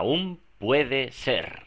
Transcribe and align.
aún 0.00 0.40
puede 0.56 1.12
ser. 1.12 1.66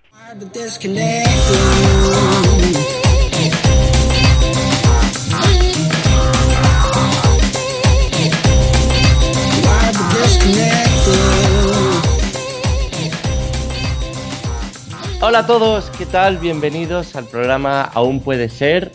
Hola 15.22 15.40
a 15.40 15.46
todos, 15.46 15.92
¿qué 15.92 16.08
tal? 16.08 16.40
Bienvenidos 16.40 17.16
al 17.16 17.26
programa 17.28 17.84
Aún 17.84 18.20
puede 18.20 18.50
ser. 18.50 18.92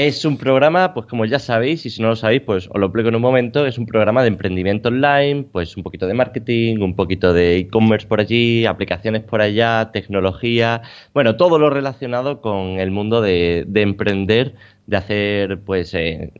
Es 0.00 0.24
un 0.24 0.36
programa, 0.36 0.94
pues 0.94 1.06
como 1.06 1.24
ya 1.24 1.40
sabéis, 1.40 1.84
y 1.84 1.90
si 1.90 2.00
no 2.00 2.06
lo 2.06 2.14
sabéis, 2.14 2.42
pues 2.42 2.68
os 2.68 2.78
lo 2.78 2.86
explico 2.86 3.08
en 3.08 3.16
un 3.16 3.20
momento, 3.20 3.66
es 3.66 3.78
un 3.78 3.86
programa 3.86 4.22
de 4.22 4.28
emprendimiento 4.28 4.90
online, 4.90 5.46
pues 5.50 5.76
un 5.76 5.82
poquito 5.82 6.06
de 6.06 6.14
marketing, 6.14 6.78
un 6.82 6.94
poquito 6.94 7.32
de 7.32 7.56
e-commerce 7.56 8.06
por 8.06 8.20
allí, 8.20 8.64
aplicaciones 8.64 9.24
por 9.24 9.40
allá, 9.40 9.90
tecnología, 9.92 10.82
bueno, 11.12 11.34
todo 11.34 11.58
lo 11.58 11.68
relacionado 11.68 12.40
con 12.40 12.78
el 12.78 12.92
mundo 12.92 13.20
de, 13.20 13.66
emprender, 13.74 14.54
de 14.86 14.96
hacer 14.96 15.58
pues 15.62 15.92
eh, 15.94 16.32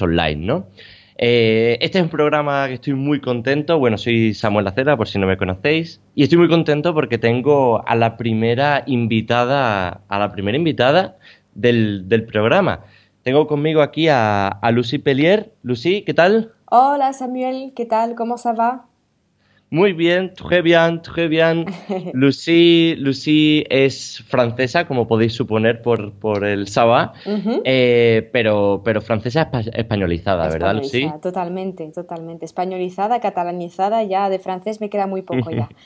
online, 0.00 0.44
¿no? 0.44 0.66
Eh, 1.18 1.78
este 1.80 1.98
es 1.98 2.04
un 2.04 2.10
programa 2.10 2.66
que 2.66 2.74
estoy 2.74 2.94
muy 2.94 3.20
contento. 3.20 3.78
Bueno, 3.78 3.96
soy 3.96 4.34
Samuel 4.34 4.64
Lacera, 4.64 4.96
por 4.96 5.06
si 5.06 5.20
no 5.20 5.28
me 5.28 5.36
conocéis. 5.36 6.00
Y 6.16 6.24
estoy 6.24 6.38
muy 6.38 6.48
contento 6.48 6.94
porque 6.94 7.18
tengo 7.18 7.86
a 7.86 7.94
la 7.94 8.16
primera 8.16 8.82
invitada, 8.86 10.00
a 10.08 10.18
la 10.18 10.32
primera 10.32 10.56
invitada 10.56 11.16
del 11.54 12.24
programa. 12.30 12.84
Tengo 13.28 13.46
conmigo 13.46 13.82
aquí 13.82 14.08
a, 14.08 14.58
Lucy 14.72 14.96
Pellier. 14.96 15.52
Lucy, 15.62 16.00
¿qué 16.00 16.14
tal? 16.14 16.54
Hola 16.64 17.12
Samuel, 17.12 17.74
¿qué 17.76 17.84
tal? 17.84 18.14
¿Cómo 18.14 18.38
se 18.38 18.54
va? 18.54 18.86
Muy 19.70 19.92
bien, 19.92 20.32
très 20.34 20.62
bien, 20.62 21.02
très 21.02 21.28
bien. 21.28 21.66
Lucy, 22.14 22.94
Lucy 22.96 23.64
es 23.68 24.24
francesa, 24.26 24.86
como 24.86 25.06
podéis 25.06 25.34
suponer 25.34 25.82
por, 25.82 26.12
por 26.14 26.44
el 26.44 26.68
Saba, 26.68 27.12
eh, 27.64 28.30
pero, 28.32 28.80
pero 28.82 29.02
francesa 29.02 29.50
españolizada, 29.74 30.48
¿verdad, 30.48 30.76
Lucy? 30.76 31.10
Totalmente, 31.20 31.90
totalmente. 31.92 32.46
Españolizada, 32.46 33.20
catalanizada, 33.20 34.02
ya 34.04 34.30
de 34.30 34.38
francés 34.38 34.80
me 34.80 34.88
queda 34.88 35.06
muy 35.06 35.22
poco 35.22 35.50
ya. 35.50 35.68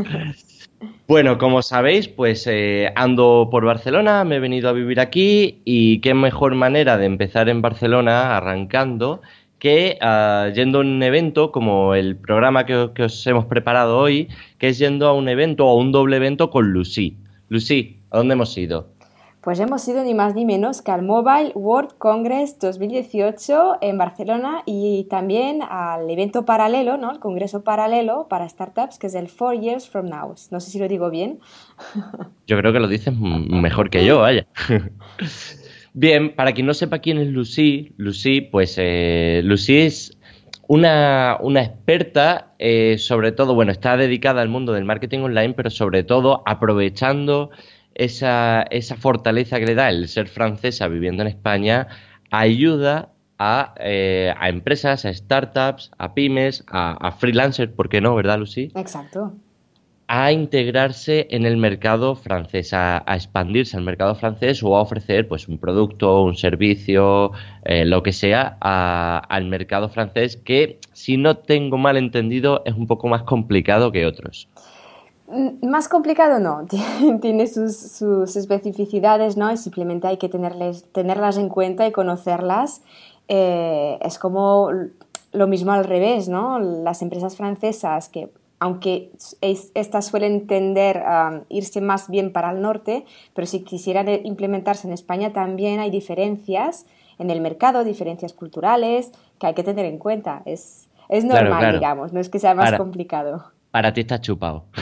Bueno, 1.06 1.38
como 1.38 1.60
sabéis, 1.62 2.08
pues 2.08 2.46
eh, 2.46 2.90
ando 2.94 3.48
por 3.50 3.64
Barcelona, 3.64 4.24
me 4.24 4.36
he 4.36 4.40
venido 4.40 4.68
a 4.68 4.72
vivir 4.72 5.00
aquí 5.00 5.60
y 5.64 6.00
qué 6.00 6.14
mejor 6.14 6.54
manera 6.54 6.96
de 6.96 7.06
empezar 7.06 7.48
en 7.48 7.60
Barcelona 7.60 8.36
arrancando 8.36 9.20
que 9.60 9.98
ah, 10.00 10.48
yendo 10.52 10.78
a 10.78 10.80
un 10.80 11.00
evento 11.02 11.52
como 11.52 11.94
el 11.94 12.16
programa 12.16 12.66
que, 12.66 12.74
os 12.74 13.26
hemos 13.26 13.44
preparado 13.44 13.98
hoy, 13.98 14.28
que 14.58 14.68
es 14.68 14.78
yendo 14.78 15.06
a 15.06 15.12
un 15.12 15.28
evento 15.28 15.66
o 15.66 15.70
a 15.70 15.76
un 15.76 15.92
doble 15.92 16.16
evento 16.16 16.50
con 16.50 16.72
Lucy. 16.72 17.16
Lucy, 17.48 18.00
¿a 18.10 18.18
dónde 18.18 18.32
hemos 18.32 18.56
ido? 18.58 18.88
Pues 19.42 19.58
hemos 19.58 19.86
ido 19.88 20.04
ni 20.04 20.12
más 20.12 20.34
ni 20.34 20.44
menos 20.44 20.82
que 20.82 20.90
al 20.90 21.02
Mobile 21.02 21.52
World 21.54 21.92
Congress 21.96 22.58
2018 22.58 23.78
en 23.80 23.96
Barcelona 23.96 24.62
y 24.66 25.06
también 25.08 25.62
al 25.62 26.10
evento 26.10 26.44
paralelo, 26.44 26.98
¿no? 26.98 27.10
El 27.10 27.20
congreso 27.20 27.64
paralelo 27.64 28.26
para 28.28 28.46
startups 28.46 28.98
que 28.98 29.06
es 29.06 29.14
el 29.14 29.28
Four 29.28 29.60
Years 29.60 29.88
From 29.88 30.08
Now. 30.08 30.34
No 30.50 30.60
sé 30.60 30.70
si 30.70 30.78
lo 30.78 30.88
digo 30.88 31.08
bien. 31.08 31.40
Yo 32.46 32.58
creo 32.58 32.72
que 32.72 32.80
lo 32.80 32.88
dices 32.88 33.14
mejor 33.18 33.88
que 33.88 34.04
yo, 34.04 34.18
vaya. 34.18 34.46
Bien, 35.92 36.34
para 36.34 36.52
quien 36.52 36.66
no 36.66 36.74
sepa 36.74 37.00
quién 37.00 37.18
es 37.18 37.28
Lucy, 37.28 37.92
Lucy, 37.96 38.40
pues 38.42 38.76
eh, 38.78 39.40
Lucy 39.44 39.78
es 39.78 40.16
una, 40.68 41.36
una 41.40 41.62
experta, 41.62 42.54
eh, 42.58 42.96
sobre 42.98 43.32
todo, 43.32 43.54
bueno, 43.54 43.72
está 43.72 43.96
dedicada 43.96 44.40
al 44.40 44.48
mundo 44.48 44.72
del 44.72 44.84
marketing 44.84 45.20
online, 45.20 45.54
pero 45.54 45.68
sobre 45.68 46.04
todo 46.04 46.42
aprovechando 46.46 47.50
esa, 47.94 48.62
esa 48.70 48.96
fortaleza 48.96 49.58
que 49.58 49.66
le 49.66 49.74
da 49.74 49.88
el 49.88 50.06
ser 50.06 50.28
francesa 50.28 50.86
viviendo 50.86 51.22
en 51.22 51.28
España, 51.28 51.88
ayuda 52.30 53.10
a, 53.38 53.74
eh, 53.80 54.32
a 54.38 54.48
empresas, 54.48 55.04
a 55.04 55.12
startups, 55.12 55.90
a 55.98 56.14
pymes, 56.14 56.64
a, 56.68 56.92
a 56.92 57.12
freelancers, 57.12 57.72
¿por 57.72 57.88
qué 57.88 58.00
no, 58.00 58.14
verdad, 58.14 58.38
Lucy? 58.38 58.70
Exacto 58.76 59.34
a 60.12 60.32
integrarse 60.32 61.28
en 61.30 61.46
el 61.46 61.56
mercado 61.56 62.16
francés, 62.16 62.74
a, 62.74 63.04
expandirse 63.06 63.76
al 63.76 63.84
mercado 63.84 64.16
francés 64.16 64.60
o 64.60 64.76
a 64.76 64.80
ofrecer 64.80 65.28
pues 65.28 65.46
un 65.46 65.56
producto, 65.56 66.24
un 66.24 66.36
servicio, 66.36 67.30
eh, 67.64 67.84
lo 67.84 68.02
que 68.02 68.12
sea, 68.12 68.58
al 68.60 69.44
mercado 69.46 69.88
francés 69.88 70.36
que, 70.36 70.80
si 70.92 71.16
no 71.16 71.36
tengo 71.36 71.78
mal 71.78 71.96
entendido, 71.96 72.62
es 72.64 72.74
un 72.74 72.88
poco 72.88 73.06
más 73.06 73.22
complicado 73.22 73.92
que 73.92 74.04
otros. 74.04 74.48
Mm, 75.28 75.68
más 75.68 75.88
complicado 75.88 76.40
no, 76.40 76.66
tiene 77.20 77.46
sus, 77.46 78.02
especificidades, 78.34 79.36
¿no? 79.36 79.52
Y 79.52 79.56
simplemente 79.56 80.08
hay 80.08 80.16
que 80.16 80.28
tenerlas 80.28 81.36
en 81.38 81.48
cuenta 81.48 81.86
y 81.86 81.92
conocerlas. 81.92 82.82
Eh, 83.28 83.96
es 84.02 84.18
como 84.18 84.70
lo 85.30 85.46
mismo 85.46 85.70
al 85.70 85.84
revés, 85.84 86.28
¿no? 86.28 86.58
Las 86.58 87.00
empresas 87.00 87.36
francesas 87.36 88.08
que 88.08 88.28
aunque 88.60 89.10
estas 89.40 90.06
suelen 90.06 90.46
tender 90.46 90.98
a 90.98 91.44
irse 91.48 91.80
más 91.80 92.08
bien 92.10 92.30
para 92.30 92.52
el 92.52 92.60
norte, 92.60 93.06
pero 93.34 93.46
si 93.46 93.64
quisieran 93.64 94.06
implementarse 94.24 94.86
en 94.86 94.92
España 94.92 95.32
también 95.32 95.80
hay 95.80 95.90
diferencias 95.90 96.86
en 97.18 97.30
el 97.30 97.40
mercado, 97.40 97.84
diferencias 97.84 98.34
culturales 98.34 99.12
que 99.38 99.46
hay 99.46 99.54
que 99.54 99.62
tener 99.62 99.86
en 99.86 99.98
cuenta. 99.98 100.42
Es, 100.44 100.88
es 101.08 101.24
normal, 101.24 101.72
digamos, 101.72 102.12
no 102.12 102.20
es 102.20 102.28
que 102.28 102.38
sea 102.38 102.54
más 102.54 102.74
complicado. 102.74 103.50
Para 103.70 103.94
ti 103.94 104.02
está 104.02 104.20
chupado. 104.20 104.66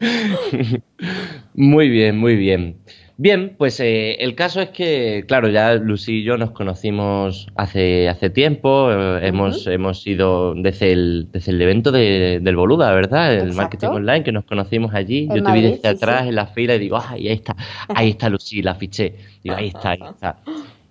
muy 1.54 1.88
bien, 1.90 2.18
muy 2.18 2.36
bien. 2.36 2.78
Bien, 3.18 3.54
pues 3.56 3.80
eh, 3.80 4.16
el 4.22 4.34
caso 4.34 4.60
es 4.60 4.68
que, 4.70 5.24
claro, 5.26 5.48
ya 5.48 5.72
Lucy 5.74 6.18
y 6.18 6.22
yo 6.22 6.36
nos 6.36 6.50
conocimos 6.50 7.46
hace, 7.54 8.10
hace 8.10 8.28
tiempo, 8.28 8.90
eh, 8.92 9.26
hemos, 9.26 9.66
hemos 9.66 10.06
ido 10.06 10.54
desde 10.54 10.92
el, 10.92 11.28
desde 11.32 11.52
el 11.52 11.62
evento 11.62 11.92
de, 11.92 12.40
del 12.42 12.56
Boluda, 12.56 12.92
¿verdad? 12.92 13.34
El 13.34 13.54
marketing 13.54 13.86
online, 13.86 14.22
que 14.22 14.32
nos 14.32 14.44
conocimos 14.44 14.92
allí. 14.92 15.28
yo 15.34 15.42
te 15.42 15.50
vi 15.52 15.62
desde 15.62 15.88
atrás 15.88 16.26
en 16.26 16.34
la 16.34 16.46
fila 16.48 16.74
y 16.74 16.78
digo, 16.78 16.98
ay, 17.02 17.28
ahí 17.28 17.34
está, 17.34 17.56
ahí 17.88 18.10
está 18.10 18.28
Lucy, 18.28 18.60
la 18.60 18.74
fiché. 18.74 19.14
Digo, 19.42 19.56
ahí 19.56 19.68
está, 19.68 19.90
ahí 19.92 20.00
está. 20.02 20.36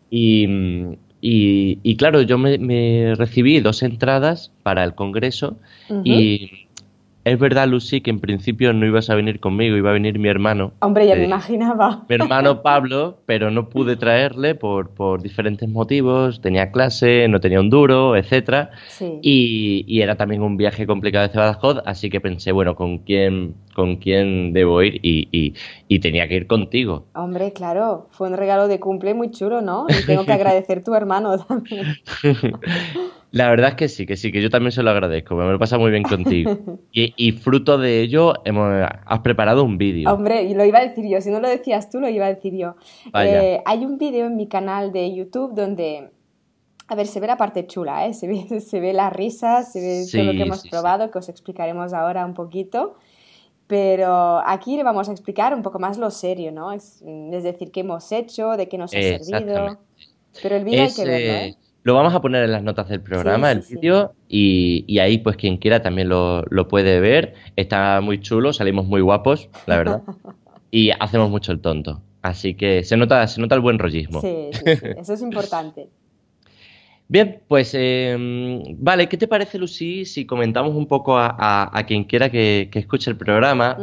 Y, 0.09 0.97
y, 1.21 1.95
claro, 1.97 2.23
yo 2.23 2.39
me, 2.39 3.13
recibí 3.15 3.59
dos 3.59 3.83
entradas 3.83 4.51
para 4.63 4.83
el 4.83 4.95
congreso 4.95 5.57
y 6.03 6.64
es 7.25 7.39
verdad, 7.39 7.67
Lucy, 7.67 8.01
que 8.01 8.11
en 8.11 8.19
principio 8.19 8.71
no 8.71 8.85
ibas 8.85 9.09
a 9.09 9.15
venir 9.15 9.39
conmigo, 9.39 9.75
iba 9.75 9.89
a 9.89 9.93
venir 9.93 10.19
mi 10.19 10.29
hermano. 10.29 10.73
Hombre, 10.79 11.07
ya 11.07 11.15
me 11.15 11.23
eh, 11.23 11.25
imaginaba. 11.25 12.05
Mi 12.07 12.15
hermano 12.15 12.61
Pablo, 12.61 13.17
pero 13.25 13.49
no 13.49 13.67
pude 13.67 13.95
traerle 13.97 14.53
por, 14.53 14.91
por 14.91 15.23
diferentes 15.23 15.67
motivos. 15.67 16.39
Tenía 16.39 16.71
clase, 16.71 17.27
no 17.27 17.39
tenía 17.39 17.59
un 17.59 17.71
duro, 17.71 18.15
etcétera. 18.15 18.69
Y, 19.23 19.99
era 19.99 20.15
también 20.17 20.43
un 20.43 20.55
viaje 20.55 20.85
complicado 20.85 21.27
de 21.27 21.35
Badajoz, 21.35 21.81
así 21.87 22.11
que 22.11 22.21
pensé, 22.21 22.51
bueno, 22.51 22.75
¿con 22.75 22.99
quién, 22.99 23.55
con 23.73 23.95
quién 23.95 24.53
debo 24.53 24.83
ir? 24.83 24.99
Y, 25.01 25.55
y, 25.87 25.99
tenía 25.99 26.27
que 26.27 26.35
ir 26.35 26.45
contigo. 26.45 27.07
Hombre, 27.15 27.53
claro, 27.53 28.07
fue 28.11 28.27
un 28.27 28.37
regalo 28.37 28.67
de 28.67 28.79
cumple 28.79 29.15
muy 29.15 29.31
chulo, 29.31 29.61
¿no? 29.61 29.87
Y 29.89 30.05
tengo 30.05 30.25
que 30.25 30.33
agradecer 30.33 30.83
tu 30.83 30.93
hermano 30.93 31.39
también. 31.39 31.95
La 33.35 33.49
verdad 33.49 33.71
es 33.71 33.75
que 33.75 33.89
sí, 33.89 34.05
que 34.05 34.15
sí, 34.15 34.31
que 34.31 34.41
yo 34.41 34.49
también 34.49 34.71
se 34.71 34.81
lo 34.81 34.91
agradezco, 34.91 35.35
me 35.35 35.43
lo 35.43 35.59
pasa 35.59 35.77
muy 35.77 35.91
bien 35.91 36.03
contigo. 36.03 36.57
Y, 36.93 37.33
fruto 37.33 37.77
de 37.77 37.99
ello, 37.99 38.33
hemos, 38.45 38.71
has 39.05 39.19
preparado 39.19 39.65
un 39.65 39.77
vídeo. 39.77 40.09
Hombre, 40.13 40.43
y 40.43 40.53
lo 40.53 40.63
iba 40.63 40.79
a 40.79 40.87
decir 40.87 41.05
yo, 41.05 41.19
si 41.19 41.29
no 41.29 41.41
lo 41.41 41.49
decías 41.49 41.89
tú, 41.89 41.99
lo 41.99 42.07
iba 42.07 42.27
a 42.27 42.33
decir 42.33 42.55
yo. 42.55 42.75
Eh, 43.13 43.61
hay 43.65 43.83
un 43.83 43.97
vídeo 43.97 44.27
en 44.27 44.37
mi 44.37 44.47
canal 44.47 44.93
de 44.93 45.13
YouTube 45.13 45.53
donde, 45.53 46.11
a 46.87 46.95
ver, 46.95 47.07
se 47.07 47.19
ve 47.19 47.27
la 47.27 47.35
parte 47.35 47.67
chula, 47.67 48.07
¿eh? 48.07 48.13
se, 48.13 48.25
ve, 48.27 48.61
se 48.61 48.79
ve 48.79 48.93
las 48.93 49.11
risas, 49.11 49.73
se 49.73 49.81
ve 49.81 50.05
todo 50.09 50.23
lo 50.23 50.31
que 50.31 50.43
hemos 50.43 50.65
probado, 50.69 51.11
que 51.11 51.17
os 51.17 51.27
explicaremos 51.27 51.91
ahora 51.91 52.25
un 52.25 52.35
poquito. 52.35 52.95
Pero 53.67 54.41
aquí 54.45 54.77
le 54.77 54.83
vamos 54.83 55.09
a 55.09 55.11
explicar 55.11 55.53
un 55.53 55.61
poco 55.61 55.77
más 55.77 55.97
lo 55.97 56.09
serio, 56.09 56.53
¿no? 56.53 56.71
Es, 56.71 57.03
decir, 57.03 57.71
qué 57.71 57.81
hemos 57.81 58.13
hecho, 58.13 58.55
de 58.55 58.69
qué 58.69 58.77
nos 58.77 58.95
ha 58.95 59.01
servido. 59.01 59.77
Pero 60.41 60.55
el 60.55 60.63
vídeo 60.63 60.83
hay 60.83 60.93
que 60.93 61.03
verlo, 61.03 61.33
¿eh? 61.33 61.64
Lo 61.85 61.93
vamos 61.93 62.15
a 62.15 62.19
poner 62.19 62.43
en 62.43 62.51
las 62.51 62.63
notas 62.63 62.89
del 62.89 62.99
programa, 62.99 63.51
el 63.51 63.59
vídeo, 63.59 64.15
y, 64.27 64.97
ahí 64.97 65.19
pues 65.19 65.37
quien 65.37 65.57
quiera 65.57 65.83
también 65.83 66.09
lo, 66.09 66.67
puede 66.67 66.99
ver. 66.99 67.35
Está 67.55 68.01
muy 68.01 68.19
chulo, 68.19 68.53
salimos 68.53 68.87
muy 68.87 69.01
guapos, 69.01 69.49
la 69.67 69.77
verdad. 69.77 70.01
y 70.71 70.89
hacemos 70.99 71.29
mucho 71.29 71.51
el 71.51 71.59
tonto. 71.59 72.01
Así 72.23 72.55
que 72.55 72.83
se 72.83 72.97
nota, 72.97 73.27
se 73.27 73.39
nota 73.39 73.53
el 73.53 73.61
buen 73.61 73.77
rollismo. 73.77 74.19
Sí, 74.19 74.49
sí, 74.51 74.63
eso 74.97 75.13
es 75.13 75.21
importante. 75.21 75.87
Bien, 77.07 77.43
pues 77.47 77.75
em, 77.75 78.63
vale, 78.79 79.07
¿qué 79.07 79.15
te 79.15 79.27
parece, 79.27 79.59
Lucy, 79.59 80.05
si 80.05 80.25
comentamos 80.25 80.73
un 80.73 80.87
poco 80.87 81.19
a, 81.19 81.83
quien 81.87 82.05
quiera 82.05 82.31
que, 82.31 82.67
escuche 82.73 83.11
el 83.11 83.17
programa? 83.17 83.77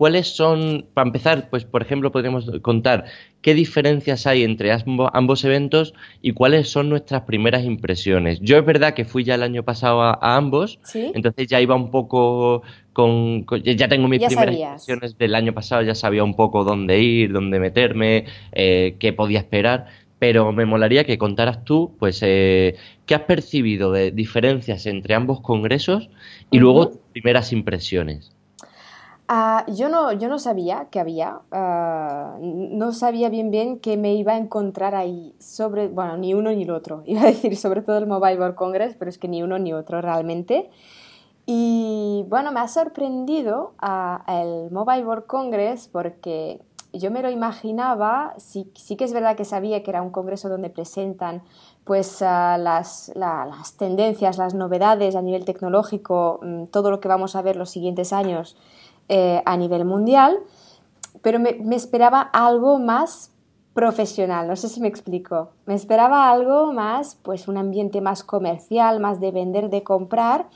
¿Cuáles 0.00 0.34
son, 0.34 0.86
para 0.94 1.08
empezar, 1.08 1.50
pues 1.50 1.66
por 1.66 1.82
ejemplo, 1.82 2.10
podríamos 2.10 2.50
contar 2.62 3.04
qué 3.42 3.52
diferencias 3.52 4.26
hay 4.26 4.44
entre 4.44 4.72
ambos 5.12 5.44
eventos 5.44 5.92
y 6.22 6.32
cuáles 6.32 6.70
son 6.70 6.88
nuestras 6.88 7.24
primeras 7.24 7.64
impresiones? 7.64 8.40
Yo 8.40 8.56
es 8.56 8.64
verdad 8.64 8.94
que 8.94 9.04
fui 9.04 9.24
ya 9.24 9.34
el 9.34 9.42
año 9.42 9.62
pasado 9.62 10.00
a, 10.00 10.18
ambos, 10.22 10.78
entonces 10.94 11.48
ya 11.48 11.60
iba 11.60 11.74
un 11.74 11.90
poco 11.90 12.62
con, 12.94 13.44
ya 13.62 13.88
tengo 13.88 14.08
mis 14.08 14.24
primeras 14.24 14.56
impresiones 14.56 15.18
del 15.18 15.34
año 15.34 15.52
pasado, 15.52 15.82
ya 15.82 15.94
sabía 15.94 16.24
un 16.24 16.34
poco 16.34 16.64
dónde 16.64 16.98
ir, 16.98 17.34
dónde 17.34 17.60
meterme, 17.60 18.24
eh, 18.52 18.96
qué 18.98 19.12
podía 19.12 19.40
esperar 19.40 19.88
pero 20.18 20.52
me 20.52 20.66
molaría 20.66 21.04
que 21.04 21.16
contaras 21.16 21.64
tú, 21.64 21.96
pues, 21.98 22.20
eh, 22.22 22.76
qué 23.06 23.14
has 23.14 23.22
percibido 23.22 23.90
de 23.90 24.10
diferencias 24.10 24.84
entre 24.84 25.14
ambos 25.14 25.40
congresos 25.40 26.10
y 26.50 26.58
luego 26.58 26.90
primeras 27.12 27.54
impresiones. 27.54 28.30
Ah, 29.32 29.64
yo, 29.68 29.88
no, 29.88 30.10
yo 30.12 30.28
no 30.28 30.40
sabía 30.40 30.88
que 30.90 30.98
había, 30.98 31.42
ah, 31.52 32.36
no 32.40 32.90
sabía 32.90 33.28
bien 33.28 33.52
bien 33.52 33.78
qué 33.78 33.96
me 33.96 34.12
iba 34.14 34.32
a 34.32 34.36
encontrar 34.36 34.96
ahí 34.96 35.36
sobre, 35.38 35.86
bueno, 35.86 36.16
ni 36.16 36.34
uno 36.34 36.50
ni 36.50 36.64
el 36.64 36.72
otro. 36.72 37.04
Iba 37.06 37.22
a 37.22 37.26
decir 37.26 37.56
sobre 37.56 37.82
todo 37.82 37.98
el 37.98 38.08
Mobile 38.08 38.40
World 38.40 38.56
Congress, 38.56 38.96
pero 38.98 39.08
es 39.08 39.18
que 39.18 39.28
ni 39.28 39.44
uno 39.44 39.60
ni 39.60 39.72
otro 39.72 40.00
realmente. 40.00 40.68
Y 41.46 42.24
bueno, 42.28 42.50
me 42.50 42.58
ha 42.58 42.66
sorprendido 42.66 43.74
uh, 43.80 44.28
el 44.32 44.72
Mobile 44.72 45.04
World 45.04 45.26
Congress 45.26 45.86
porque 45.86 46.60
yo 46.92 47.12
me 47.12 47.22
lo 47.22 47.30
imaginaba, 47.30 48.34
sí, 48.36 48.72
sí, 48.74 48.96
que 48.96 49.04
es 49.04 49.12
verdad 49.12 49.36
que 49.36 49.44
sabía 49.44 49.84
que 49.84 49.92
era 49.92 50.02
un 50.02 50.10
congreso 50.10 50.48
donde 50.48 50.70
presentan 50.70 51.44
pues 51.84 52.20
ah, 52.22 52.58
las, 52.58 53.12
las, 53.14 53.76
tendencias, 53.76 54.38
las 54.38 54.54
novedades 54.54 55.14
a 55.14 55.22
nivel 55.22 55.44
tecnológico, 55.44 56.40
mm, 56.42 56.64
todo 56.66 56.90
lo 56.90 56.98
que 56.98 57.06
vamos 57.06 57.36
a 57.36 57.42
ver 57.42 57.54
los 57.54 57.70
siguientes 57.70 58.12
años 58.12 58.56
eh, 59.12 59.42
a 59.44 59.56
nivel 59.56 59.84
mundial, 59.84 60.38
pero 61.20 61.40
me, 61.40 61.54
me, 61.54 61.74
esperaba 61.74 62.20
algo 62.20 62.78
más 62.78 63.32
profesional, 63.74 64.48
no 64.48 64.56
sé 64.56 64.68
si 64.68 64.80
me 64.80 64.88
explico. 64.88 65.50
Me 65.64 65.74
esperaba 65.74 66.30
algo 66.30 66.72
más, 66.72 67.16
pues 67.22 67.46
un 67.46 67.56
ambiente 67.56 68.00
más 68.00 68.24
comercial, 68.24 68.98
más 68.98 69.20
de 69.20 69.30
vender, 69.30 69.70
de 69.70 69.84
comprar 69.84 70.48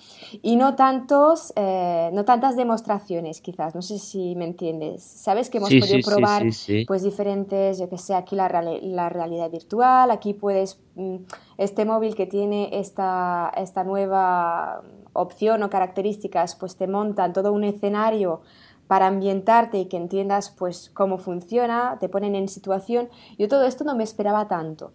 y 0.43 0.57
no 0.57 0.75
tantos, 0.75 1.53
eh, 1.55 2.11
no 2.13 2.25
tantas 2.25 2.57
demostraciones, 2.57 3.41
quizás. 3.41 3.75
No 3.75 3.83
sé 3.83 3.99
si 4.01 4.35
me 4.35 4.45
entiendes. 4.45 5.05
Sabes 5.05 5.49
que 5.49 5.59
hemos 5.59 5.71
podido 5.71 6.01
probar, 6.05 6.43
pues 6.89 7.03
diferentes, 7.03 7.79
yo 7.79 7.89
que 7.89 7.99
sé, 7.99 8.15
aquí 8.15 8.35
la, 8.35 8.49
la 8.83 9.09
realidad 9.09 9.49
virtual, 9.49 10.11
aquí 10.11 10.35
puedes 10.35 10.81
mm, 10.97 11.17
este 11.57 11.85
móvil 11.85 12.17
que 12.17 12.27
tiene 12.27 12.81
esta, 12.81 13.53
esta 13.57 13.85
nueva 13.85 14.83
opción 15.13 15.63
o 15.63 15.71
características, 15.71 16.57
pues 16.57 16.77
te 16.77 16.89
montan 16.89 17.33
todo 17.33 17.53
un 17.53 17.63
escenario 17.63 18.43
para 18.87 19.07
ambientarte 19.07 19.79
y 19.79 19.87
que 19.87 19.97
entiendas 19.97 20.51
pues 20.51 20.91
cómo 20.95 21.19
funciona, 21.19 21.99
te 22.01 22.09
ponen 22.09 22.35
en 22.35 22.49
situación. 22.49 23.09
Yo 23.39 23.49
todo 23.49 23.65
esto 23.65 23.85
no 23.85 23.97
me 23.97 24.05
esperaba 24.05 24.49
tanto. 24.49 24.93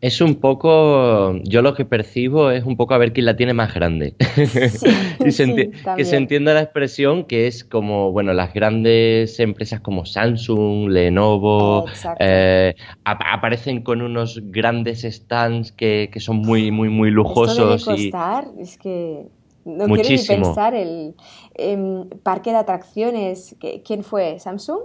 Es 0.00 0.20
un 0.20 0.36
poco, 0.36 1.34
yo 1.42 1.60
lo 1.60 1.74
que 1.74 1.84
percibo 1.84 2.52
es 2.52 2.64
un 2.64 2.76
poco 2.76 2.94
a 2.94 2.98
ver 2.98 3.12
quién 3.12 3.26
la 3.26 3.36
tiene 3.36 3.52
más 3.52 3.74
grande. 3.74 4.14
que 5.18 5.32
se 5.32 6.16
entienda 6.16 6.54
la 6.54 6.60
expresión 6.60 7.24
que 7.24 7.48
es 7.48 7.64
como, 7.64 8.12
bueno, 8.12 8.32
las 8.32 8.54
grandes 8.54 9.40
empresas 9.40 9.80
como 9.80 10.06
Samsung, 10.06 10.88
Lenovo, 10.88 11.86
eh, 12.20 12.76
aparecen 13.04 13.82
con 13.82 14.00
unos 14.00 14.40
grandes 14.44 15.02
stands 15.02 15.72
que, 15.72 16.08
son 16.18 16.36
muy, 16.36 16.70
muy, 16.70 16.90
muy 16.90 17.10
lujosos. 17.10 17.84
costar, 17.84 18.44
es 18.56 18.78
que 18.78 19.26
no 19.68 19.86
quiero 19.94 20.08
ni 20.08 20.18
pensar 20.18 20.74
el 20.74 21.14
em, 21.54 22.08
parque 22.22 22.50
de 22.50 22.56
atracciones. 22.56 23.56
¿Quién 23.84 24.02
fue? 24.02 24.38
¿Samsung? 24.38 24.80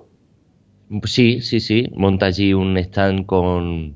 Sí, 1.06 1.42
sí, 1.42 1.60
sí. 1.60 1.88
Monta 1.96 2.28
allí 2.28 2.54
un 2.54 2.78
stand 2.78 3.26
con, 3.26 3.96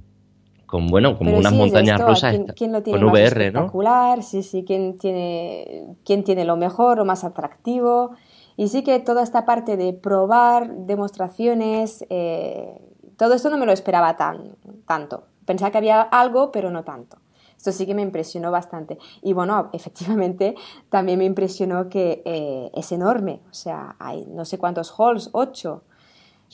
con 0.66 0.88
bueno, 0.88 1.18
como 1.18 1.38
unas 1.38 1.54
montañas 1.54 2.02
rusas 2.02 2.36
¿quién, 2.56 2.72
lo 2.72 2.82
tiene 2.84 3.00
con 3.00 3.08
más 3.08 3.14
VR, 3.14 3.48
espectacular? 3.48 4.24
Sí, 4.24 4.44
sí, 4.44 4.64
¿quién 4.66 4.98
tiene, 4.98 5.96
quién 6.04 6.24
tiene 6.24 6.46
lo 6.46 6.58
mejor 6.58 7.00
o 7.00 7.06
más 7.06 7.24
atractivo. 7.24 8.12
Y 8.56 8.70
sí 8.70 8.84
que 8.84 9.00
toda 9.00 9.22
esta 9.22 9.46
parte 9.46 9.78
de 9.78 9.94
probar, 9.94 10.74
demostraciones, 10.74 12.06
eh, 12.10 12.82
todo 13.16 13.36
esto 13.36 13.50
no 13.50 13.58
me 13.58 13.66
lo 13.66 13.72
esperaba 13.72 14.18
tan, 14.18 14.56
tanto. 14.88 15.26
Pensaba 15.46 15.72
que 15.72 15.78
había 15.78 16.02
algo, 16.02 16.52
pero 16.52 16.72
no 16.72 16.84
tanto. 16.84 17.18
Esto 17.58 17.72
sí 17.72 17.86
que 17.86 17.96
me 17.96 18.04
impresionó 18.04 18.52
bastante. 18.52 18.98
Y 19.24 19.34
bueno, 19.34 19.70
efectivamente 19.74 20.56
también 20.90 21.20
me 21.20 21.26
impresionó 21.26 21.90
que 21.90 22.22
eh, 22.24 22.70
es 22.74 22.92
enorme, 22.92 23.40
o 23.50 23.54
sea, 23.54 23.96
hay 24.00 24.26
no 24.28 24.46
sé 24.46 24.58
cuántos 24.58 24.94
halls, 24.98 25.30
ocho. 25.34 25.84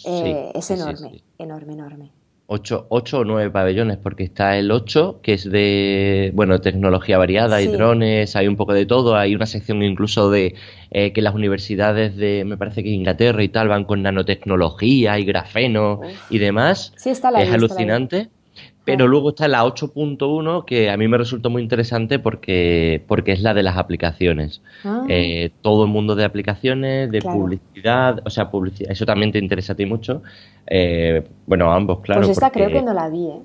Eh, 0.05 0.51
es 0.55 0.71
enorme, 0.71 1.21
enorme, 1.37 1.73
enorme. 1.73 2.11
Ocho, 2.45 2.87
ocho, 2.89 3.19
o 3.19 3.23
nueve 3.23 3.49
pabellones, 3.49 3.97
porque 3.97 4.23
está 4.23 4.57
el 4.57 4.69
ocho, 4.69 5.21
que 5.21 5.33
es 5.33 5.49
de, 5.49 6.31
bueno, 6.35 6.59
tecnología 6.59 7.17
variada, 7.17 7.55
hay 7.55 7.67
drones, 7.67 8.35
hay 8.35 8.47
un 8.47 8.57
poco 8.57 8.73
de 8.73 8.85
todo, 8.85 9.15
hay 9.15 9.33
una 9.33 9.45
sección 9.45 9.81
incluso 9.81 10.29
de 10.29 10.55
eh, 10.91 11.13
que 11.13 11.21
las 11.21 11.33
universidades 11.33 12.17
de, 12.17 12.43
me 12.45 12.57
parece 12.57 12.83
que 12.83 12.89
Inglaterra 12.89 13.41
y 13.43 13.47
tal, 13.47 13.69
van 13.69 13.85
con 13.85 14.01
nanotecnología 14.01 15.17
y 15.19 15.25
grafeno 15.25 16.01
y 16.29 16.37
demás. 16.37 16.91
Sí, 16.97 17.11
está 17.11 17.31
la 17.31 17.41
Es 17.41 17.51
alucinante. 17.51 18.29
Pero 18.85 19.07
luego 19.07 19.29
está 19.29 19.47
la 19.47 19.63
8.1 19.63 20.65
que 20.65 20.89
a 20.89 20.97
mí 20.97 21.07
me 21.07 21.17
resultó 21.17 21.49
muy 21.49 21.61
interesante 21.61 22.19
porque, 22.19 23.01
porque 23.07 23.31
es 23.31 23.41
la 23.41 23.53
de 23.53 23.63
las 23.63 23.77
aplicaciones. 23.77 24.61
Ah. 24.83 25.05
Eh, 25.07 25.51
todo 25.61 25.85
el 25.85 25.89
mundo 25.89 26.15
de 26.15 26.25
aplicaciones, 26.25 27.09
de 27.09 27.21
publicidad, 27.21 28.21
o 28.25 28.29
sea, 28.29 28.51
publicidad, 28.51 28.91
eso 28.91 29.05
también 29.05 29.31
te 29.31 29.39
interesa 29.39 29.73
a 29.73 29.75
ti 29.77 29.85
mucho. 29.85 30.21
Eh, 30.67 31.23
bueno, 31.45 31.71
ambos, 31.71 32.01
claro. 32.01 32.21
Pues 32.21 32.31
esta 32.31 32.51
creo 32.51 32.69
que 32.69 32.81
no 32.81 32.93
la 32.93 33.09
vi, 33.09 33.27
¿eh? 33.27 33.41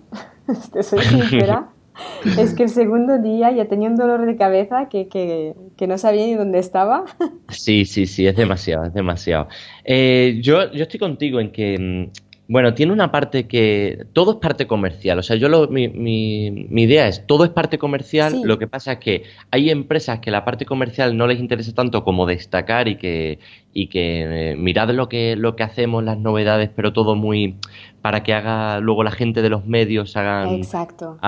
Te 0.72 0.82
soy 0.82 1.02
sincera. 1.02 1.68
es 2.38 2.54
que 2.54 2.64
el 2.64 2.68
segundo 2.68 3.18
día 3.18 3.50
ya 3.50 3.66
tenía 3.66 3.88
un 3.88 3.96
dolor 3.96 4.26
de 4.26 4.36
cabeza 4.36 4.88
que, 4.88 5.08
que, 5.08 5.54
que, 5.76 5.86
no 5.86 5.98
sabía 5.98 6.26
ni 6.26 6.34
dónde 6.34 6.58
estaba. 6.58 7.04
sí, 7.48 7.84
sí, 7.84 8.06
sí, 8.06 8.26
es 8.26 8.36
demasiado, 8.36 8.84
es 8.84 8.94
demasiado. 8.94 9.48
Eh, 9.84 10.38
yo, 10.42 10.72
yo 10.72 10.82
estoy 10.82 11.00
contigo 11.00 11.40
en 11.40 11.50
que 11.50 11.78
mm, 11.78 12.27
bueno, 12.50 12.72
tiene 12.72 12.94
una 12.94 13.12
parte 13.12 13.46
que. 13.46 14.06
Todo 14.14 14.32
es 14.32 14.36
parte 14.38 14.66
comercial. 14.66 15.18
O 15.18 15.22
sea, 15.22 15.36
yo 15.36 15.50
lo, 15.50 15.68
mi, 15.68 15.88
mi, 15.88 16.82
idea 16.82 17.06
es: 17.06 17.26
todo 17.26 17.44
es 17.44 17.50
parte 17.50 17.76
comercial. 17.76 18.40
Lo 18.42 18.58
que 18.58 18.66
pasa 18.66 18.92
es 18.92 18.98
que 19.00 19.24
hay 19.50 19.68
empresas 19.68 20.20
que 20.20 20.30
la 20.30 20.46
parte 20.46 20.64
comercial 20.64 21.14
no 21.14 21.26
les 21.26 21.40
interesa 21.40 21.74
tanto 21.74 22.04
como 22.04 22.24
destacar 22.24 22.88
y 22.88 22.96
que, 22.96 23.38
y 23.74 23.88
que 23.88 24.52
eh, 24.52 24.56
mirad 24.56 24.88
lo 24.92 25.10
que, 25.10 25.36
lo 25.36 25.56
que 25.56 25.62
hacemos, 25.62 26.02
las 26.02 26.16
novedades, 26.16 26.70
pero 26.74 26.94
todo 26.94 27.16
muy. 27.16 27.56
para 28.00 28.22
que 28.22 28.32
haga 28.32 28.80
luego 28.80 29.04
la 29.04 29.10
gente 29.10 29.42
de 29.42 29.50
los 29.50 29.66
medios 29.66 30.16
hagan. 30.16 30.48
Exacto. 30.54 31.18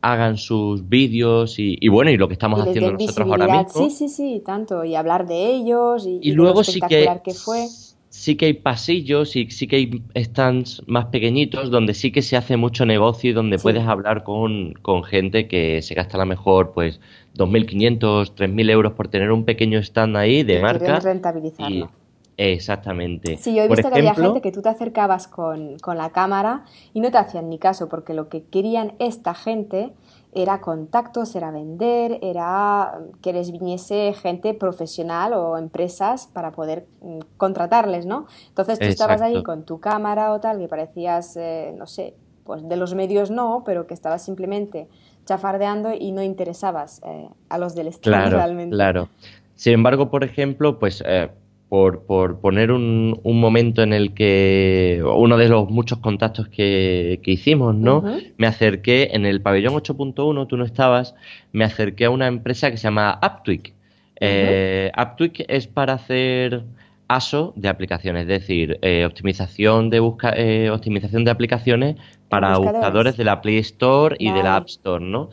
hagan 0.00 0.38
sus 0.38 0.88
vídeos 0.88 1.56
y, 1.58 1.88
bueno, 1.88 2.10
y 2.10 2.16
lo 2.16 2.26
que 2.26 2.32
estamos 2.32 2.58
haciendo 2.62 2.92
nosotros 2.92 3.28
ahora 3.30 3.64
mismo. 3.64 3.68
Sí, 3.68 3.90
sí, 3.90 4.08
sí, 4.08 4.42
tanto. 4.42 4.82
Y 4.82 4.94
hablar 4.94 5.26
de 5.26 5.46
ellos 5.46 6.06
y, 6.06 6.20
y, 6.22 6.32
luego 6.32 6.64
sí 6.64 6.80
que, 6.80 7.20
que 7.22 7.34
fue 7.34 7.66
sí 8.14 8.36
que 8.36 8.46
hay 8.46 8.52
pasillos 8.54 9.34
y 9.34 9.50
sí 9.50 9.66
que 9.66 9.76
hay 9.76 10.02
stands 10.16 10.82
más 10.86 11.06
pequeñitos 11.06 11.70
donde 11.70 11.94
sí 11.94 12.12
que 12.12 12.22
se 12.22 12.36
hace 12.36 12.56
mucho 12.56 12.86
negocio 12.86 13.30
y 13.30 13.32
donde 13.32 13.58
puedes 13.58 13.84
hablar 13.84 14.22
con, 14.22 14.74
gente 15.04 15.48
que 15.48 15.82
se 15.82 15.94
gasta 15.94 16.16
a 16.16 16.20
lo 16.20 16.26
mejor 16.26 16.72
pues 16.72 17.00
2.500, 17.36 18.32
3.000 18.34 18.70
euros 18.70 18.92
por 18.92 19.08
tener 19.08 19.32
un 19.32 19.44
pequeño 19.44 19.80
stand 19.80 20.16
ahí 20.16 20.44
de 20.44 20.62
marca. 20.62 21.00
rentabilizarlo. 21.00 21.90
exactamente. 22.36 23.36
Sí, 23.36 23.56
yo 23.56 23.64
he 23.64 23.68
visto 23.68 23.90
que 23.90 23.98
había 23.98 24.14
gente 24.14 24.40
que 24.40 24.52
tú 24.52 24.62
te 24.62 24.68
acercabas 24.68 25.26
con, 25.26 25.76
con 25.80 25.98
la 25.98 26.10
cámara 26.10 26.66
y 26.92 27.00
no 27.00 27.10
te 27.10 27.18
hacían 27.18 27.50
ni 27.50 27.58
caso 27.58 27.88
porque 27.88 28.14
lo 28.14 28.28
que 28.28 28.44
querían 28.44 28.92
esta 29.00 29.34
gente 29.34 29.90
era 30.34 30.60
contactos, 30.60 31.34
era 31.36 31.50
vender, 31.50 32.18
era 32.22 32.98
que 33.22 33.32
les 33.32 33.52
viniese 33.52 34.14
gente 34.14 34.54
profesional 34.54 35.32
o 35.32 35.56
empresas 35.56 36.28
para 36.32 36.52
poder 36.52 36.86
mm, 37.00 37.18
contratarles, 37.36 38.06
¿no? 38.06 38.26
Entonces 38.48 38.78
tú 38.78 38.86
estabas 38.86 39.22
ahí 39.22 39.42
con 39.42 39.64
tu 39.64 39.80
cámara 39.80 40.32
o 40.32 40.40
tal, 40.40 40.58
que 40.58 40.68
parecías, 40.68 41.36
eh, 41.36 41.74
no 41.76 41.86
sé, 41.86 42.14
pues 42.44 42.68
de 42.68 42.76
los 42.76 42.94
medios 42.94 43.30
no, 43.30 43.62
pero 43.64 43.86
que 43.86 43.94
estabas 43.94 44.22
simplemente 44.24 44.88
chafardeando 45.24 45.92
y 45.94 46.12
no 46.12 46.22
interesabas 46.22 47.00
eh, 47.04 47.28
a 47.48 47.58
los 47.58 47.74
del 47.74 47.88
claro, 47.98 48.36
realmente. 48.36 48.74
Claro. 48.74 49.08
Sin 49.54 49.74
embargo, 49.74 50.10
por 50.10 50.24
ejemplo, 50.24 50.78
pues 50.78 51.02
eh, 51.06 51.30
por, 51.68 52.40
poner 52.40 52.70
un, 52.70 53.20
momento 53.24 53.82
en 53.82 53.92
el 53.92 54.14
que 54.14 55.02
uno 55.04 55.36
de 55.36 55.48
los 55.48 55.68
muchos 55.70 55.98
contactos 55.98 56.48
que, 56.48 57.20
hicimos, 57.24 57.74
¿no? 57.74 58.04
Me 58.36 58.46
acerqué 58.46 59.10
en 59.12 59.26
el 59.26 59.40
pabellón 59.40 59.74
8.1, 59.74 60.46
tú 60.46 60.56
no 60.56 60.64
estabas, 60.64 61.14
me 61.52 61.64
acerqué 61.64 62.04
a 62.04 62.10
una 62.10 62.28
empresa 62.28 62.70
que 62.70 62.76
se 62.76 62.84
llama 62.84 63.10
Aptwig. 63.10 63.74
Eh, 64.20 64.92
Aptwig 64.94 65.44
es 65.48 65.66
para 65.66 65.94
hacer 65.94 66.62
ASO 67.08 67.52
de 67.56 67.68
aplicaciones, 67.68 68.22
es 68.22 68.28
decir, 68.28 68.78
eh, 68.82 69.04
optimización 69.04 69.90
de 69.90 70.00
busca, 70.00 70.32
eh, 70.36 70.70
optimización 70.70 71.24
de 71.24 71.30
aplicaciones 71.30 71.96
para 72.28 72.56
buscadores? 72.56 73.16
de 73.16 73.24
la 73.24 73.40
Play 73.40 73.58
Store 73.58 74.16
y 74.18 74.32
de 74.32 74.42
la 74.42 74.56
App 74.56 74.66
Store, 74.66 75.04
¿no? 75.04 75.30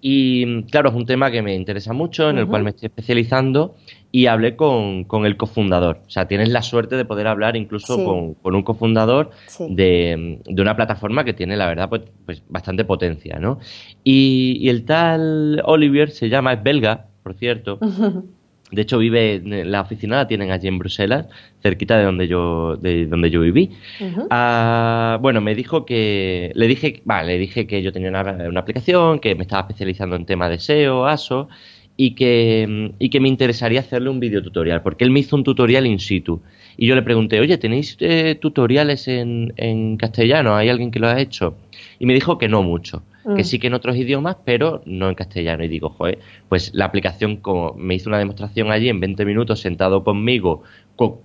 Y 0.00 0.62
claro, 0.64 0.90
es 0.90 0.94
un 0.94 1.06
tema 1.06 1.30
que 1.30 1.42
me 1.42 1.54
interesa 1.54 1.92
mucho, 1.92 2.28
en 2.30 2.38
el 2.38 2.46
cual 2.46 2.64
me 2.64 2.70
estoy 2.70 2.86
especializando 2.86 3.76
y 4.14 4.28
hablé 4.28 4.54
con, 4.54 5.06
el 5.26 5.36
cofundador. 5.36 5.98
O 6.06 6.08
sea, 6.08 6.28
tienes 6.28 6.48
la 6.48 6.62
suerte 6.62 6.94
de 6.94 7.04
poder 7.04 7.26
hablar 7.26 7.56
incluso 7.56 7.96
con, 8.04 8.54
un 8.54 8.62
cofundador 8.62 9.32
de, 9.58 10.38
una 10.46 10.76
plataforma 10.76 11.24
que 11.24 11.32
tiene, 11.32 11.56
la 11.56 11.66
verdad, 11.66 11.88
pues, 11.88 12.02
pues 12.24 12.40
bastante 12.48 12.84
potencia, 12.84 13.40
¿no? 13.40 13.58
Y, 14.04 14.68
el 14.68 14.84
tal 14.84 15.60
Olivier 15.64 16.12
se 16.12 16.28
llama, 16.28 16.52
es 16.52 16.62
belga, 16.62 17.06
por 17.24 17.34
cierto. 17.34 17.80
De 18.70 18.82
hecho, 18.82 18.98
vive, 18.98 19.42
la 19.44 19.80
oficina 19.82 20.16
la 20.16 20.26
tienen 20.28 20.50
allí 20.50 20.68
en 20.68 20.78
Bruselas, 20.78 21.26
cerquita 21.60 21.98
de 21.98 22.04
donde 22.04 22.28
yo, 22.28 22.76
de 22.76 23.06
donde 23.06 23.30
yo 23.30 23.40
viví. 23.40 23.70
Ah, 24.30 25.18
bueno, 25.20 25.40
me 25.40 25.56
dijo 25.56 25.84
que, 25.84 26.52
le 26.54 26.66
dije, 26.68 27.02
vale, 27.04 27.32
le 27.32 27.38
dije 27.38 27.66
que 27.66 27.82
yo 27.82 27.92
tenía 27.92 28.10
una, 28.10 28.22
una, 28.22 28.60
aplicación, 28.60 29.18
que 29.18 29.34
me 29.34 29.42
estaba 29.42 29.62
especializando 29.62 30.16
en 30.16 30.24
tema 30.24 30.48
de 30.48 30.58
SEO, 30.58 31.06
ASO, 31.06 31.48
y 31.96 32.14
que, 32.14 32.92
y 32.98 33.08
que 33.08 33.20
me 33.20 33.28
interesaría 33.28 33.80
hacerle 33.80 34.10
un 34.10 34.18
video 34.18 34.42
tutorial, 34.42 34.82
porque 34.82 35.04
él 35.04 35.10
me 35.10 35.20
hizo 35.20 35.36
un 35.36 35.44
tutorial 35.44 35.86
in 35.86 36.00
situ. 36.00 36.42
Y 36.76 36.88
yo 36.88 36.96
le 36.96 37.02
pregunté, 37.02 37.38
oye, 37.38 37.56
¿tenéis 37.56 37.96
eh, 38.00 38.36
tutoriales 38.40 39.06
en, 39.06 39.52
en, 39.56 39.96
castellano? 39.96 40.56
¿Hay 40.56 40.68
alguien 40.68 40.90
que 40.90 40.98
lo 40.98 41.06
ha 41.06 41.20
hecho? 41.20 41.56
Y 42.00 42.06
me 42.06 42.14
dijo 42.14 42.36
que 42.36 42.48
no 42.48 42.64
mucho, 42.64 43.04
que 43.36 43.42
mm. 43.42 43.44
sí 43.44 43.58
que 43.60 43.68
en 43.68 43.74
otros 43.74 43.96
idiomas, 43.96 44.36
pero 44.44 44.82
no 44.86 45.08
en 45.08 45.14
castellano. 45.14 45.62
Y 45.62 45.68
digo, 45.68 45.90
joder, 45.90 46.18
pues 46.48 46.72
la 46.74 46.86
aplicación, 46.86 47.36
como 47.36 47.74
me 47.74 47.94
hizo 47.94 48.10
una 48.10 48.18
demostración 48.18 48.72
allí 48.72 48.88
en 48.88 48.98
20 48.98 49.24
minutos 49.24 49.60
sentado 49.60 50.02
conmigo, 50.02 50.64
con, 50.96 51.18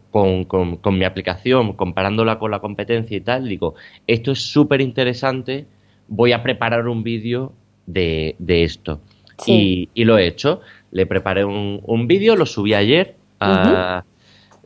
con, 0.46 0.78
con, 0.78 0.98
mi 0.98 1.06
aplicación, 1.06 1.74
comparándola 1.74 2.38
con 2.38 2.52
la 2.52 2.60
competencia 2.60 3.18
y 3.18 3.22
tal, 3.22 3.48
digo, 3.50 3.74
esto 4.06 4.32
es 4.32 4.40
súper 4.40 4.82
interesante, 4.82 5.66
voy 6.08 6.32
a 6.32 6.44
preparar 6.44 6.88
un 6.88 7.02
vídeo 7.02 7.54
de, 7.88 8.36
de 8.38 8.64
esto. 8.64 9.02
Y, 9.48 9.90
lo 9.96 10.18
he 10.18 10.28
hecho. 10.28 10.62
Le 10.92 11.06
preparé 11.06 11.46
un, 11.46 11.82
un 11.84 12.08
vídeo, 12.08 12.36
lo 12.36 12.46
subí 12.46 12.74
ayer. 12.74 13.16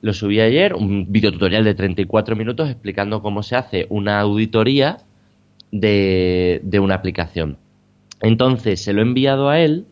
Lo 0.01 0.13
subí 0.13 0.41
ayer, 0.41 0.73
un 0.73 1.11
vídeo 1.11 1.31
tutorial 1.31 1.63
de 1.63 1.75
34 1.75 2.35
minutos 2.35 2.69
explicando 2.69 3.21
cómo 3.21 3.41
se 3.41 3.55
hace 3.55 3.87
una 3.89 4.19
auditoría 4.19 4.97
de, 5.71 6.79
una 6.81 6.95
aplicación. 6.95 7.57
Entonces 8.21 8.81
se 8.81 8.93
lo 8.93 8.99
he 8.99 9.03
enviado 9.03 9.49
a 9.49 9.59
él 9.59 9.85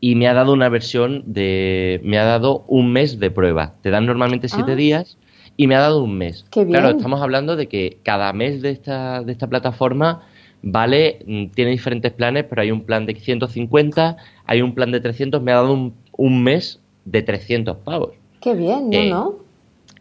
y 0.00 0.14
me 0.14 0.28
ha 0.28 0.34
dado 0.34 0.54
una 0.54 0.70
versión 0.70 1.24
de. 1.26 2.00
Me 2.04 2.18
ha 2.18 2.24
dado 2.24 2.64
un 2.68 2.92
mes 2.92 3.20
de 3.20 3.30
prueba. 3.30 3.74
Te 3.82 3.90
dan 3.90 4.06
normalmente 4.06 4.48
siete 4.48 4.72
ah. 4.72 4.76
días 4.76 5.18
y 5.56 5.66
me 5.66 5.76
ha 5.76 5.80
dado 5.80 6.02
un 6.02 6.16
mes. 6.16 6.46
Claro, 6.50 6.90
estamos 6.90 7.20
hablando 7.20 7.54
de 7.54 7.68
que 7.68 7.98
cada 8.02 8.32
mes 8.32 8.62
de 8.62 8.70
esta, 8.70 9.22
de 9.22 9.32
esta 9.32 9.46
plataforma 9.46 10.22
vale, 10.62 11.20
mm, 11.26 11.46
tiene 11.54 11.70
diferentes 11.70 12.12
planes, 12.12 12.44
pero 12.48 12.62
hay 12.62 12.70
un 12.70 12.82
plan 12.82 13.06
de 13.06 13.14
150, 13.14 14.16
hay 14.46 14.62
un 14.62 14.74
plan 14.74 14.90
de 14.90 15.00
300, 15.00 15.42
me 15.42 15.52
ha 15.52 15.56
dado 15.56 15.92
un, 16.16 16.42
mes 16.42 16.80
de 17.04 17.22
300 17.22 17.78
pavos. 17.78 18.10
Qué 18.40 18.54
bien, 18.54 18.90
¿no? 18.90 18.96
Eh, 18.96 19.10
¿no? 19.10 19.34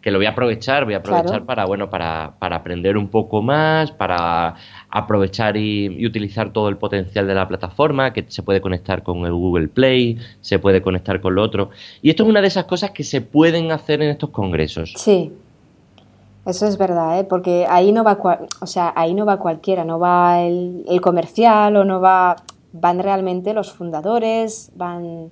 Que 0.01 0.11
lo 0.11 0.17
voy 0.17 0.27
a 0.27 0.29
aprovechar, 0.29 0.85
voy 0.85 0.93
a 0.93 0.97
aprovechar 0.97 1.45
para, 1.45 1.65
bueno, 1.65 1.89
para, 1.89 2.35
para, 2.39 2.55
aprender 2.55 2.97
un 2.97 3.09
poco 3.09 3.41
más, 3.41 3.91
para 3.91 4.55
aprovechar 4.89 5.57
y, 5.57 6.05
utilizar 6.05 6.53
todo 6.53 6.69
el 6.69 6.77
potencial 6.77 7.27
de 7.27 7.35
la 7.35 7.47
plataforma, 7.49 8.13
que 8.13 8.23
se 8.29 8.41
puede 8.41 8.61
conectar 8.61 9.03
con 9.03 9.25
el 9.25 9.33
Google 9.33 9.67
Play, 9.67 10.17
se 10.39 10.57
puede 10.57 10.81
conectar 10.81 11.19
con 11.19 11.35
lo 11.35 11.43
otro. 11.43 11.69
Y 12.01 12.09
esto 12.09 12.23
es 12.23 12.29
una 12.29 12.39
de 12.39 12.47
esas 12.47 12.63
cosas 12.63 12.91
que 12.91 13.03
se 13.03 13.19
pueden 13.19 13.71
hacer 13.71 14.01
en 14.01 14.09
estos 14.09 14.29
congresos. 14.29 14.93
Sí, 14.95 15.33
eso 16.49 16.67
es 16.67 16.77
verdad, 16.77 17.19
¿eh? 17.19 17.23
porque 17.23 17.65
ahí 17.69 17.91
no 17.91 18.03
va, 18.03 18.19
o 18.61 18.67
sea, 18.67 18.93
ahí 18.95 19.13
no 19.13 19.25
va 19.25 19.39
cualquiera, 19.39 19.85
no 19.85 19.99
va 19.99 20.41
el, 20.41 20.99
comercial 21.01 21.75
o 21.75 21.85
no 21.85 22.01
va, 22.01 22.35
van 22.73 22.99
realmente 22.99 23.53
los 23.53 23.71
fundadores, 23.71 24.71
van, 24.75 25.31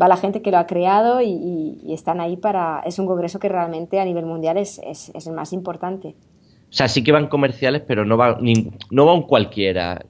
va 0.00 0.08
la 0.08 0.16
gente 0.16 0.42
que 0.42 0.50
lo 0.50 0.58
ha 0.58 0.66
creado 0.66 1.20
y, 1.20 1.92
están 1.92 2.20
ahí 2.20 2.36
para, 2.36 2.80
es 2.86 2.98
un 2.98 3.06
congreso 3.06 3.38
que 3.38 3.48
realmente 3.48 4.00
a 4.00 4.04
nivel 4.04 4.26
mundial 4.26 4.56
es, 4.56 4.80
el 5.14 5.32
más 5.32 5.52
importante. 5.52 6.14
O 6.70 6.76
sea, 6.76 6.88
sí 6.88 7.04
que 7.04 7.12
van 7.12 7.28
comerciales, 7.28 7.82
pero 7.86 8.04
no 8.04 8.16
va, 8.16 8.38
no 8.90 9.06
va 9.06 9.14
un 9.14 9.22
cualquiera. 9.22 10.04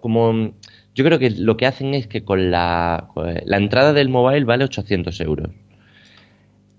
Como, 0.00 0.52
yo 0.94 1.04
creo 1.04 1.18
que 1.18 1.30
lo 1.30 1.56
que 1.56 1.66
hacen 1.66 1.94
es 1.94 2.08
que 2.08 2.24
con 2.24 2.50
la, 2.50 3.08
la 3.44 3.56
entrada 3.56 3.92
del 3.92 4.08
mobile 4.08 4.44
vale 4.44 4.64
800 4.64 5.20
euros. 5.20 5.50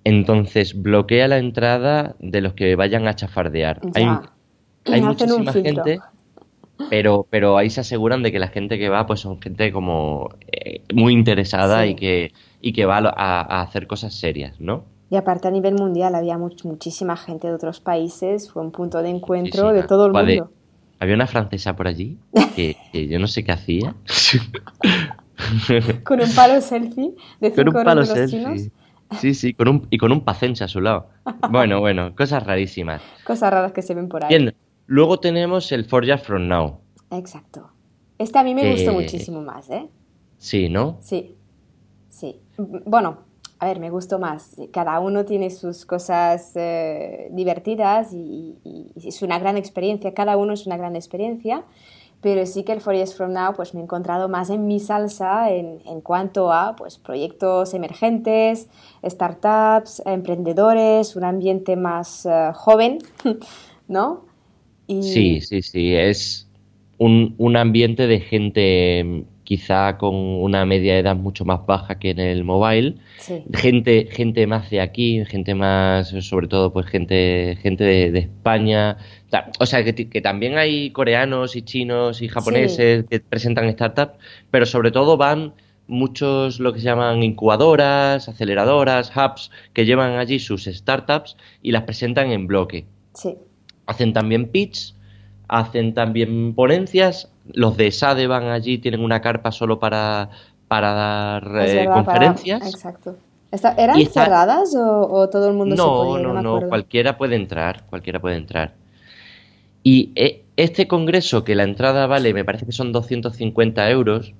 Entonces 0.04 0.82
bloquea 0.82 1.28
la 1.28 1.38
entrada 1.38 2.16
de 2.20 2.42
los 2.42 2.54
que 2.54 2.76
vayan 2.76 3.08
a 3.08 3.16
chafardear. 3.16 3.80
Hay, 4.86 5.02
muchísima 5.02 5.54
gente, 5.54 6.00
pero, 6.90 7.26
pero 7.30 7.58
ahí 7.58 7.70
se 7.70 7.82
aseguran 7.82 8.22
de 8.22 8.32
que 8.32 8.40
la 8.40 8.50
gente 8.50 8.78
que 8.78 8.90
va 8.90 9.06
pues 9.06 9.22
son 9.22 9.42
gente 9.42 9.72
como 9.72 10.30
eh, 10.52 10.82
muy 10.94 11.14
interesada 11.14 11.86
y, 11.86 11.96
que, 11.96 12.34
y 12.62 12.74
que 12.74 12.86
va 12.86 12.98
a, 12.98 13.62
hacer 13.62 13.88
cosas 13.88 14.14
serias, 14.14 14.60
¿no? 14.60 14.84
Y 15.10 15.16
aparte 15.16 15.48
a 15.48 15.52
nivel 15.52 15.76
mundial 15.76 16.16
había 16.16 16.38
muchísima 16.38 17.16
gente 17.16 17.48
de 17.48 17.54
otros 17.54 17.80
países, 17.80 18.52
fue 18.52 18.62
un 18.64 18.72
punto 18.72 19.02
de 19.02 19.10
encuentro 19.10 19.72
de 19.72 19.84
todo 19.84 20.08
el 20.08 20.14
mundo. 20.14 20.50
había 21.00 21.16
una 21.16 21.28
francesa 21.28 21.76
por 21.76 21.88
allí 21.88 22.18
que, 22.56 22.76
yo 23.08 23.20
no 23.20 23.28
sé 23.28 23.44
qué 23.44 23.52
hacía. 23.54 23.96
Con 26.04 26.20
un 26.20 26.36
palo 26.36 26.60
selfie 26.62 27.16
de 27.40 27.52
cinco 27.52 27.56
Con 27.56 27.68
un 27.68 27.84
palo 27.86 28.06
selfie. 28.06 28.72
Sí, 29.20 29.34
sí, 29.34 29.54
con 29.54 29.68
un, 29.68 29.88
y 29.90 29.98
con 29.98 30.12
un 30.12 30.22
pacense 30.22 30.64
a 30.64 30.68
su 30.68 30.82
lado. 30.82 31.10
Bueno, 31.50 31.80
bueno, 31.80 32.16
cosas 32.16 32.44
rarísimas. 32.44 33.02
Cosas 33.26 33.52
raras 33.52 33.72
que 33.74 33.82
se 33.82 33.94
ven 33.94 34.08
por 34.10 34.24
ahí. 34.24 34.30
Bien, 34.30 34.56
luego 34.88 35.20
tenemos 35.20 35.72
el 35.72 35.86
Forja 35.86 36.18
From 36.18 36.48
Now. 36.48 36.80
Exacto. 37.12 37.70
Este 38.18 38.40
a 38.40 38.44
mí 38.44 38.56
me 38.56 38.72
gustó 38.72 38.94
muchísimo 38.94 39.42
más, 39.42 39.70
¿eh? 39.70 39.88
Sí, 40.38 40.70
¿no? 40.70 40.98
Sí, 41.02 41.36
sí. 42.10 42.40
Bueno, 42.58 43.20
a 43.60 43.66
ver, 43.66 43.80
me 43.80 43.90
gustó 43.90 44.20
más. 44.20 44.58
Cada 44.72 45.00
uno 45.00 45.24
tiene 45.24 45.50
sus 45.50 45.86
cosas 45.86 46.52
eh, 46.56 47.30
divertidas 47.32 48.12
y, 48.14 48.58
es 48.96 49.22
una 49.22 49.40
gran 49.40 49.56
experiencia. 49.56 50.14
Cada 50.14 50.36
uno 50.36 50.54
es 50.54 50.66
una 50.66 50.76
gran 50.76 50.96
experiencia 50.96 51.64
pero 52.24 52.46
sí 52.46 52.64
que 52.64 52.72
el 52.72 52.80
Four 52.80 52.96
Years 52.96 53.14
From 53.14 53.34
Now 53.34 53.54
pues 53.54 53.74
me 53.74 53.82
he 53.82 53.84
encontrado 53.84 54.30
más 54.30 54.50
en 54.50 54.66
mi 54.66 54.80
salsa 54.80 55.52
en, 55.52 55.82
en 55.86 56.00
cuanto 56.00 56.52
a 56.52 56.76
pues, 56.76 56.98
proyectos 56.98 57.74
emergentes, 57.74 58.70
startups, 59.06 60.02
emprendedores, 60.06 61.18
un 61.18 61.26
ambiente 61.26 61.76
más 61.76 62.26
eh, 62.26 62.52
joven, 62.54 63.00
¿no? 63.88 64.26
Sí, 64.88 65.42
sí, 65.42 65.62
sí, 65.62 65.94
es 65.94 66.48
un, 66.98 67.36
un, 67.38 67.58
ambiente 67.58 68.08
de 68.08 68.20
gente 68.20 69.26
quizá 69.44 69.98
con 69.98 70.16
una 70.16 70.66
media 70.66 70.94
de 70.94 71.00
edad 71.00 71.16
mucho 71.16 71.46
más 71.46 71.66
baja 71.66 72.00
que 72.00 72.12
en 72.12 72.20
el 72.20 72.44
mobile, 72.44 72.96
gente, 73.54 74.08
gente 74.12 74.48
más 74.48 74.70
de 74.70 74.82
aquí, 74.82 75.24
gente 75.26 75.56
más, 75.56 76.10
sobre 76.10 76.48
todo 76.48 76.72
pues 76.72 76.86
gente, 76.88 77.58
gente 77.62 77.84
de 77.84 78.20
España, 78.20 78.98
o 79.60 79.66
sea, 79.66 79.84
que, 79.84 80.22
también 80.22 80.58
hay 80.58 80.92
coreanos 80.92 81.56
y 81.56 81.64
chinos 81.64 82.22
y 82.22 82.28
japoneses 82.28 83.06
que 83.10 83.20
presentan 83.20 83.72
startups, 83.72 84.14
pero 84.52 84.66
sobre 84.66 84.92
todo 84.92 85.18
van 85.18 85.54
muchos 85.88 86.60
lo 86.60 86.74
que 86.74 86.80
se 86.80 86.86
llaman 86.86 87.24
incubadoras, 87.24 88.30
aceleradoras, 88.30 89.12
hubs, 89.16 89.52
que 89.74 89.86
llevan 89.86 90.18
allí 90.18 90.40
sus 90.40 90.66
startups 90.66 91.36
y 91.62 91.72
las 91.72 91.84
presentan 91.84 92.32
en 92.32 92.48
bloque. 92.48 92.86
Sí. 93.14 93.36
Hacen 93.86 94.14
también 94.14 94.50
pitch, 94.50 94.94
hacen 95.48 95.94
también 95.94 96.54
ponencias. 96.54 97.33
Los 97.52 97.76
de 97.78 97.92
SADE 97.92 98.28
van 98.28 98.48
allí, 98.48 98.78
tienen 98.78 99.02
una 99.02 99.22
carpa 99.22 99.52
solo 99.52 99.80
para, 99.80 100.30
para 100.68 100.94
dar 100.94 101.52
eh, 101.68 101.86
conferencias. 101.92 102.66
exacto. 102.66 103.18
¿Eran 103.78 104.04
cerradas 104.08 104.74
o, 104.76 105.30
todo 105.30 105.48
el 105.48 105.54
mundo 105.54 105.76
no, 105.76 105.84
se 105.84 105.90
podía? 105.90 106.28
No, 106.28 106.34
no, 106.34 106.60
no, 106.62 106.68
cualquiera 106.68 107.18
puede 107.18 107.36
entrar, 107.36 107.86
cualquiera 107.86 108.20
puede 108.20 108.38
entrar. 108.38 108.74
Y 109.84 110.12
eh, 110.16 110.44
este 110.56 110.88
congreso, 110.88 111.44
que 111.44 111.54
la 111.54 111.64
entrada 111.64 112.08
vale, 112.08 112.34
me 112.34 112.46
parece 112.46 112.66
que 112.66 112.72
son 112.72 112.92
250 112.92 113.90
euros, 113.92 114.34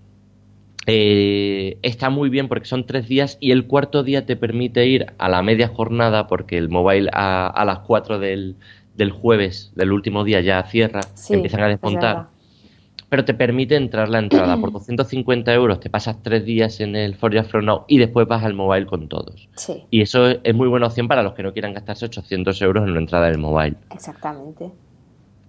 eh, 0.86 1.78
está 1.82 2.10
muy 2.10 2.30
bien 2.30 2.48
porque 2.48 2.66
son 2.66 2.86
tres 2.86 3.08
días 3.08 3.38
y 3.40 3.52
el 3.52 3.68
cuarto 3.68 4.04
día 4.04 4.26
te 4.26 4.36
permite 4.36 4.86
ir 4.88 5.06
a 5.18 5.30
la 5.30 5.42
media 5.42 5.68
jornada 5.68 6.28
porque 6.28 6.58
el 6.58 6.70
mobile 6.70 7.10
a, 7.14 7.64
las 7.66 7.80
4 7.80 8.20
del, 8.20 8.56
jueves, 9.12 9.72
del 9.76 9.92
último 9.92 10.24
día, 10.24 10.42
ya 10.42 10.64
cierra, 10.64 11.02
empiezan 11.30 11.62
a 11.62 11.68
desmontar. 11.68 12.33
Pero 13.14 13.26
te 13.26 13.36
permite 13.36 13.76
entrar 13.76 14.10
la 14.10 14.18
entrada. 14.18 14.58
Por 14.58 14.72
250 14.74 15.54
euros 15.54 15.80
te 15.80 15.88
pasas 15.92 16.24
tres 16.24 16.44
días 16.46 16.80
en 16.80 16.96
el 16.96 17.14
Forja 17.14 17.44
From 17.44 17.66
Now 17.66 17.84
y 17.88 18.00
después 18.00 18.28
vas 18.28 18.44
al 18.44 18.56
mobile 18.56 18.88
con 18.88 19.08
todos. 19.08 19.48
Y 19.92 20.02
eso 20.02 20.30
es 20.30 20.56
muy 20.56 20.68
buena 20.68 20.88
opción 20.88 21.08
para 21.08 21.22
los 21.22 21.36
que 21.36 21.44
no 21.44 21.54
quieran 21.54 21.76
gastarse 21.76 22.06
800 22.06 22.60
euros 22.64 22.86
en 22.86 22.96
la 22.96 23.00
entrada 23.00 23.28
del 23.28 23.38
mobile. 23.38 23.76
Exactamente. 23.94 24.72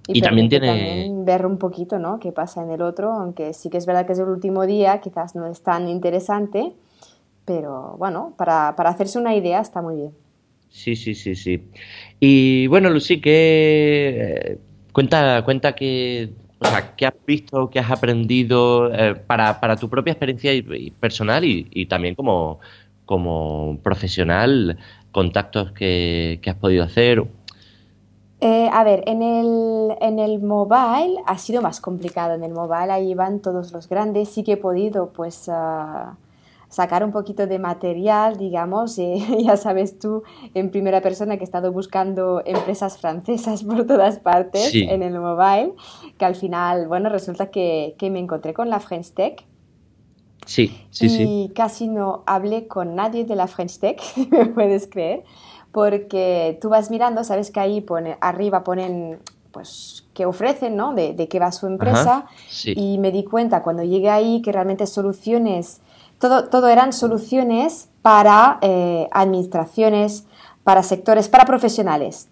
Y, 0.08 0.20
también 0.20 0.50
tiene... 0.50 1.10
ver 1.24 1.46
un 1.46 1.56
poquito, 1.56 1.98
¿no? 1.98 2.20
Qué 2.20 2.32
pasa 2.32 2.62
en 2.62 2.70
el 2.70 2.82
otro, 2.82 3.14
aunque 3.14 3.54
sí 3.54 3.70
que 3.70 3.78
es 3.78 3.86
verdad 3.86 4.04
que 4.04 4.12
es 4.12 4.18
el 4.18 4.28
último 4.28 4.66
día, 4.66 5.00
quizás 5.00 5.34
no 5.34 5.46
es 5.46 5.62
tan 5.62 5.88
interesante, 5.88 6.74
pero 7.46 7.96
bueno, 7.96 8.34
para, 8.36 8.68
hacerse 8.68 9.18
una 9.18 9.34
idea 9.34 9.62
está 9.62 9.80
muy 9.80 9.96
bien. 9.96 10.10
Sí, 10.68 10.96
sí, 10.96 11.14
sí, 11.14 11.34
sí. 11.34 11.66
Y 12.20 12.66
bueno, 12.66 12.90
Lucy, 12.90 13.22
que 13.22 14.58
cuenta, 14.92 15.42
cuenta 15.46 15.74
que, 15.74 16.43
qué 16.96 17.06
has 17.06 17.14
visto, 17.26 17.70
qué 17.70 17.78
has 17.78 17.90
aprendido 17.90 18.92
eh, 18.92 19.14
para, 19.14 19.76
tu 19.76 19.88
propia 19.88 20.12
experiencia 20.12 20.52
personal 21.00 21.44
y, 21.44 21.86
también 21.86 22.14
como, 22.14 22.60
como 23.04 23.78
profesional, 23.82 24.78
contactos 25.12 25.72
que, 25.72 26.40
has 26.46 26.56
podido 26.56 26.84
hacer. 26.84 27.24
Eh, 28.40 28.68
a 28.72 28.84
ver, 28.84 29.02
en 29.06 29.22
el, 29.22 29.96
en 30.00 30.18
el 30.18 30.42
mobile 30.42 31.16
ha 31.26 31.38
sido 31.38 31.62
más 31.62 31.80
complicado. 31.80 32.34
En 32.34 32.44
el 32.44 32.52
mobile 32.52 32.92
ahí 32.92 33.14
van 33.14 33.40
todos 33.40 33.72
los 33.72 33.88
grandes. 33.88 34.28
Sí 34.28 34.44
que 34.44 34.52
he 34.52 34.56
podido, 34.56 35.10
pues, 35.10 35.48
ah, 35.48 36.16
sacar 36.74 37.04
un 37.04 37.12
poquito 37.12 37.46
de 37.46 37.60
material, 37.60 38.36
digamos, 38.36 38.98
eh, 38.98 39.18
ya 39.46 39.56
sabes 39.56 39.96
tú 39.96 40.24
en 40.54 40.70
primera 40.70 41.00
persona 41.00 41.36
que 41.36 41.42
he 41.42 41.44
estado 41.44 41.70
buscando 41.70 42.42
empresas 42.44 42.98
francesas 42.98 43.62
por 43.62 43.86
todas 43.86 44.18
partes 44.18 44.74
en 44.74 45.02
el 45.04 45.20
mobile, 45.20 45.74
que 46.18 46.24
al 46.24 46.34
final, 46.34 46.88
bueno, 46.88 47.08
resulta 47.10 47.52
que, 47.52 47.94
que 47.96 48.10
me 48.10 48.18
encontré 48.18 48.54
con 48.54 48.70
la 48.70 48.80
French 48.80 49.12
Tech. 49.12 49.46
Sí, 50.46 50.76
sí, 50.90 51.08
sí. 51.08 51.22
Y 51.22 51.48
casi 51.54 51.86
no 51.86 52.24
hablé 52.26 52.66
con 52.66 52.96
nadie 52.96 53.24
de 53.24 53.36
la 53.36 53.46
French 53.46 53.78
Tech, 53.78 54.02
me 54.30 54.46
puedes 54.46 54.88
creer, 54.88 55.22
porque 55.70 56.58
tú 56.60 56.70
vas 56.70 56.90
mirando, 56.90 57.22
sabes 57.22 57.52
que 57.52 57.60
ahí 57.60 57.82
pone, 57.82 58.18
arriba 58.20 58.64
ponen 58.64 59.20
pues 59.52 60.08
que 60.12 60.26
ofrecen, 60.26 60.74
¿no? 60.74 60.92
De, 60.92 61.12
de 61.12 61.28
qué 61.28 61.38
va 61.38 61.52
su 61.52 61.68
empresa. 61.68 62.26
Y 62.64 62.98
me 62.98 63.12
di 63.12 63.22
cuenta 63.22 63.62
cuando 63.62 63.84
llegué 63.84 64.10
ahí 64.10 64.42
que 64.42 64.50
realmente 64.50 64.88
soluciones 64.88 65.80
todo, 66.28 66.68
eran 66.68 66.92
soluciones 66.92 67.88
para 68.02 68.58
eh, 68.60 69.08
administraciones, 69.12 70.24
para 70.62 70.82
sectores, 70.82 71.28
para 71.28 71.44
profesionales. 71.44 72.28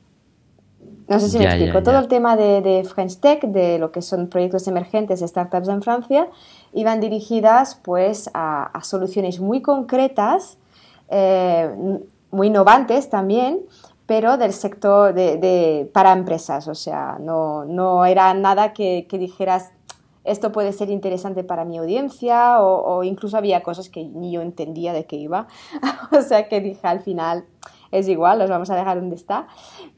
No 1.09 1.21
sé 1.21 1.29
si 1.29 1.39
me 1.39 1.45
explico. 1.45 1.83
Todo 1.83 1.99
el 1.99 2.09
tema 2.09 2.37
de, 2.37 2.89
French 2.93 3.19
Tech, 3.19 3.43
de 3.43 3.79
lo 3.79 3.93
que 3.93 4.03
son 4.03 4.29
proyectos 4.29 4.67
emergentes, 4.67 5.21
startups 5.21 5.69
en 5.69 5.83
Francia, 5.83 6.29
iban 6.73 7.01
dirigidas 7.01 7.75
pues 7.83 8.31
a, 8.35 8.71
soluciones 8.83 9.41
muy 9.41 9.61
concretas, 9.61 10.59
eh, 11.11 11.71
muy 12.31 12.47
innovantes 12.47 13.11
también, 13.11 13.61
pero 14.07 14.39
del 14.39 14.53
sector 14.53 15.13
de, 15.13 15.91
para 15.93 16.13
empresas. 16.13 16.67
O 16.69 16.75
sea, 16.75 17.19
no, 17.21 17.65
no 17.65 18.05
era 18.07 18.33
nada 18.35 18.73
que, 18.73 19.07
que 19.09 19.19
dijeras, 19.19 19.71
esto 20.25 20.53
puede 20.53 20.73
ser 20.73 20.91
interesante 20.91 21.43
para 21.45 21.65
mi 21.65 21.79
audiencia 21.79 22.61
o, 22.61 23.03
incluso 23.03 23.37
había 23.37 23.63
cosas 23.63 23.89
que 23.89 24.05
ni 24.05 24.33
yo 24.33 24.41
entendía 24.41 24.93
de 24.93 25.05
qué 25.07 25.17
iba. 25.17 25.49
o 26.17 26.23
sea 26.23 26.49
que 26.49 26.61
dije 26.61 26.87
al 26.87 27.01
final, 27.01 27.45
es 27.91 28.09
igual, 28.09 28.39
los 28.39 28.51
vamos 28.51 28.71
a 28.71 28.77
dejar 28.77 29.01
donde 29.01 29.17
está. 29.17 29.49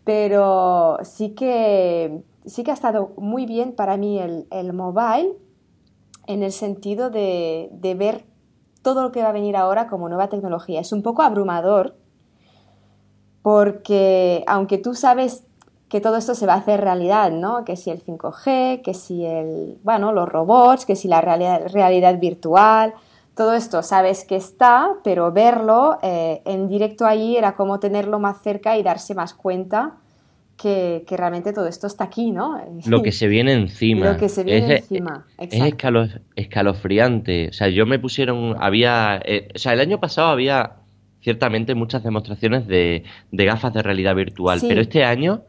Pero 0.05 0.99
sí 1.03 1.31
que, 1.31 2.23
sí 2.47 2.65
que 2.65 2.71
ha 2.71 2.75
estado 2.75 3.13
muy 3.17 3.47
bien 3.47 3.75
para 3.75 3.97
mí 3.97 4.19
el, 4.19 4.47
el 4.51 4.73
mobile 4.73 5.37
en 6.27 6.43
el 6.43 6.53
sentido 6.53 7.11
de, 7.11 7.69
de 7.73 7.95
ver 7.95 8.25
todo 8.83 9.03
lo 9.03 9.13
que 9.13 9.23
va 9.23 9.29
a 9.29 9.33
venir 9.33 9.57
ahora 9.57 9.89
como 9.89 10.09
nueva 10.09 10.29
tecnología. 10.29 10.81
Es 10.81 10.93
un 10.93 11.03
poco 11.03 11.23
abrumador 11.23 11.97
porque 13.43 14.43
aunque 14.47 14.79
tú 14.79 14.95
sabes 14.95 15.45
que 15.95 16.01
todo 16.01 16.17
esto 16.17 16.35
se 16.35 16.45
va 16.45 16.55
a 16.55 16.57
hacer 16.57 16.81
realidad, 16.81 17.31
¿no? 17.31 17.65
Que 17.65 17.77
si 17.77 17.89
el 17.89 18.03
5G, 18.03 18.83
que 18.83 18.95
si 18.95 19.25
el, 19.25 19.77
bueno, 19.85 20.11
los 20.11 20.29
robots, 20.29 20.87
que 20.87 20.97
si 20.97 21.07
la 21.07 21.21
realidad, 21.21 21.69
realidad 21.73 22.19
virtual, 22.19 22.95
todo 23.37 23.55
esto 23.55 23.81
sabes 23.85 24.25
que 24.25 24.35
está, 24.35 24.89
pero 25.05 25.31
verlo 25.31 26.01
eh, 26.03 26.43
en 26.47 26.69
directo 26.69 27.07
ahí 27.07 27.37
era 27.37 27.55
como 27.55 27.79
tenerlo 27.79 28.19
más 28.19 28.43
cerca 28.43 28.77
y 28.77 28.83
darse 28.83 29.15
más 29.15 29.35
cuenta 29.35 29.93
que, 30.57 31.05
realmente 31.09 31.53
todo 31.53 31.69
esto 31.69 31.87
está 31.87 32.03
aquí, 32.03 32.33
¿no? 32.33 32.61
Lo 32.87 33.01
que 33.01 33.13
se 33.13 33.29
viene 33.29 33.53
encima. 33.53 34.15
Lo 34.15 34.17
que 34.17 34.29
se 34.29 34.43
viene 34.43 34.79
encima. 34.79 35.25
Es 35.39 35.53
escalofriante. 36.35 37.51
O 37.51 37.53
sea, 37.53 37.69
yo 37.69 37.87
me 37.87 38.01
pusieron, 38.01 38.57
había, 38.59 39.23
eh, 39.25 39.47
o 39.55 39.59
sea, 39.61 39.75
el 39.75 39.79
año 39.79 40.01
pasado 40.01 40.27
había 40.27 40.73
ciertamente 41.21 41.77
muchas 41.77 42.03
demostraciones 42.03 42.67
de, 42.67 43.05
gafas 43.31 43.73
de 43.73 43.83
realidad 43.83 44.17
virtual, 44.17 44.59
pero 44.61 44.81
este 44.81 45.05
año 45.05 45.45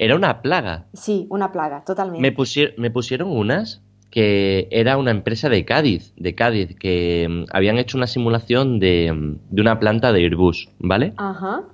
era 0.00 0.16
una 0.16 0.40
plaga. 0.40 0.86
Sí, 0.94 1.26
una 1.28 1.52
plaga, 1.52 1.84
totalmente. 1.84 2.22
Me, 2.22 2.72
me 2.78 2.90
pusieron 2.90 3.30
unas 3.30 3.82
que 4.10 4.66
era 4.70 4.96
una 4.96 5.10
empresa 5.10 5.50
de 5.50 5.66
Cádiz, 5.66 6.14
de 6.16 6.34
Cádiz, 6.34 6.74
que 6.74 7.28
mm, 7.28 7.44
habían 7.52 7.76
hecho 7.76 7.98
una 7.98 8.06
simulación 8.06 8.80
de, 8.80 9.12
mm, 9.12 9.54
de, 9.54 9.60
una 9.60 9.78
planta 9.78 10.12
de 10.14 10.24
Airbus, 10.24 10.70
¿vale? 10.78 11.12
Ajá. 11.18 11.64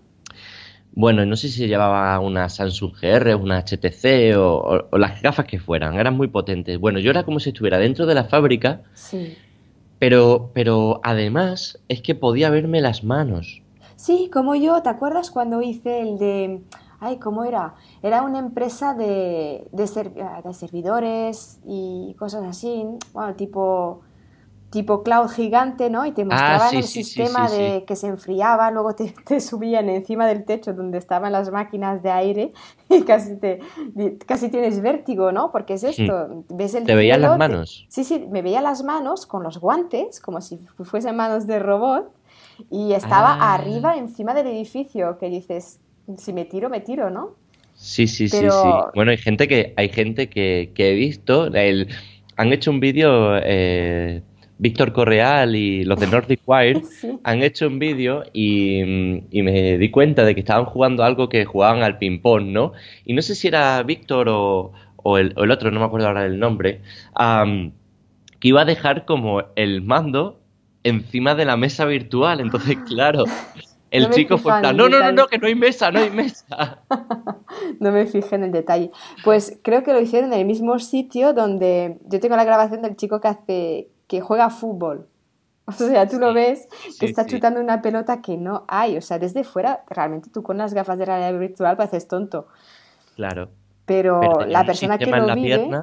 Bueno, 0.92 1.24
no 1.24 1.36
sé 1.36 1.48
si 1.48 1.68
llevaba 1.68 2.18
una 2.18 2.48
Samsung 2.48 2.94
GR, 3.00 3.36
una 3.36 3.58
HTC 3.58 4.36
o, 4.36 4.88
o, 4.90 4.98
las 4.98 5.22
gafas 5.22 5.46
que 5.46 5.60
fueran, 5.60 5.94
eran 5.94 6.16
muy 6.16 6.26
potentes. 6.26 6.80
Bueno, 6.80 6.98
yo 6.98 7.10
era 7.10 7.22
como 7.22 7.38
si 7.38 7.50
estuviera 7.50 7.78
dentro 7.78 8.06
de 8.06 8.14
la 8.16 8.24
fábrica, 8.24 8.82
sí. 8.94 9.36
pero, 10.00 10.50
pero 10.52 11.00
además 11.04 11.78
es 11.88 12.02
que 12.02 12.16
podía 12.16 12.50
verme 12.50 12.80
las 12.80 13.04
manos. 13.04 13.62
Sí, 13.94 14.28
como 14.32 14.56
yo, 14.56 14.82
¿te 14.82 14.88
acuerdas 14.88 15.30
cuando 15.30 15.62
hice 15.62 16.00
el 16.00 16.18
de 16.18 16.60
ay, 17.00 17.18
¿cómo 17.18 17.44
era? 17.44 17.74
Era 18.02 18.22
una 18.22 18.38
empresa 18.38 18.94
de, 18.94 19.68
de, 19.72 19.86
servidores 20.52 21.60
y 21.64 22.14
cosas 22.18 22.44
así, 22.44 22.86
bueno, 23.12 23.34
tipo, 23.34 24.02
tipo 24.70 25.02
cloud 25.02 25.28
gigante, 25.28 25.90
¿no? 25.90 26.06
Y 26.06 26.12
te 26.12 26.22
ah, 26.22 26.26
mostraban 26.26 26.74
el 26.74 26.84
sistema 26.84 27.48
de 27.48 27.84
que 27.86 27.96
se 27.96 28.08
enfriaba, 28.08 28.70
luego 28.70 28.94
te, 29.26 29.40
subían 29.40 29.88
encima 29.88 30.26
del 30.26 30.44
techo 30.44 30.72
donde 30.72 30.98
estaban 30.98 31.32
las 31.32 31.50
máquinas 31.50 32.02
de 32.02 32.10
aire 32.10 32.52
y 32.88 33.02
casi, 33.02 33.36
te, 33.36 33.60
casi 34.26 34.48
tienes 34.48 34.80
vértigo, 34.80 35.32
¿no? 35.32 35.52
Porque 35.52 35.74
es 35.74 35.84
esto, 35.84 36.44
ves 36.48 36.74
el 36.74 36.84
¿Te 36.84 36.94
veían 36.94 37.20
las 37.20 37.38
manos? 37.38 37.86
sí, 37.88 38.04
sí, 38.04 38.26
me 38.30 38.42
veía 38.42 38.60
las 38.60 38.82
manos 38.82 39.26
con 39.26 39.42
los 39.42 39.58
guantes, 39.58 40.20
como 40.20 40.40
si 40.40 40.58
fuesen 40.58 41.16
manos 41.16 41.46
de 41.46 41.58
robot, 41.58 42.10
y 42.70 42.92
estaba 42.92 43.34
ah. 43.34 43.54
arriba, 43.54 43.96
encima 43.96 44.32
del 44.34 44.46
edificio, 44.46 45.18
que 45.18 45.28
dices, 45.28 45.80
si 46.16 46.32
me 46.32 46.44
tiro, 46.44 46.68
me 46.68 46.80
tiro, 46.80 47.10
¿no? 47.10 47.34
Sí, 47.74 48.06
sí, 48.06 48.28
sí, 48.28 48.38
sí. 48.38 48.68
Bueno, 48.94 49.10
hay 49.10 49.18
gente 49.18 49.48
que, 49.48 49.74
hay 49.76 49.88
gente 49.88 50.28
que, 50.28 50.72
he 50.76 50.94
visto, 50.94 51.46
el, 51.46 51.88
han 52.36 52.52
hecho 52.52 52.70
un 52.70 52.80
vídeo, 52.80 53.36
eh, 53.42 54.22
Víctor 54.58 54.92
Correal 54.92 55.54
y 55.54 55.84
los 55.84 56.00
de 56.00 56.06
Nordic 56.06 56.40
Wire 56.46 56.80
han 57.24 57.42
hecho 57.42 57.66
un 57.66 57.78
vídeo 57.78 58.24
y, 58.32 58.82
me 59.30 59.78
di 59.78 59.90
cuenta 59.90 60.24
de 60.24 60.34
que 60.34 60.40
estaban 60.40 60.64
jugando 60.64 61.04
algo 61.04 61.28
que 61.28 61.44
jugaban 61.44 61.82
al 61.82 61.98
ping-pong, 61.98 62.46
¿no? 62.46 62.72
Y 63.04 63.12
no 63.12 63.20
sé 63.22 63.34
si 63.34 63.48
era 63.48 63.82
Víctor 63.82 64.28
o, 64.30 64.72
el, 65.18 65.50
otro, 65.50 65.70
no 65.70 65.80
me 65.80 65.86
acuerdo 65.86 66.08
ahora 66.08 66.22
del 66.22 66.38
nombre, 66.38 66.80
que 68.40 68.48
iba 68.48 68.62
a 68.62 68.64
dejar 68.64 69.04
como 69.04 69.42
el 69.54 69.82
mando 69.82 70.40
encima 70.82 71.34
de 71.34 71.44
la 71.44 71.56
mesa 71.56 71.84
virtual. 71.84 72.40
Entonces, 72.40 72.76
claro, 72.88 73.24
el 73.90 74.10
chico 74.10 74.38
fue 74.38 74.60
no, 74.62 74.72
no, 74.72 74.88
no, 74.88 75.12
no, 75.12 75.26
que 75.26 75.38
no 75.38 75.46
hay 75.46 75.54
mesa, 75.54 75.90
no 75.90 76.00
hay 76.00 76.10
mesa. 76.10 76.80
no 77.80 77.92
me 77.92 78.06
fijé 78.06 78.36
en 78.36 78.44
el 78.44 78.52
detalle. 78.52 78.90
Pues 79.24 79.58
creo 79.62 79.82
que 79.82 79.92
lo 79.92 80.00
hicieron 80.00 80.32
en 80.32 80.40
el 80.40 80.46
mismo 80.46 80.78
sitio 80.78 81.32
donde 81.32 81.98
yo 82.06 82.20
tengo 82.20 82.36
la 82.36 82.44
grabación 82.44 82.82
del 82.82 82.96
chico 82.96 83.20
que 83.20 83.28
hace, 83.28 83.88
que 84.06 84.20
juega 84.20 84.50
fútbol. 84.50 85.08
O 85.68 85.72
sea, 85.72 86.08
tú 86.08 86.20
lo 86.20 86.32
ves 86.32 86.68
que 87.00 87.06
está 87.06 87.26
chutando 87.26 87.60
una 87.60 87.82
pelota 87.82 88.22
que 88.22 88.36
no 88.36 88.64
hay. 88.68 88.96
O 88.96 89.00
sea, 89.00 89.18
desde 89.18 89.42
fuera, 89.42 89.82
realmente 89.90 90.30
tú 90.30 90.44
con 90.44 90.58
las 90.58 90.72
gafas 90.74 90.96
de 90.96 91.06
realidad 91.06 91.36
virtual 91.40 91.76
pareces 91.76 92.06
tonto. 92.06 92.46
Claro. 93.16 93.50
Pero, 93.84 94.20
la 94.46 94.64
persona 94.64 94.96
que 94.96 95.06
lo 95.06 95.34
vive... 95.34 95.82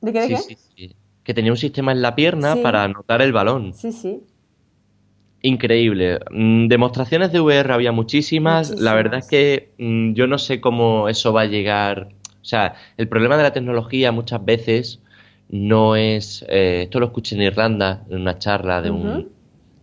¿De 0.00 0.12
qué? 0.12 0.20
De 0.22 0.28
qué? 0.28 0.96
Que 1.22 1.34
tenía 1.34 1.52
un 1.52 1.56
sistema 1.56 1.92
en 1.92 2.02
la 2.02 2.16
pierna 2.16 2.56
para 2.56 2.82
anotar 2.82 3.22
el 3.22 3.32
balón. 3.32 3.74
Sí, 3.74 3.92
sí. 3.92 4.24
Increíble. 5.42 6.20
Mm, 6.30 6.68
demostraciones 6.68 7.32
de 7.32 7.40
VR 7.40 7.72
había 7.72 7.90
muchísimas. 7.90 8.70
La 8.80 8.94
verdad 8.94 9.18
es 9.18 9.28
que 9.28 9.70
mm, 9.78 10.12
yo 10.14 10.28
no 10.28 10.38
sé 10.38 10.60
cómo 10.60 11.08
eso 11.08 11.32
va 11.32 11.42
a 11.42 11.46
llegar. 11.46 12.08
O 12.40 12.44
sea, 12.44 12.74
el 12.96 13.08
problema 13.08 13.36
de 13.36 13.42
la 13.42 13.52
tecnología 13.52 14.12
muchas 14.12 14.44
veces 14.44 15.00
no 15.48 15.96
es. 15.96 16.44
Eh, 16.48 16.82
esto 16.84 17.00
lo 17.00 17.06
escuché 17.06 17.34
en 17.34 17.42
Irlanda, 17.42 18.04
en 18.08 18.20
una 18.20 18.38
charla 18.38 18.80
de 18.82 18.90
un, 18.90 19.30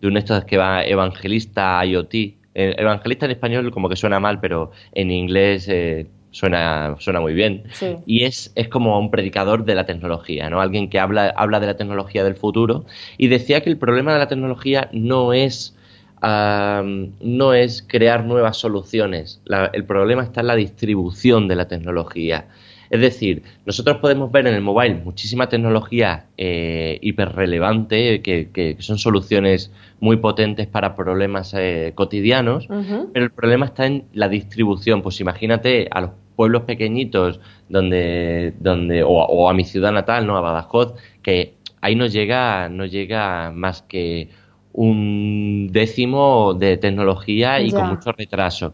de 0.02 0.08
un 0.08 0.18
esto 0.18 0.46
que 0.46 0.58
va 0.58 0.84
evangelista 0.84 1.86
IoT. 1.86 2.14
Evangelista 2.54 3.26
en 3.26 3.32
español 3.32 3.72
como 3.72 3.88
que 3.90 3.96
suena 3.96 4.20
mal, 4.20 4.40
pero 4.40 4.72
en 4.94 5.12
inglés 5.12 5.68
eh, 5.70 6.08
suena, 6.32 6.96
suena 7.00 7.20
muy 7.20 7.34
bien. 7.34 7.64
Y 8.06 8.24
es, 8.24 8.52
es 8.56 8.68
como 8.68 9.00
un 9.00 9.12
predicador 9.12 9.66
de 9.66 9.76
la 9.76 9.86
tecnología, 9.86 10.50
¿no? 10.50 10.62
Alguien 10.62 10.90
que 10.90 11.00
habla, 11.00 11.34
habla 11.36 11.60
de 11.60 11.68
la 11.68 11.78
tecnología 11.78 12.24
del 12.24 12.36
futuro. 12.36 12.86
Y 13.18 13.28
decía 13.28 13.62
que 13.62 13.70
el 13.70 13.78
problema 13.78 14.14
de 14.14 14.20
la 14.20 14.28
tecnología 14.28 14.90
no 14.92 15.34
es, 15.34 15.76
no 16.22 17.54
es 17.54 17.86
crear 17.88 18.26
nuevas 18.26 18.58
soluciones. 18.58 19.42
el 19.74 19.86
problema 19.86 20.24
está 20.24 20.42
en 20.42 20.48
la 20.48 20.56
distribución 20.56 21.48
de 21.48 21.56
la 21.56 21.68
tecnología. 21.68 22.48
Es 22.90 23.02
decir, 23.02 23.44
nosotros 23.66 23.98
podemos 23.98 24.32
ver 24.32 24.48
en 24.48 24.56
el 24.56 24.62
mobile 24.62 24.96
muchísima 24.96 25.48
tecnología 25.48 26.26
eh, 26.38 26.98
hiperrelevante, 27.02 28.22
que, 28.22 28.50
que, 28.52 28.78
son 28.80 28.98
soluciones 28.98 29.72
muy 30.00 30.18
potentes 30.18 30.68
para 30.68 30.96
problemas 30.96 31.54
eh, 31.56 31.92
cotidianos, 31.94 32.68
pero 32.68 33.26
el 33.26 33.32
problema 33.32 33.68
está 33.68 33.86
en 33.86 34.06
la 34.14 34.28
distribución. 34.28 35.04
Pues 35.04 35.20
imagínate 35.22 35.88
a 35.92 36.02
los 36.02 36.12
pueblos 36.36 36.64
pequeñitos 36.64 37.40
donde, 37.68 38.54
donde 38.60 39.04
o, 39.04 39.50
a 39.50 39.54
mi 39.54 39.66
ciudad 39.66 39.92
natal, 39.92 40.26
¿no? 40.26 40.38
A 40.38 40.42
Badajoz, 40.42 40.94
que 41.22 41.56
ahí 41.82 41.96
no 41.96 42.08
llega, 42.08 42.70
no 42.70 42.86
llega 42.86 43.52
más 43.52 43.84
que 43.84 44.30
un 44.74 45.70
décimo 45.72 46.54
de 46.54 46.78
tecnología 46.78 47.62
y 47.62 47.72
con 47.72 47.90
mucho 47.90 48.14
retraso. 48.14 48.74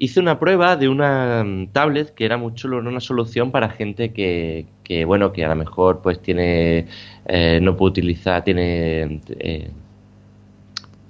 Hice 0.00 0.20
una 0.20 0.38
prueba 0.38 0.76
de 0.76 0.88
una 0.88 1.42
mm, 1.44 1.68
tablet 1.72 2.14
que 2.14 2.24
era 2.24 2.36
mucho 2.36 2.68
una 2.68 3.00
solución 3.00 3.50
para 3.50 3.68
gente 3.70 4.12
que, 4.12 4.66
bueno, 5.06 5.32
que 5.32 5.44
a 5.44 5.48
lo 5.48 5.56
mejor 5.56 6.00
pues 6.02 6.20
tiene, 6.20 6.86
eh, 7.26 7.58
no 7.60 7.76
puede 7.76 7.90
utilizar, 7.90 8.44
tiene 8.44 9.20
eh, 9.40 9.70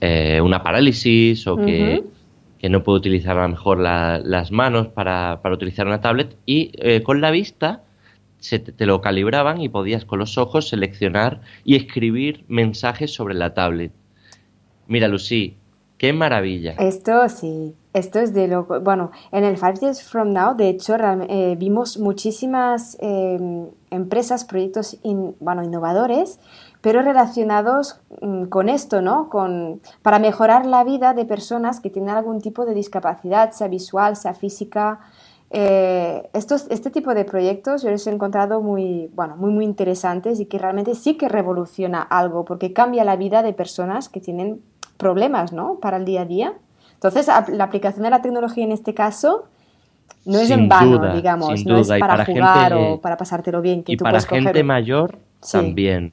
eh, 0.01 0.41
una 0.41 0.63
parálisis 0.63 1.47
o 1.47 1.57
que, 1.57 2.03
no 2.69 2.83
puede 2.83 2.99
utilizar 2.99 3.39
a 3.39 3.43
lo 3.43 3.49
mejor 3.51 3.79
las 3.79 4.51
manos 4.51 4.89
para, 4.89 5.41
para, 5.43 5.55
utilizar 5.55 5.87
una 5.87 6.01
tablet 6.01 6.37
y 6.45 6.73
con 7.03 7.21
la 7.21 7.31
vista 7.31 7.83
se 8.39 8.59
te, 8.59 8.87
lo 8.87 9.01
calibraban 9.01 9.61
y 9.61 9.69
podías 9.69 10.05
con 10.05 10.19
los 10.19 10.39
ojos 10.39 10.69
seleccionar 10.69 11.41
y 11.65 11.77
escribir 11.77 12.45
mensajes 12.49 13.13
sobre 13.13 13.35
la 13.35 13.55
tablet. 13.55 13.93
Mira, 14.87 15.09
Lucy, 15.09 15.57
qué 15.99 16.13
maravilla. 16.13 16.73
Esto 16.79 17.29
sí, 17.29 17.75
esto 17.99 18.19
es 18.19 18.33
de 18.33 18.49
lo... 18.49 18.65
Bueno, 18.65 19.11
en 19.33 19.45
el 19.45 19.57
Five 19.57 19.77
Years 19.81 20.03
From 20.03 20.33
Now, 20.33 20.55
de 20.55 20.69
hecho, 20.69 20.97
eh, 20.97 21.57
vimos 21.59 21.99
muchísimas 21.99 22.97
em, 23.01 23.69
empresas, 23.91 24.45
proyectos 24.45 24.99
bueno, 25.41 25.63
innovadores, 25.63 26.41
pero 26.81 27.03
relacionados 27.03 28.01
mm, 28.21 28.45
con 28.45 28.69
esto, 28.69 29.03
¿no? 29.03 29.29
Con, 29.29 29.81
para 30.03 30.19
mejorar 30.19 30.67
la 30.67 30.85
vida 30.85 31.15
de 31.15 31.25
personas 31.25 31.81
que 31.81 31.91
tienen 31.91 32.11
algún 32.11 32.41
tipo 32.41 32.65
de 32.65 32.75
discapacidad, 32.75 33.53
sea 33.53 33.69
visual, 33.69 34.17
sea 34.17 34.35
física, 34.35 35.01
eh, 35.51 36.29
estos, 36.35 36.67
este 36.69 36.91
tipo 36.91 37.15
de 37.15 37.25
proyectos 37.25 37.83
yo 37.83 37.91
los 37.91 38.07
he 38.07 38.11
encontrado 38.11 38.61
muy, 38.61 39.11
bueno, 39.15 39.35
muy, 39.37 39.51
muy 39.51 39.65
interesantes 39.65 40.41
y 40.41 40.47
que 40.47 40.59
realmente 40.59 40.95
sí 40.95 41.17
que 41.17 41.29
revoluciona 41.29 42.03
algo 42.03 42.45
porque 42.45 42.75
cambia 42.75 43.03
la 43.05 43.17
vida 43.17 43.43
de 43.43 43.55
personas 43.55 44.11
que 44.11 44.21
tienen 44.21 44.63
problemas 44.99 45.53
¿no? 45.53 45.77
para 45.81 45.97
el 45.97 46.05
día 46.05 46.23
a 46.23 46.25
día. 46.27 46.55
Entonces, 46.99 47.29
la 47.53 47.65
aplicación 47.65 48.03
de 48.03 48.11
la 48.11 48.21
tecnología 48.21 48.65
en 48.65 48.73
este 48.73 48.93
caso 48.93 49.47
no 50.25 50.41
es 50.41 50.51
en 50.51 50.69
vano, 50.69 51.15
digamos, 51.15 51.65
no 51.65 51.79
es 51.79 51.89
para, 51.89 52.25
jugar 52.25 52.75
o 52.75 53.01
para 53.01 53.17
pasártelo 53.17 53.63
bien. 53.63 53.85
Que 53.85 53.93
y 53.93 53.97
para 53.97 54.21
gente 54.21 54.65
mayor 54.65 55.17
también. 55.51 56.13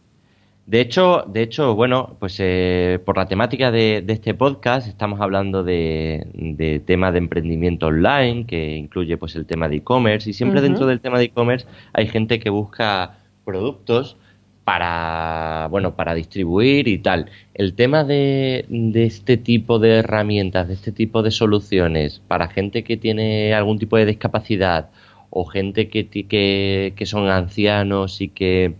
De 0.67 0.81
hecho, 0.81 1.23
de 1.27 1.41
hecho, 1.41 1.73
bueno, 1.75 2.15
pues 2.19 2.37
eh, 2.39 2.99
por 3.03 3.17
la 3.17 3.25
temática 3.25 3.71
de, 3.71 4.03
este 4.07 4.35
podcast 4.35 4.87
estamos 4.87 5.21
hablando 5.21 5.63
de, 5.63 6.27
de 6.33 6.79
temas 6.79 7.13
de 7.13 7.19
emprendimiento 7.19 7.87
online, 7.87 8.45
que 8.45 8.75
incluye 8.75 9.17
pues 9.17 9.35
el 9.35 9.47
tema 9.47 9.67
de 9.67 9.77
e-commerce, 9.77 10.29
y 10.29 10.33
siempre 10.33 10.61
dentro 10.61 10.85
del 10.85 11.01
tema 11.01 11.17
de 11.17 11.25
e-commerce 11.25 11.65
hay 11.93 12.07
gente 12.07 12.39
que 12.39 12.51
busca 12.51 13.17
productos 13.43 14.17
para, 14.65 15.67
bueno, 15.69 15.95
para 15.95 16.13
distribuir 16.13 16.87
y 16.87 16.97
tal. 16.97 17.29
El 17.53 17.75
tema 17.75 18.03
de, 18.03 18.65
de 18.67 19.05
este 19.05 19.37
tipo 19.37 19.79
de 19.79 19.99
herramientas, 19.99 20.67
de 20.67 20.73
este 20.73 20.91
tipo 20.91 21.23
de 21.23 21.31
soluciones 21.31 22.21
para 22.27 22.49
gente 22.49 22.83
que 22.83 22.97
tiene 22.97 23.53
algún 23.53 23.79
tipo 23.79 23.95
de 23.95 24.05
discapacidad 24.05 24.89
o 25.29 25.45
gente 25.45 25.87
que, 25.89 26.09
que, 26.09 26.93
que 26.95 27.05
son 27.05 27.29
ancianos 27.29 28.21
y 28.21 28.29
que 28.29 28.73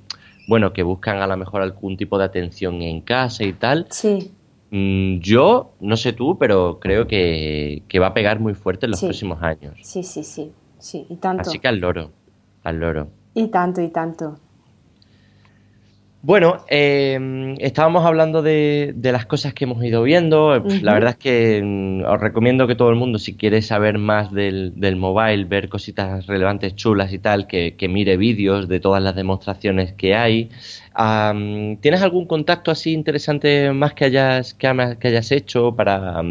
bueno, 0.48 0.74
que 0.74 0.84
buscan 0.84 1.21
a 1.21 1.28
lo 1.28 1.38
mejor 1.38 1.62
algún 1.62 1.98
tipo 1.98 2.17
de 2.17 2.26
atención 2.26 2.82
en 2.82 3.02
casa 3.02 3.43
y 3.43 3.54
tal. 3.54 3.88
Sí. 3.89 4.32
Mm, 4.71 5.19
yo, 5.19 5.74
no 5.80 5.98
sé 5.98 6.13
tú, 6.13 6.38
pero 6.38 6.80
creo 6.80 7.08
que, 7.08 7.84
va 8.00 8.08
a 8.08 8.13
pegar 8.13 8.39
muy 8.39 8.54
fuerte 8.54 8.86
en 8.86 8.91
los 8.91 9.02
próximos 9.02 9.41
años. 9.41 9.76
Sí, 9.82 10.04
sí, 10.04 10.24
sí, 10.24 10.52
sí, 10.78 11.06
y 11.10 11.15
tanto. 11.15 11.41
Así 11.41 11.60
que 11.60 11.67
al 11.67 11.80
loro, 11.80 12.12
al 12.63 12.80
loro. 12.80 13.08
Y 13.34 13.48
tanto, 13.48 13.82
y 13.82 13.89
tanto. 13.89 14.39
Bueno, 16.25 16.65
eh, 16.71 17.55
estábamos 17.59 18.03
hablando 18.03 18.41
de, 18.41 18.95
las 18.99 19.27
cosas 19.27 19.53
que 19.53 19.65
hemos 19.65 19.83
ido 19.83 20.01
viendo. 20.01 20.57
La 20.81 20.95
verdad 20.95 21.11
es 21.11 21.17
que 21.17 21.61
mm, 21.63 22.03
os 22.03 22.19
recomiendo 22.19 22.65
que 22.65 22.73
todo 22.73 22.89
el 22.89 22.95
mundo, 22.95 23.19
si 23.19 23.35
quiere 23.35 23.61
saber 23.61 23.99
más 23.99 24.31
del, 24.31 24.73
del 24.75 24.95
mobile, 24.95 25.45
ver 25.45 25.69
cositas 25.69 26.25
relevantes, 26.25 26.75
chulas 26.75 27.13
y 27.13 27.19
tal, 27.19 27.45
que, 27.45 27.75
mire 27.88 28.17
vídeos 28.17 28.67
de 28.67 28.79
todas 28.79 29.03
las 29.03 29.15
demostraciones 29.15 29.93
que 29.93 30.15
hay. 30.15 30.49
¿Tienes 31.81 32.01
algún 32.01 32.25
contacto 32.25 32.71
así 32.71 32.93
interesante 32.93 33.71
más 33.71 33.93
que 33.93 34.05
hayas, 34.05 34.55
que, 34.55 34.67
hayas 34.67 35.31
hecho 35.31 35.75
para, 35.75 36.23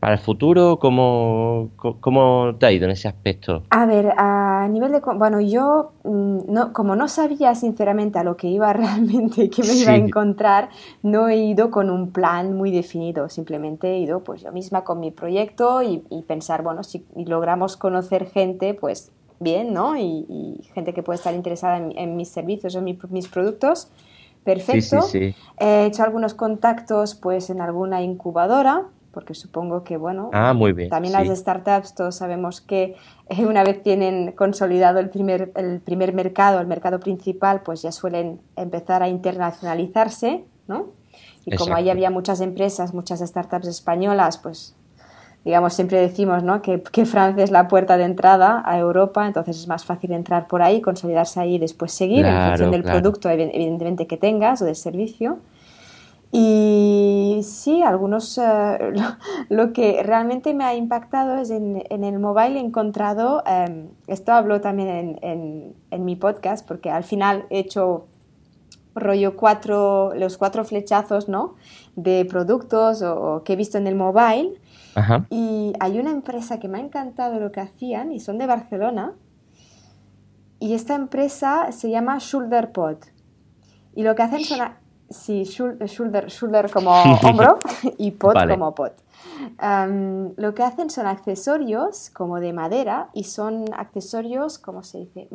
para 0.00 0.14
el 0.14 0.18
futuro? 0.20 0.78
¿Cómo, 0.78 1.70
¿Cómo 1.76 2.54
te 2.58 2.66
ha 2.66 2.72
ido 2.72 2.84
en 2.84 2.92
ese 2.92 3.08
aspecto? 3.08 3.62
A 3.70 3.84
ver, 3.86 4.12
a 4.16 4.68
nivel 4.70 4.92
de... 4.92 5.00
Bueno, 5.00 5.40
yo 5.40 5.92
mm, 6.04 6.52
no, 6.52 6.72
como 6.72 6.94
no 6.94 7.08
sabía 7.08 7.54
sinceramente 7.54 8.18
a 8.18 8.24
lo 8.24 8.36
que 8.36 8.48
iba 8.48 8.72
realmente, 8.72 9.50
que 9.50 9.62
me 9.62 9.74
iba 9.74 9.92
a 9.92 9.96
encontrar, 9.96 10.68
no 11.02 11.28
he 11.28 11.36
ido 11.36 11.70
con 11.70 11.90
un 11.90 12.12
plan 12.12 12.56
muy 12.56 12.70
definido, 12.70 13.28
simplemente 13.28 13.92
he 13.92 13.98
ido 13.98 14.20
pues 14.20 14.42
yo 14.42 14.52
misma 14.52 14.84
con 14.84 15.00
mi 15.00 15.10
proyecto 15.10 15.82
y, 15.82 15.98
pensar, 16.26 16.62
bueno, 16.62 16.84
si 16.84 17.06
logramos 17.16 17.76
conocer 17.76 18.26
gente, 18.26 18.74
pues 18.74 19.10
bien, 19.40 19.72
¿no? 19.72 19.96
Y, 19.96 20.60
gente 20.74 20.92
que 20.92 21.02
puede 21.02 21.16
estar 21.16 21.34
interesada 21.34 21.78
en, 21.78 22.16
mis 22.16 22.28
servicios 22.28 22.76
o 22.76 22.82
mis 22.82 23.28
productos, 23.28 23.88
perfecto. 24.44 25.00
He 25.58 25.86
hecho 25.86 26.02
algunos 26.02 26.34
contactos 26.34 27.14
pues 27.14 27.50
en 27.50 27.60
alguna 27.60 28.02
incubadora 28.02 28.86
porque 29.12 29.34
supongo 29.34 29.84
que, 29.84 29.96
bueno, 29.96 30.30
ah, 30.32 30.52
muy 30.54 30.72
bien, 30.72 30.90
también 30.90 31.12
las 31.12 31.28
startups, 31.28 31.94
todos 31.94 32.16
sabemos 32.16 32.60
que 32.60 32.96
eh, 33.28 33.46
una 33.46 33.64
vez 33.64 33.82
tienen 33.82 34.32
consolidado 34.32 34.98
el 34.98 35.10
primer, 35.10 35.52
el 35.56 35.80
primer 35.80 36.12
mercado, 36.12 36.60
el 36.60 36.66
mercado 36.66 37.00
principal, 37.00 37.62
pues 37.62 37.82
ya 37.82 37.92
suelen 37.92 38.40
empezar 38.56 39.02
a 39.02 39.08
internacionalizarse, 39.08 40.44
¿no? 40.66 40.86
Y 41.44 41.56
como 41.56 41.74
ahí 41.74 41.88
había 41.88 42.10
muchas 42.10 42.40
empresas, 42.40 42.92
muchas 42.92 43.20
startups 43.20 43.66
españolas, 43.66 44.38
pues 44.38 44.76
digamos, 45.44 45.72
siempre 45.72 45.98
decimos 45.98 46.42
¿no? 46.42 46.60
que, 46.60 46.82
que, 46.82 47.06
Francia 47.06 47.42
es 47.42 47.50
la 47.50 47.68
puerta 47.68 47.96
de 47.96 48.04
entrada 48.04 48.62
a 48.66 48.78
Europa, 48.78 49.26
entonces 49.26 49.58
es 49.58 49.66
más 49.66 49.84
fácil 49.84 50.12
entrar 50.12 50.46
por 50.46 50.60
ahí, 50.60 50.82
consolidarse 50.82 51.40
ahí 51.40 51.54
y 51.54 51.58
después 51.58 51.92
seguir 51.92 52.26
en 52.26 52.48
función 52.48 52.70
del 52.70 52.82
producto, 52.82 53.30
evidentemente, 53.30 54.06
que 54.06 54.16
tengas 54.16 54.60
o 54.60 54.66
del 54.66 54.76
servicio. 54.76 55.38
Y 56.30 57.40
sí, 57.42 57.82
algunos, 57.82 58.36
eh, 58.38 58.92
lo, 59.48 59.72
que 59.72 60.02
realmente 60.02 60.52
me 60.52 60.64
ha 60.64 60.74
impactado 60.74 61.38
es 61.38 61.50
en, 61.50 61.82
en 61.88 62.04
el 62.04 62.18
mobile 62.18 62.58
he 62.58 62.62
encontrado, 62.62 63.42
em, 63.46 63.88
esto 64.06 64.32
hablo 64.32 64.60
también 64.60 65.18
en, 65.22 65.74
en, 65.90 66.04
mi 66.04 66.16
podcast, 66.16 66.66
porque 66.66 66.90
al 66.90 67.04
final 67.04 67.46
he 67.48 67.60
hecho 67.60 68.06
rollo 68.94 69.36
cuatro, 69.36 70.12
los 70.14 70.36
cuatro 70.36 70.64
flechazos, 70.64 71.28
¿no? 71.28 71.54
De 71.96 72.24
productos 72.26 73.02
o, 73.02 73.42
que 73.44 73.54
he 73.54 73.56
visto 73.56 73.78
en 73.78 73.86
el 73.86 73.94
mobile. 73.94 74.60
Y 75.30 75.74
hay 75.78 76.00
una 76.00 76.10
empresa 76.10 76.58
que 76.58 76.66
me 76.66 76.78
ha 76.78 76.80
encantado 76.80 77.38
lo 77.38 77.52
que 77.52 77.60
hacían 77.60 78.10
y 78.10 78.18
son 78.18 78.36
de 78.36 78.46
Barcelona. 78.46 79.12
Y 80.58 80.74
esta 80.74 80.96
empresa 80.96 81.70
se 81.70 81.88
llama 81.88 82.18
ShoulderPod. 82.18 82.96
Y 83.94 84.02
lo 84.02 84.16
que 84.16 84.22
hacen 84.22 84.44
son 84.44 84.58
Sí, 85.10 85.44
shoulder, 85.44 86.26
shoulder 86.26 86.70
como 86.70 86.90
hombro 87.22 87.58
y 87.96 88.10
pot 88.10 88.36
como 88.48 88.74
pot. 88.74 88.92
lo 90.36 90.54
que 90.54 90.62
hacen 90.62 90.90
son 90.90 91.06
accesorios 91.06 92.10
como 92.10 92.40
de 92.40 92.52
madera 92.52 93.08
y 93.14 93.24
son 93.24 93.64
accesorios, 93.72 94.58
¿cómo 94.58 94.82
se 94.82 94.98
dice? 94.98 95.28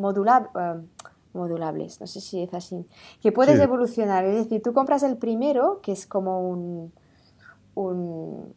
modulables, 1.33 1.99
no 1.99 2.07
sé 2.07 2.21
si 2.21 2.43
es 2.43 2.53
así, 2.53 2.87
que 3.21 3.31
puedes 3.31 3.59
evolucionar. 3.59 4.23
Es 4.25 4.35
decir, 4.35 4.61
tú 4.61 4.73
compras 4.73 5.03
el 5.03 5.17
primero, 5.17 5.79
que 5.81 5.91
es 5.91 6.05
como 6.05 6.47
un, 6.47 6.93
un, 7.73 8.53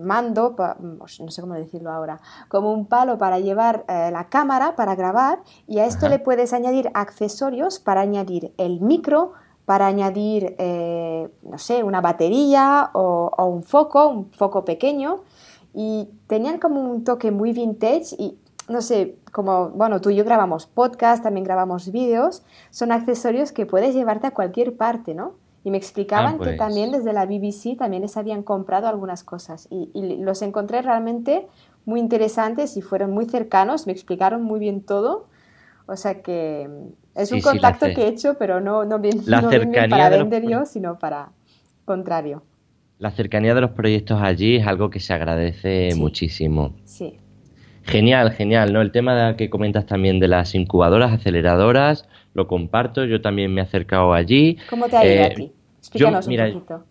mando, 0.00 0.56
no 0.80 1.06
sé 1.06 1.40
cómo 1.40 1.54
decirlo 1.54 1.90
ahora, 1.92 2.20
como 2.48 2.72
un 2.72 2.86
palo 2.86 3.18
para 3.18 3.38
llevar 3.38 3.84
eh, 3.88 4.10
la 4.12 4.28
cámara, 4.28 4.74
para 4.74 4.96
grabar, 4.96 5.40
y 5.66 5.78
a 5.78 5.86
esto 5.86 6.08
le 6.08 6.18
puedes 6.18 6.52
añadir 6.52 6.90
accesorios 6.94 7.78
para 7.78 8.00
añadir 8.00 8.52
el 8.58 8.80
micro, 8.80 9.32
para 9.64 9.86
añadir, 9.86 10.56
eh, 10.58 11.28
no 11.42 11.58
sé, 11.58 11.84
una 11.84 12.00
batería 12.00 12.90
o, 12.92 13.46
un 13.46 13.62
foco, 13.62 14.08
un 14.08 14.32
foco 14.32 14.64
pequeño. 14.64 15.20
Y 15.72 16.08
tenían 16.26 16.58
como 16.58 16.80
un 16.80 17.04
toque 17.04 17.30
muy 17.30 17.52
vintage 17.52 18.16
y, 18.18 18.36
no 18.68 18.82
sé, 18.82 19.16
como, 19.32 19.68
bueno, 19.70 20.00
tú 20.00 20.10
y 20.10 20.16
yo 20.16 20.24
grabamos 20.24 20.66
podcast, 20.66 21.22
también 21.22 21.44
grabamos 21.44 21.92
vídeos, 21.92 22.42
son 22.70 22.90
accesorios 22.90 23.52
que 23.52 23.66
puedes 23.66 23.94
llevarte 23.94 24.26
a 24.26 24.30
cualquier 24.32 24.76
parte, 24.76 25.14
¿no? 25.14 25.34
Y 25.62 25.70
me 25.70 25.76
explicaban 25.76 26.38
que 26.38 26.44
pues. 26.44 26.56
también 26.56 26.90
desde 26.90 27.12
la 27.12 27.26
BBC 27.26 27.76
también 27.76 28.02
les 28.02 28.16
habían 28.16 28.42
comprado 28.42 28.88
algunas 28.88 29.22
cosas 29.22 29.68
y, 29.70 29.90
y, 29.92 30.16
los 30.16 30.42
encontré 30.42 30.82
realmente 30.82 31.46
muy 31.84 32.00
interesantes 32.00 32.76
y 32.76 32.82
fueron 32.82 33.12
muy 33.12 33.26
cercanos, 33.26 33.86
me 33.86 33.92
explicaron 33.92 34.42
muy 34.42 34.58
bien 34.58 34.82
todo. 34.82 35.26
O 35.90 35.96
sea 35.96 36.22
que 36.22 36.68
es 37.16 37.32
un 37.32 37.40
contacto 37.40 37.86
que 37.92 38.02
he 38.02 38.08
hecho, 38.08 38.36
pero 38.38 38.60
no, 38.60 38.84
no, 38.84 39.00
bien, 39.00 39.22
la 39.26 39.42
para 39.88 40.08
vender 40.08 40.48
yo, 40.48 40.64
sino 40.64 41.00
para 41.00 41.30
contrario. 41.84 42.44
La 42.98 43.10
cercanía 43.10 43.56
de 43.56 43.60
los 43.60 43.72
proyectos 43.72 44.20
allí 44.22 44.56
es 44.56 44.66
algo 44.68 44.88
que 44.88 45.00
se 45.00 45.12
agradece 45.12 45.96
muchísimo. 45.96 46.76
Sí. 46.84 47.18
Genial, 47.82 48.30
genial, 48.30 48.72
¿no? 48.72 48.82
El 48.82 48.92
tema 48.92 49.34
que 49.36 49.50
comentas 49.50 49.84
también 49.86 50.20
de 50.20 50.28
las 50.28 50.54
incubadoras, 50.54 51.12
aceleradoras, 51.12 52.08
lo 52.34 52.46
comparto, 52.46 53.04
yo 53.04 53.20
también 53.20 53.52
me 53.52 53.60
he 53.60 53.64
acercado 53.64 54.12
allí. 54.12 54.58
¿Cómo 54.68 54.88
te 54.88 54.96
ha 54.96 55.04
ido 55.04 55.24
a 55.24 55.26
eh, 55.26 55.34
ti? 55.34 55.52
Explícanos 55.78 56.28
un 56.28 56.36
poquito. 56.36 56.84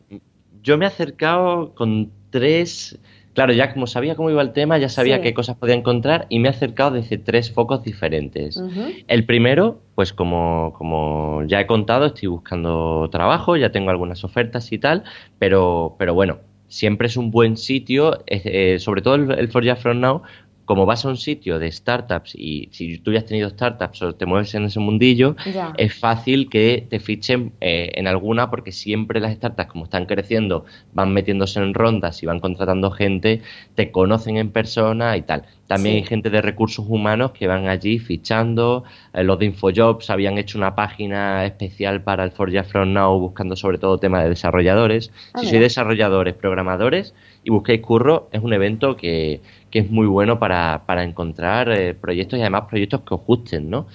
Yo 0.62 0.78
me 0.78 0.84
he 0.84 0.88
acercado 0.90 1.74
con 1.74 2.12
tres 2.32 3.00
Claro, 3.34 3.54
ya 3.54 3.74
como 3.74 3.88
sabía 3.88 4.16
cómo 4.16 4.30
iba 4.30 4.42
el 4.42 4.54
tema, 4.54 4.78
ya 4.78 4.90
sabía 4.90 5.22
qué 5.22 5.34
cosas 5.34 5.56
podía 5.56 5.76
encontrar 5.76 6.26
y 6.30 6.40
me 6.40 6.48
he 6.48 6.52
acercado 6.52 6.92
desde 6.92 7.18
tres 7.18 7.52
focos 7.52 7.84
diferentes. 7.84 8.62
El 9.08 9.26
primero, 9.26 9.82
pues 9.96 10.14
como, 10.14 10.74
como 10.78 11.44
ya 11.46 11.62
he 11.62 11.68
contado, 11.68 12.08
estoy 12.08 12.28
buscando 12.28 13.08
trabajo, 13.12 13.56
ya 13.56 13.72
tengo 13.72 13.92
algunas 13.92 14.24
ofertas 14.24 14.72
y 14.72 14.80
tal, 14.80 15.04
pero, 15.38 15.96
pero 16.00 16.14
bueno, 16.14 16.40
siempre 16.68 17.08
es 17.08 17.18
un 17.18 17.32
buen 17.32 17.56
sitio, 17.56 18.24
eh, 18.28 18.78
sobre 18.80 19.02
todo 19.02 19.16
el, 19.16 19.32
el 19.32 19.48
For 19.50 19.64
From 19.78 20.00
Now, 20.00 20.24
como 20.70 20.86
vas 20.86 21.04
a 21.04 21.08
un 21.08 21.18
sitio 21.18 21.58
de 21.58 21.72
startups 21.72 22.36
y 22.36 22.70
si 22.72 23.00
tú 23.00 23.12
ya 23.12 23.18
has 23.18 23.26
tenido 23.26 23.50
startups 23.50 24.04
o 24.04 24.14
te 24.14 24.28
mueves 24.28 24.54
en 24.54 24.66
ese 24.66 24.80
mundillo, 24.80 25.36
es 25.78 25.96
fácil 25.96 26.48
que 26.48 26.86
te 26.88 27.00
fichen 27.00 27.54
eh, 27.60 27.90
en 27.96 28.06
alguna 28.06 28.52
porque 28.52 28.72
siempre 28.72 29.20
las 29.20 29.34
startups, 29.34 29.68
como 29.68 29.86
están 29.86 30.06
creciendo, 30.06 30.66
van 30.94 31.12
metiéndose 31.12 31.60
en 31.60 31.74
rondas 31.74 32.22
y 32.22 32.28
van 32.28 32.40
contratando 32.40 32.92
gente, 32.92 33.42
te 33.74 33.90
conocen 33.90 34.38
en 34.38 34.52
persona 34.52 35.18
y 35.18 35.24
tal. 35.24 35.46
También 35.66 35.98
hay 35.98 36.04
gente 36.04 36.30
de 36.30 36.42
recursos 36.42 36.86
humanos 36.88 37.32
que 37.32 37.48
van 37.48 37.68
allí 37.68 38.00
fichando. 38.00 38.84
Eh, 39.14 39.24
los 39.24 39.38
de 39.38 39.46
InfoJobs 39.46 40.10
habían 40.12 40.38
hecho 40.38 40.58
una 40.58 40.76
página 40.76 41.46
especial 41.46 42.04
para 42.04 42.24
el 42.24 42.32
For 42.32 42.52
From 42.66 42.94
Now 42.94 43.20
buscando 43.20 43.56
sobre 43.56 43.80
todo 43.80 43.98
temas 43.98 44.24
de 44.24 44.30
desarrolladores. 44.30 45.12
Ah, 45.34 45.40
si 45.40 45.48
sois 45.48 45.62
desarrolladores, 45.62 46.36
programadores 46.36 47.16
y 47.44 47.52
busquéis 47.52 47.82
curro, 47.82 48.30
es 48.32 48.42
un 48.42 48.54
evento 48.54 48.98
que, 48.98 49.42
es 49.72 49.92
muy 49.92 50.08
bueno 50.08 50.40
para, 50.40 50.82
encontrar 51.04 51.72
eh, 51.72 51.94
proyectos 51.94 52.40
y 52.40 52.42
además 52.42 52.64
proyectos 52.68 53.02
que 53.02 53.14
os 53.14 53.22
gusten, 53.26 53.70
¿no? 53.70 53.88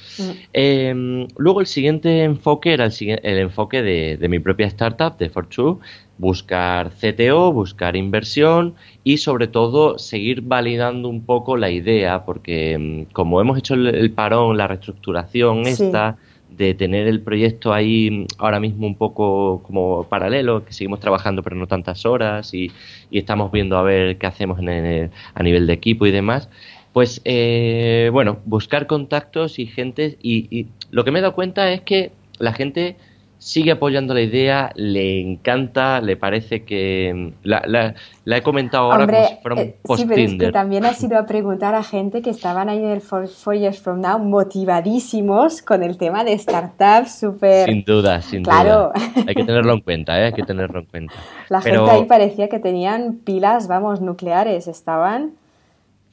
Em, 0.53 1.27
luego 1.37 1.61
el 1.61 1.67
siguiente 1.67 2.23
enfoque 2.23 2.73
era 2.73 2.85
el, 2.85 2.93
el 3.01 3.39
enfoque 3.39 3.83
de, 3.83 4.17
de, 4.17 4.29
mi 4.29 4.39
propia 4.39 4.67
startup, 4.67 5.19
de 5.19 5.31
Fortune, 5.31 5.81
buscar 6.19 6.93
CTO, 6.93 7.53
buscar 7.53 7.97
inversión 7.97 8.75
y 9.03 9.19
sobre 9.19 9.49
todo 9.49 9.99
seguir 9.99 10.43
validando 10.43 11.09
un 11.09 11.25
poco 11.25 11.57
la 11.57 11.71
idea, 11.71 12.25
porque 12.25 12.79
mm, 12.79 13.13
como 13.13 13.41
hemos 13.41 13.59
hecho 13.59 13.75
el, 13.75 14.13
parón, 14.13 14.57
la 14.57 14.69
reestructuración 14.69 15.67
esta 15.67 16.17
de 16.57 16.75
tener 16.75 17.07
el 17.07 17.21
proyecto 17.21 17.73
ahí 17.73 18.11
mm, 18.11 18.27
ahora 18.39 18.61
mismo 18.61 18.87
un 18.87 18.97
poco 18.97 19.63
como 19.63 20.05
paralelo, 20.05 20.65
que 20.65 20.73
seguimos 20.73 21.01
trabajando 21.01 21.43
pero 21.43 21.57
no 21.57 21.67
tantas 21.67 22.07
horas 22.07 22.55
y, 22.55 22.73
estamos 23.11 23.53
viendo 23.53 23.79
a 23.79 23.83
ver 23.83 24.19
qué 24.19 24.27
hacemos 24.27 24.59
a 24.59 25.43
nivel 25.43 25.67
de 25.67 25.73
equipo 25.73 26.05
y 26.05 26.11
demás, 26.11 26.49
pues 26.93 27.21
eh, 27.25 28.11
bueno, 28.13 28.39
buscar 28.45 28.87
contactos 28.89 29.59
y 29.59 29.67
gente 29.67 30.19
y, 30.21 30.49
y 30.57 30.67
lo 30.91 31.05
que 31.05 31.13
me 31.13 31.21
he 31.21 31.23
dado 31.23 31.35
cuenta 31.35 31.73
es 31.73 31.81
que 31.83 32.11
la 32.39 32.53
gente 32.53 32.97
sigue 33.45 33.73
apoyando 33.73 34.15
la 34.15 34.23
idea, 34.23 34.73
le 34.75 35.21
encanta, 35.21 36.01
le 36.01 36.17
parece 36.17 36.65
que... 36.65 37.13
Mm, 37.15 37.47
la, 37.47 37.95
he 38.25 38.43
comentado 38.43 38.91
ahora 38.91 39.07
como 39.07 39.27
si 39.27 39.35
fuera 39.43 39.55
un 39.55 39.61
eh, 39.61 39.77
Sí, 39.97 40.07
pero 40.09 40.23
es 40.23 40.35
que 40.37 40.51
también 40.51 40.87
ha 40.87 40.95
sido 40.95 41.19
a 41.19 41.27
preguntar 41.27 41.75
a 41.75 41.83
gente 41.83 42.23
que 42.23 42.31
estaban 42.31 42.71
ahí 42.71 42.79
en 42.79 42.89
el 42.89 43.03
Four, 43.03 43.29
Years 43.55 43.81
From 43.81 44.01
Now 44.01 44.19
motivadísimos 44.19 45.61
con 45.61 45.83
el 45.83 45.99
tema 45.99 46.25
de 46.25 46.39
startups, 46.39 47.19
súper... 47.21 47.69
Sin 47.69 47.85
duda, 47.85 48.23
sin 48.23 48.45
claro. 48.45 48.93
duda. 48.95 49.25
Hay 49.29 49.35
que 49.35 49.45
tenerlo 49.45 49.75
en 49.75 49.81
cuenta, 49.81 50.19
¿eh? 50.19 50.25
Hay 50.25 50.33
que 50.33 50.43
tenerlo 50.47 50.79
en 50.79 50.87
cuenta. 50.87 51.15
La 51.51 51.61
gente 51.61 51.91
ahí 51.91 52.05
parecía 52.07 52.49
que 52.49 52.61
tenían 52.61 53.17
pilas, 53.27 53.69
vamos, 53.69 54.01
nucleares, 54.01 54.69
estaban... 54.69 55.33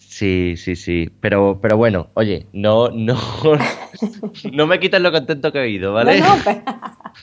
Sí, 0.07 0.55
sí, 0.57 0.75
sí. 0.75 1.09
Pero, 1.21 1.59
pero 1.61 1.77
bueno, 1.77 2.09
oye, 2.15 2.47
no, 2.53 2.89
no, 2.89 3.17
no 4.51 4.67
me 4.67 4.79
quites 4.79 4.99
lo 4.99 5.11
contento 5.11 5.51
que 5.51 5.59
he 5.59 5.61
oído, 5.61 5.93
¿vale? 5.93 6.19
No, 6.19 6.35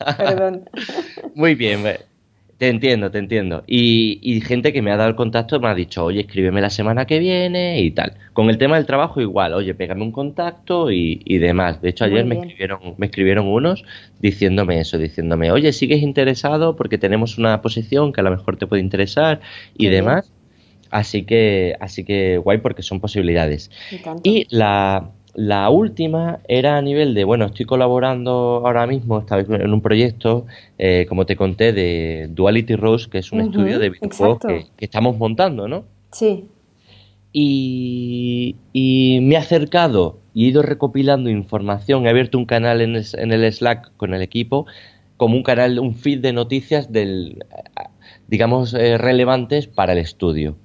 perdón. 0.17 0.71
Muy 1.35 1.55
bien, 1.55 1.83
te 2.57 2.69
entiendo, 2.69 3.11
te 3.11 3.19
entiendo. 3.19 3.63
Y, 3.67 4.41
gente 4.47 4.73
que 4.73 4.81
me 4.81 4.91
ha 4.91 4.97
dado 4.97 5.11
el 5.11 5.17
contacto 5.17 5.61
me 5.61 5.69
ha 5.69 5.75
dicho, 5.75 6.05
oye, 6.05 6.21
escríbeme 6.21 6.61
la 6.61 6.71
semana 6.71 7.05
que 7.05 7.19
viene 7.19 7.81
y 7.83 7.91
tal. 7.91 8.15
Con 8.33 8.49
el 8.49 8.59
tema 8.59 8.77
del 8.77 8.87
trabajo 8.87 9.21
igual, 9.21 9.55
oye, 9.55 9.75
pégame 9.75 10.03
un 10.03 10.13
contacto 10.13 10.91
y, 10.91 11.39
demás. 11.39 11.83
De 11.83 11.91
hecho, 11.91 12.05
ayer 12.05 12.25
me 12.25 12.37
escribieron, 12.37 12.95
me 12.97 13.07
escribieron 13.07 13.49
unos 13.49 13.85
diciéndome 14.21 14.81
eso, 14.81 14.99
diciéndome, 14.99 15.51
oye, 15.53 15.73
¿sigues 15.73 16.03
interesado? 16.03 16.75
Porque 16.75 16.97
tenemos 16.97 17.39
una 17.39 17.61
posición 17.61 18.13
que 18.13 18.21
a 18.21 18.25
lo 18.25 18.31
mejor 18.31 18.57
te 18.57 18.67
puede 18.67 18.83
interesar 18.83 19.41
y 19.77 19.89
demás. 19.89 20.33
Así 20.91 21.25
que, 21.25 21.77
así 21.81 22.05
que 22.05 22.39
guay 22.39 22.59
porque 22.59 22.83
son 22.83 23.01
posibilidades. 23.01 23.71
Y 24.23 24.47
la, 24.51 25.11
la 25.35 25.71
última 25.71 26.41
era 26.49 26.79
a 26.79 26.83
nivel 26.83 27.15
de, 27.15 27.23
bueno, 27.23 27.47
estoy 27.47 27.65
colaborando 27.65 28.63
ahora 28.65 28.89
mismo 28.89 29.25
en 29.31 29.73
un 29.73 29.81
proyecto, 29.81 30.47
eh, 30.79 31.07
como 31.09 31.27
te 31.27 31.37
conté, 31.37 31.73
de 31.73 32.29
Duality 32.31 32.75
Rose, 32.75 33.09
que 33.09 33.19
es 33.19 33.31
un 33.31 33.43
estudio 33.43 33.79
de 33.79 33.91
videojuegos 33.91 34.39
que, 34.41 34.85
estamos 34.85 35.17
montando, 35.17 35.69
¿no? 35.69 35.85
Sí. 36.11 36.47
Y, 37.33 38.57
y, 38.73 39.21
me 39.23 39.35
he 39.35 39.39
acercado 39.39 40.19
y 40.35 40.47
he 40.47 40.49
ido 40.49 40.63
recopilando 40.63 41.31
información, 41.31 42.07
he 42.07 42.09
abierto 42.09 42.37
un 42.37 42.47
canal 42.47 42.81
en 42.81 42.97
el, 42.97 43.05
en 43.13 43.33
el 43.33 43.53
Slack 43.53 43.93
con 43.97 44.15
el 44.15 44.23
equipo, 44.23 44.67
como 45.17 45.37
un 45.37 45.43
canal, 45.43 45.79
un 45.79 45.95
feed 45.95 46.21
de 46.21 46.33
noticias 46.33 46.91
del, 46.91 47.45
digamos, 48.29 48.75
eh, 48.75 48.99
relevantes 48.99 49.67
para 49.67 49.93
el 49.93 49.99
estudio. 49.99 50.57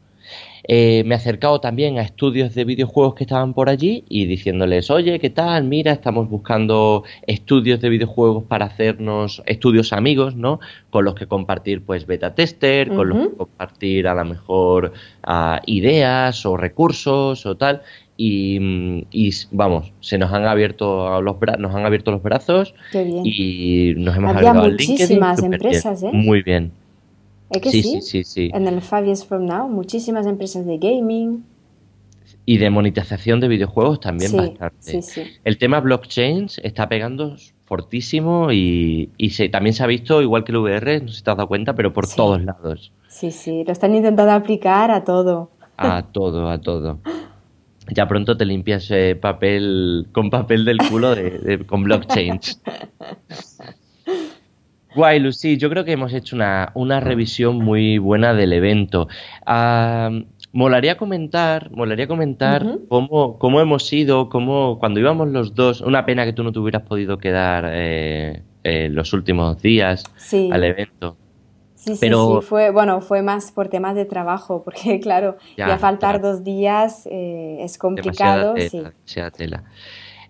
Eh, 0.65 1.03
me 1.05 1.15
he 1.15 1.17
acercado 1.17 1.59
también 1.59 1.99
a 1.99 2.03
estudios 2.03 2.55
de 2.55 2.63
videojuegos 2.63 3.15
que 3.15 3.25
estaban 3.25 3.53
por 3.53 3.69
allí 3.69 4.05
y 4.07 4.25
diciéndoles, 4.25 4.89
oye, 4.89 5.19
¿qué 5.19 5.29
tal? 5.29 5.65
Mira, 5.65 5.91
estamos 5.91 6.29
buscando 6.29 7.03
estudios 7.27 7.81
de 7.81 7.89
videojuegos 7.89 8.45
para 8.45 8.65
hacernos 8.65 9.43
estudios 9.45 9.91
amigos, 9.91 10.35
¿no? 10.35 10.59
Con 10.89 11.03
los 11.03 11.15
que 11.15 11.27
compartir, 11.27 11.83
pues, 11.83 12.05
beta 12.05 12.33
tester, 12.33 12.87
con 12.89 13.09
los 13.09 13.27
que 13.27 13.35
compartir 13.35 14.07
a 14.07 14.13
lo 14.13 14.23
mejor 14.23 14.93
ah, 15.23 15.61
ideas 15.65 16.45
o 16.45 16.55
recursos 16.55 17.45
o 17.45 17.57
tal. 17.57 17.81
Y, 18.15 18.59
vamos, 19.51 19.91
se 19.99 20.17
nos 20.17 20.31
han 20.31 20.45
abierto 20.45 21.19
los 21.21 21.35
nos 21.57 21.75
han 21.75 21.85
abierto 21.85 22.11
los 22.11 22.21
brazos 22.21 22.73
y 22.93 23.93
nos 23.97 24.15
hemos 24.15 24.35
Había 24.35 24.53
muchísimas 24.53 25.41
empresas, 25.43 26.03
¿eh? 26.03 26.09
Muy 26.13 26.41
bien 26.41 26.71
sí, 27.61 27.83
sí? 27.83 28.01
Sí, 28.01 28.23
sí, 28.23 28.51
En 28.53 28.67
el 28.67 28.81
Five 28.81 29.05
Years 29.05 29.25
From 29.25 29.45
Now, 29.45 29.67
muchísimas 29.67 30.25
empresas 30.25 30.65
de 30.65 30.77
gaming. 30.77 31.43
Y 32.45 32.57
de 32.57 32.69
monetización 32.69 33.39
de 33.39 33.47
videojuegos 33.47 33.99
también 33.99 34.35
bastante. 34.35 35.01
El 35.43 35.57
tema 35.57 35.79
blockchain 35.79 36.47
está 36.61 36.89
pegando 36.89 37.37
fortísimo 37.65 38.49
y, 38.51 39.09
también 39.51 39.73
se 39.73 39.83
ha 39.83 39.87
visto, 39.87 40.21
igual 40.21 40.43
que 40.43 40.51
el 40.51 40.57
VR, 40.57 41.01
no 41.01 41.07
sé 41.07 41.17
si 41.17 41.23
te 41.23 41.31
has 41.31 41.37
dado 41.37 41.47
cuenta, 41.47 41.73
pero 41.73 41.93
por 41.93 42.07
todos 42.07 42.43
lados. 42.43 42.91
Sí, 43.07 43.31
sí, 43.31 43.63
lo 43.63 43.71
están 43.71 43.95
intentando 43.95 44.31
aplicar 44.31 44.91
a 44.91 45.03
todo. 45.03 45.51
A 45.77 46.03
todo, 46.03 46.49
a 46.49 46.59
todo. 46.59 46.99
Ya 47.89 48.07
pronto 48.07 48.37
te 48.37 48.45
limpias 48.45 48.89
eh, 48.91 49.15
papel 49.15 50.07
con 50.11 50.29
papel 50.29 50.65
del 50.65 50.77
culo 50.77 51.15
con 51.67 51.83
blockchain. 51.83 52.39
Guay, 54.95 55.19
Lucy, 55.19 55.57
yo 55.57 55.69
creo 55.69 55.83
que 55.83 55.93
hemos 55.93 56.13
hecho 56.13 56.35
una, 56.35 56.71
una 56.75 56.99
revisión 56.99 57.57
muy 57.57 57.97
buena 57.97 58.33
del 58.33 58.53
evento. 58.53 59.07
molaría 60.51 60.97
comentar, 60.97 61.71
molaría 61.71 62.07
comentar 62.07 62.65
cómo, 62.89 63.39
cómo, 63.39 63.59
hemos 63.59 63.91
ido, 63.91 64.29
cómo 64.29 64.77
cuando 64.79 64.99
íbamos 64.99 65.29
los 65.29 65.55
dos, 65.55 65.81
una 65.81 66.05
pena 66.05 66.25
que 66.25 66.33
tú 66.33 66.43
no 66.43 66.51
te 66.51 66.59
hubieras 66.59 66.83
podido 66.83 67.17
quedar 67.17 67.69
eh, 67.71 68.43
eh, 68.63 68.89
los 68.89 69.13
últimos 69.13 69.61
días 69.61 70.03
al 70.51 70.63
evento. 70.63 71.17
Sí, 71.75 71.97
sí, 71.97 72.07
sí, 72.07 72.13
fue, 72.43 72.69
bueno, 72.69 73.01
fue 73.01 73.21
más 73.21 73.51
por 73.51 73.67
temas 73.67 73.93
de 73.95 74.05
trabajo, 74.05 74.63
porque 74.65 75.01
claro, 75.01 75.37
ya, 75.57 75.77
faltar 75.77 76.21
dos 76.21 76.43
días 76.43 77.05
eh, 77.11 77.57
es 77.59 77.77
complicado. 77.77 78.53
Demasiada 78.53 79.31
tela, 79.31 79.63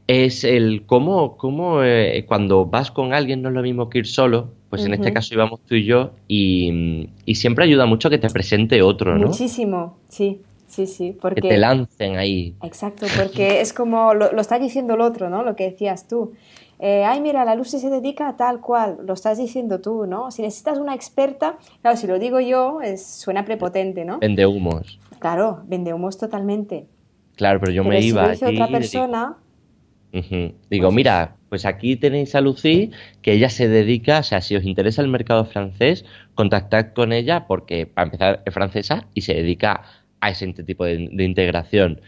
es 0.08 0.44
el 0.44 0.86
cómo, 0.86 1.38
cómo 1.38 1.84
eh, 1.84 2.26
cuando 2.28 2.66
vas 2.66 2.92
con 2.92 3.14
alguien 3.14 3.42
no 3.42 3.50
es 3.50 3.56
lo 3.56 3.62
mismo 3.62 3.90
que 3.90 4.00
ir 4.00 4.08
solo, 4.08 4.50
pues 4.70 4.86
en 4.86 4.94
este 4.94 5.14
caso 5.14 5.34
íbamos 5.34 5.62
tú 5.62 5.76
y 5.76 5.86
yo, 5.86 6.12
y, 6.28 7.10
siempre 7.36 7.66
ayuda 7.66 7.86
mucho 7.86 8.10
que 8.10 8.18
te 8.18 8.30
presente 8.30 8.82
otro, 8.82 9.18
¿no? 9.18 9.28
Muchísimo, 9.28 9.98
sí. 10.10 10.42
Sí, 10.68 10.88
sí, 10.88 11.16
porque... 11.22 11.42
Que 11.42 11.50
te 11.50 11.58
lancen 11.58 12.18
ahí. 12.18 12.56
Exacto, 12.64 13.06
porque 13.16 13.62
es 13.62 13.74
como 13.74 14.16
lo, 14.16 14.32
está 14.40 14.58
diciendo 14.58 14.96
el 14.96 15.02
otro, 15.02 15.30
¿no? 15.30 15.44
Lo 15.44 15.56
que 15.56 15.66
decías 15.66 16.08
tú. 16.08 16.34
Eh, 16.80 17.04
ay, 17.06 17.22
mira, 17.22 17.46
la 17.46 17.54
luz 17.54 17.70
se 17.70 17.90
dedica 17.92 18.28
a 18.28 18.38
tal 18.38 18.60
cual, 18.60 18.98
lo 19.06 19.14
estás 19.14 19.38
diciendo 19.38 19.80
tú, 19.80 20.08
¿no? 20.08 20.32
Si 20.32 20.42
necesitas 20.42 20.80
una 20.80 20.96
experta, 20.96 21.60
claro, 21.84 21.96
si 21.96 22.08
lo 22.08 22.18
digo 22.18 22.40
yo, 22.40 22.82
es, 22.82 23.06
suena 23.06 23.46
prepotente, 23.46 24.04
¿no? 24.04 24.18
Vende 24.18 24.48
humos. 24.48 25.00
Claro, 25.20 25.62
vende 25.68 25.94
humos 25.94 26.18
totalmente. 26.18 26.88
Claro, 27.36 27.60
pero 27.60 27.72
yo 27.72 27.84
me 27.84 28.02
iba. 28.02 28.34
Si 28.34 28.44
lo 28.44 28.68
dice 28.80 29.00
Digo, 30.14 30.88
pues 30.88 30.96
mira, 30.96 31.36
pues 31.50 31.66
aquí 31.66 31.96
tenéis 31.96 32.36
a 32.36 32.42
Lucy, 32.42 32.92
que 33.24 33.34
ella 33.34 33.50
se 33.50 33.68
dedica, 33.68 34.20
o 34.20 34.24
sea, 34.24 34.42
si 34.42 34.56
os 34.56 34.64
interesa 34.64 35.02
el 35.02 35.08
mercado 35.08 35.44
francés, 35.46 36.06
contactad 36.36 36.94
con 36.94 37.12
ella 37.14 37.48
porque, 37.48 37.88
para 37.88 38.06
empezar, 38.06 38.44
es 38.46 38.54
francesa 38.54 39.08
y 39.16 39.22
se 39.22 39.34
dedica 39.34 39.82
a 40.24 40.30
ese 40.30 40.48
tipo 40.54 40.86
de, 40.86 41.10
integración. 41.18 42.00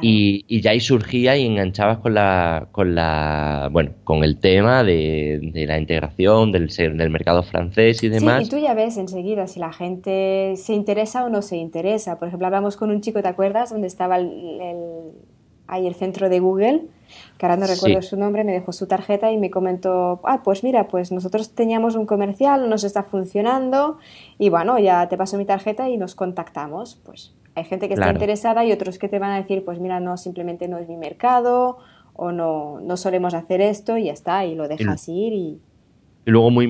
Y, 0.00 0.60
ya 0.60 0.70
ahí 0.70 0.80
surgía 0.80 1.36
y 1.36 1.44
enganchabas 1.44 1.98
con 1.98 2.14
la, 2.14 2.68
con 2.70 2.94
la 2.94 3.68
bueno, 3.72 3.92
con 4.04 4.22
el 4.22 4.38
tema 4.38 4.84
de, 4.84 5.40
la 5.66 5.78
integración 5.78 6.52
del, 6.52 6.68
del 6.68 7.10
mercado 7.10 7.42
francés 7.42 8.02
y 8.04 8.10
demás. 8.10 8.42
Sí, 8.42 8.46
y 8.46 8.50
tú 8.50 8.64
ya 8.64 8.74
ves 8.74 8.96
enseguida 8.96 9.48
si 9.48 9.58
la 9.58 9.72
gente 9.72 10.54
se 10.56 10.74
interesa 10.74 11.24
o 11.24 11.30
no 11.30 11.42
se 11.42 11.56
interesa. 11.56 12.18
Por 12.18 12.28
ejemplo, 12.28 12.46
hablamos 12.46 12.76
con 12.76 12.90
un 12.90 13.00
chico, 13.00 13.22
¿te 13.22 13.28
acuerdas? 13.28 13.70
Donde 13.70 13.88
estaba 13.88 14.18
el, 14.18 14.60
ahí 15.66 15.88
el 15.88 15.94
centro 15.94 16.28
de 16.28 16.38
Google, 16.38 16.82
que 17.38 17.46
ahora 17.46 17.56
no 17.56 17.66
recuerdo 17.66 18.02
su 18.02 18.16
nombre, 18.16 18.44
me 18.44 18.52
dejó 18.52 18.72
su 18.72 18.86
tarjeta 18.86 19.30
y 19.32 19.38
me 19.38 19.50
comentó, 19.50 20.20
ah, 20.24 20.42
pues 20.42 20.64
mira, 20.64 20.88
pues 20.88 21.12
nosotros 21.12 21.50
teníamos 21.50 21.96
un 21.96 22.06
comercial, 22.06 22.68
nos 22.68 22.84
está 22.84 23.02
funcionando 23.02 23.98
y 24.38 24.48
bueno, 24.48 24.78
ya 24.78 25.08
te 25.08 25.16
paso 25.16 25.36
mi 25.38 25.44
tarjeta 25.44 25.88
y 25.88 25.96
nos 25.96 26.14
contactamos. 26.14 27.00
Pues 27.04 27.34
hay 27.54 27.64
gente 27.64 27.88
que 27.88 27.94
está 27.94 28.10
interesada 28.10 28.64
y 28.64 28.72
otros 28.72 28.98
que 28.98 29.08
te 29.08 29.18
van 29.18 29.30
a 29.30 29.36
decir, 29.36 29.64
pues 29.64 29.78
mira, 29.78 30.00
no, 30.00 30.16
simplemente 30.16 30.68
no 30.68 30.78
es 30.78 30.88
mi 30.88 30.96
mercado 30.96 31.78
o 32.14 32.32
no, 32.32 32.80
no 32.80 32.96
solemos 32.96 33.34
hacer 33.34 33.60
esto 33.60 33.96
y 33.96 34.04
ya 34.04 34.12
está, 34.12 34.44
y 34.44 34.54
lo 34.54 34.68
dejas 34.68 35.08
ir 35.08 35.32
y... 35.32 35.60
Y 36.26 36.30
luego 36.30 36.50
muy 36.50 36.64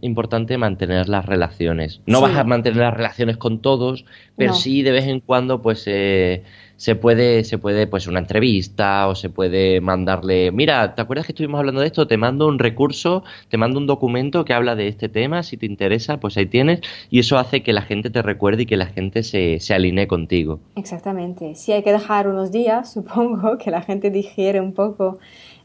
importante 0.00 0.58
mantener 0.58 1.08
las 1.08 1.24
relaciones. 1.24 2.00
No 2.06 2.20
vas 2.20 2.36
a 2.36 2.42
mantener 2.42 2.80
las 2.80 2.92
relaciones 2.92 3.36
con 3.36 3.60
todos, 3.60 4.04
pero 4.36 4.52
sí 4.52 4.82
de 4.82 4.90
vez 4.90 5.04
en 5.06 5.20
cuando 5.20 5.62
pues 5.62 5.84
eh, 5.86 6.42
se 6.76 6.94
puede, 6.94 7.44
se 7.44 7.58
puede, 7.58 7.86
pues 7.86 8.06
una 8.06 8.18
entrevista 8.18 9.08
o 9.08 9.14
se 9.14 9.30
puede 9.30 9.80
mandarle, 9.80 10.52
mira, 10.52 10.94
¿te 10.94 11.02
acuerdas 11.02 11.26
que 11.26 11.32
estuvimos 11.32 11.58
hablando 11.58 11.80
de 11.80 11.86
esto? 11.86 12.06
Te 12.06 12.16
mando 12.16 12.46
un 12.46 12.58
recurso, 12.58 13.24
te 13.48 13.56
mando 13.56 13.78
un 13.78 13.86
documento 13.86 14.44
que 14.44 14.52
habla 14.52 14.74
de 14.74 14.88
este 14.88 15.08
tema, 15.08 15.42
si 15.42 15.56
te 15.56 15.66
interesa, 15.66 16.18
pues 16.20 16.36
ahí 16.36 16.46
tienes, 16.46 16.80
y 17.10 17.20
eso 17.20 17.38
hace 17.38 17.62
que 17.62 17.72
la 17.72 17.82
gente 17.82 18.10
te 18.10 18.22
recuerde 18.22 18.62
y 18.62 18.66
que 18.66 18.76
la 18.76 18.86
gente 18.86 19.22
se, 19.22 19.60
se 19.60 19.74
alinee 19.74 20.06
contigo. 20.06 20.60
Exactamente, 20.76 21.54
sí 21.54 21.72
hay 21.72 21.82
que 21.82 21.92
dejar 21.92 22.28
unos 22.28 22.52
días, 22.52 22.92
supongo, 22.94 23.58
que 23.58 23.70
la 23.70 23.82
gente 23.82 24.10
digiere 24.10 24.60
un 24.60 24.72
poco 24.72 25.18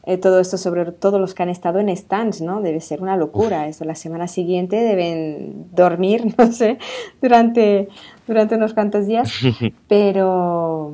eh, 0.04 0.18
todo 0.18 0.40
esto 0.40 0.58
sobre 0.58 0.90
todos 0.90 1.20
los 1.20 1.32
que 1.32 1.44
han 1.44 1.48
estado 1.48 1.78
en 1.78 1.94
stands, 1.96 2.40
¿no? 2.40 2.60
Debe 2.60 2.80
ser 2.80 3.00
una 3.02 3.16
locura. 3.16 3.68
Eso 3.68 3.84
la 3.84 3.94
semana 3.94 4.26
siguiente 4.26 4.76
deben 4.76 5.68
dormir, 5.72 6.34
no 6.38 6.50
sé, 6.52 6.78
durante, 7.20 7.88
durante 8.26 8.54
unos 8.54 8.74
cuantos 8.74 9.06
días. 9.06 9.32
Pero, 9.88 10.92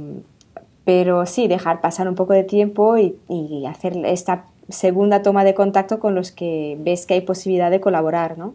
pero 0.84 1.26
sí, 1.26 1.48
dejar 1.48 1.82
pasar 1.82 2.08
un 2.08 2.14
poco 2.14 2.32
de 2.32 2.44
tiempo 2.44 2.96
y, 2.96 3.66
hacer 3.66 3.94
esta 4.06 4.46
segunda 4.70 5.20
toma 5.20 5.44
de 5.44 5.52
contacto 5.52 5.98
con 5.98 6.14
los 6.14 6.32
que 6.32 6.78
ves 6.80 7.04
que 7.04 7.12
hay 7.12 7.20
posibilidad 7.20 7.70
de 7.70 7.78
colaborar, 7.78 8.38
¿no? 8.38 8.54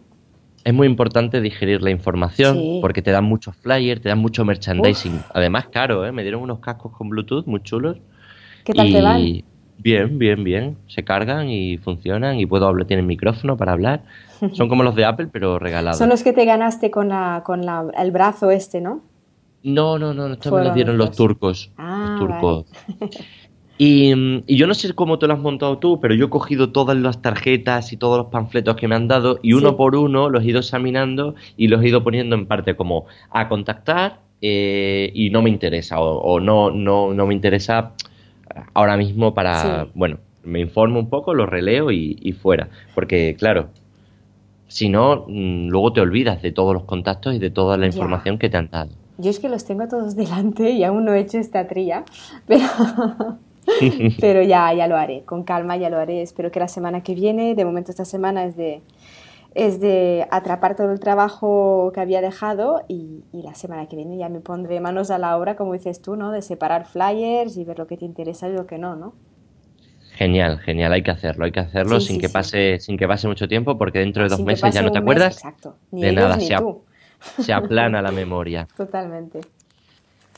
Es 0.64 0.74
muy 0.74 0.88
importante 0.88 1.40
digerir 1.40 1.80
la 1.80 1.90
información 1.90 2.58
porque 2.80 3.02
te 3.02 3.12
dan 3.12 3.24
muchos 3.24 3.54
flyers, 3.54 4.00
te 4.00 4.08
dan 4.08 4.18
mucho 4.18 4.44
merchandising. 4.44 5.20
Además, 5.32 5.66
caro, 5.70 6.04
¿eh? 6.04 6.10
Me 6.10 6.22
dieron 6.22 6.42
unos 6.42 6.58
cascos 6.58 6.90
con 6.90 7.08
Bluetooth 7.08 7.46
muy 7.46 7.62
chulos. 7.62 7.98
¿Qué 8.64 8.72
tal 8.72 8.90
te 8.90 9.00
van? 9.00 9.44
Bien, 9.78 10.18
bien, 10.18 10.44
bien. 10.44 10.76
Se 10.86 11.04
cargan 11.04 11.48
y 11.48 11.76
funcionan 11.78 12.38
y 12.38 12.46
puedo 12.46 12.66
hablar, 12.66 12.86
tienen 12.86 13.06
micrófono 13.06 13.56
para 13.56 13.72
hablar. 13.72 14.02
Son 14.52 14.68
como 14.68 14.82
los 14.82 14.94
de 14.94 15.04
Apple, 15.04 15.28
pero 15.32 15.58
regalados. 15.58 15.98
Son 15.98 16.08
los 16.08 16.22
que 16.22 16.32
te 16.32 16.44
ganaste 16.44 16.90
con, 16.90 17.08
la, 17.08 17.42
con 17.44 17.64
la, 17.64 17.84
el 17.98 18.10
brazo 18.10 18.50
este, 18.50 18.80
¿no? 18.80 19.02
No, 19.62 19.98
no, 19.98 20.12
no, 20.12 20.32
esto 20.32 20.54
me 20.54 20.64
lo 20.64 20.74
dieron 20.74 20.98
los 20.98 21.16
turcos. 21.16 21.72
Ah, 21.78 22.16
los 22.18 22.20
turcos. 22.20 22.66
Y, 23.76 24.12
y, 24.46 24.56
yo 24.56 24.68
no 24.68 24.74
sé 24.74 24.92
cómo 24.94 25.18
te 25.18 25.26
lo 25.26 25.32
has 25.32 25.40
montado 25.40 25.78
tú, 25.78 25.98
pero 25.98 26.14
yo 26.14 26.26
he 26.26 26.30
cogido 26.30 26.70
todas 26.70 26.96
las 26.96 27.22
tarjetas 27.22 27.92
y 27.92 27.96
todos 27.96 28.18
los 28.18 28.26
panfletos 28.28 28.76
que 28.76 28.86
me 28.86 28.94
han 28.94 29.08
dado 29.08 29.40
y 29.42 29.54
uno 29.54 29.76
por 29.76 29.96
uno 29.96 30.30
los 30.30 30.44
he 30.44 30.50
ido 30.50 30.60
examinando 30.60 31.34
y 31.56 31.66
los 31.66 31.82
he 31.82 31.88
ido 31.88 32.04
poniendo 32.04 32.36
en 32.36 32.46
parte 32.46 32.76
como 32.76 33.06
a 33.30 33.48
contactar 33.48 34.20
eh, 34.40 35.10
y 35.12 35.30
no 35.30 35.42
me 35.42 35.50
interesa 35.50 35.98
o, 35.98 36.18
o 36.18 36.38
no, 36.38 36.70
no, 36.70 37.12
no 37.14 37.26
me 37.26 37.34
interesa 37.34 37.94
ahora 38.72 38.96
mismo 38.96 39.34
para, 39.34 39.88
bueno, 39.94 40.18
me 40.44 40.60
informo 40.60 41.00
un 41.00 41.08
poco, 41.08 41.34
lo 41.34 41.46
releo 41.46 41.90
y, 41.90 42.32
fuera. 42.40 42.68
Porque, 42.94 43.36
claro, 43.38 43.68
si 44.68 44.88
no, 44.88 45.24
mm, 45.26 45.68
luego 45.68 45.92
te 45.92 46.00
olvidas 46.00 46.42
de 46.42 46.52
todos 46.52 46.74
los 46.74 46.84
contactos 46.84 47.34
y 47.34 47.38
de 47.38 47.50
toda 47.50 47.76
la 47.76 47.86
información 47.86 48.38
que 48.38 48.48
te 48.48 48.56
han 48.56 48.70
dado. 48.70 48.90
Yo 49.18 49.30
es 49.30 49.38
que 49.38 49.48
los 49.48 49.64
tengo 49.64 49.86
todos 49.88 50.16
delante 50.16 50.70
y 50.70 50.84
aún 50.84 51.04
no 51.04 51.14
he 51.14 51.20
hecho 51.20 51.38
esta 51.38 51.66
tría, 51.66 52.04
pero, 52.46 52.66
pero 54.20 54.42
ya, 54.42 54.72
ya 54.74 54.86
lo 54.86 54.96
haré, 54.96 55.22
con 55.22 55.44
calma 55.44 55.76
ya 55.76 55.90
lo 55.90 55.98
haré. 55.98 56.22
Espero 56.22 56.50
que 56.50 56.60
la 56.60 56.68
semana 56.68 57.02
que 57.02 57.14
viene, 57.14 57.54
de 57.54 57.64
momento 57.64 57.90
esta 57.90 58.04
semana 58.04 58.44
es 58.44 58.56
de 58.56 58.80
es 59.54 59.80
de 59.80 60.26
atrapar 60.30 60.74
todo 60.74 60.92
el 60.92 60.98
trabajo 60.98 61.92
que 61.94 62.00
había 62.00 62.20
dejado 62.20 62.84
y, 62.88 63.22
la 63.32 63.54
semana 63.54 63.86
que 63.86 63.96
viene 63.96 64.16
ya 64.16 64.28
me 64.28 64.40
pondré 64.40 64.80
manos 64.80 65.10
a 65.10 65.18
la 65.18 65.36
obra, 65.36 65.54
como 65.54 65.74
dices 65.74 66.00
tú, 66.00 66.16
¿no? 66.16 66.32
De 66.32 66.40
separar 66.40 66.86
flyers 66.86 67.56
y 67.56 67.64
ver 67.64 67.78
lo 67.78 67.86
que 67.86 67.96
te 67.96 68.04
interesa 68.04 68.48
y 68.48 68.52
lo 68.52 68.66
que 68.66 68.78
no, 68.78 68.96
¿no? 68.96 69.14
Genial, 70.12 70.60
genial, 70.60 70.92
hay 70.92 71.02
que 71.02 71.10
hacerlo, 71.10 71.44
hay 71.44 71.52
que 71.52 71.60
hacerlo 71.60 72.00
sin 72.00 72.20
que 72.20 72.28
pase, 72.28 72.78
sin 72.80 72.96
que 72.96 73.06
pase 73.06 73.28
mucho 73.28 73.46
tiempo, 73.46 73.76
porque 73.76 73.98
dentro 73.98 74.22
de 74.22 74.28
dos 74.28 74.40
meses 74.40 74.72
ya 74.72 74.80
no 74.82 74.92
te 74.92 74.98
acuerdas 74.98 75.42
de 75.90 76.12
nada, 76.12 76.38
se, 77.38 77.52
aplana 77.52 78.00
la 78.00 78.12
memoria. 78.12 78.66
Totalmente. 78.76 79.40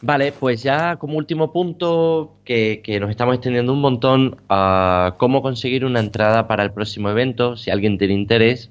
Vale, 0.03 0.33
pues 0.33 0.63
ya 0.63 0.97
como 0.97 1.17
último 1.17 1.53
punto, 1.53 2.35
que, 2.45 2.81
que, 2.83 2.99
nos 3.01 3.11
estamos 3.11 3.35
extendiendo 3.35 3.73
un 3.73 3.81
montón 3.81 4.37
a 4.49 5.15
cómo 5.19 5.43
conseguir 5.43 5.85
una 5.85 6.01
entrada 6.01 6.49
para 6.49 6.63
el 6.63 6.73
próximo 6.73 7.09
evento, 7.11 7.57
si 7.57 7.71
alguien 7.71 7.99
tiene 7.99 8.15
interés, 8.15 8.71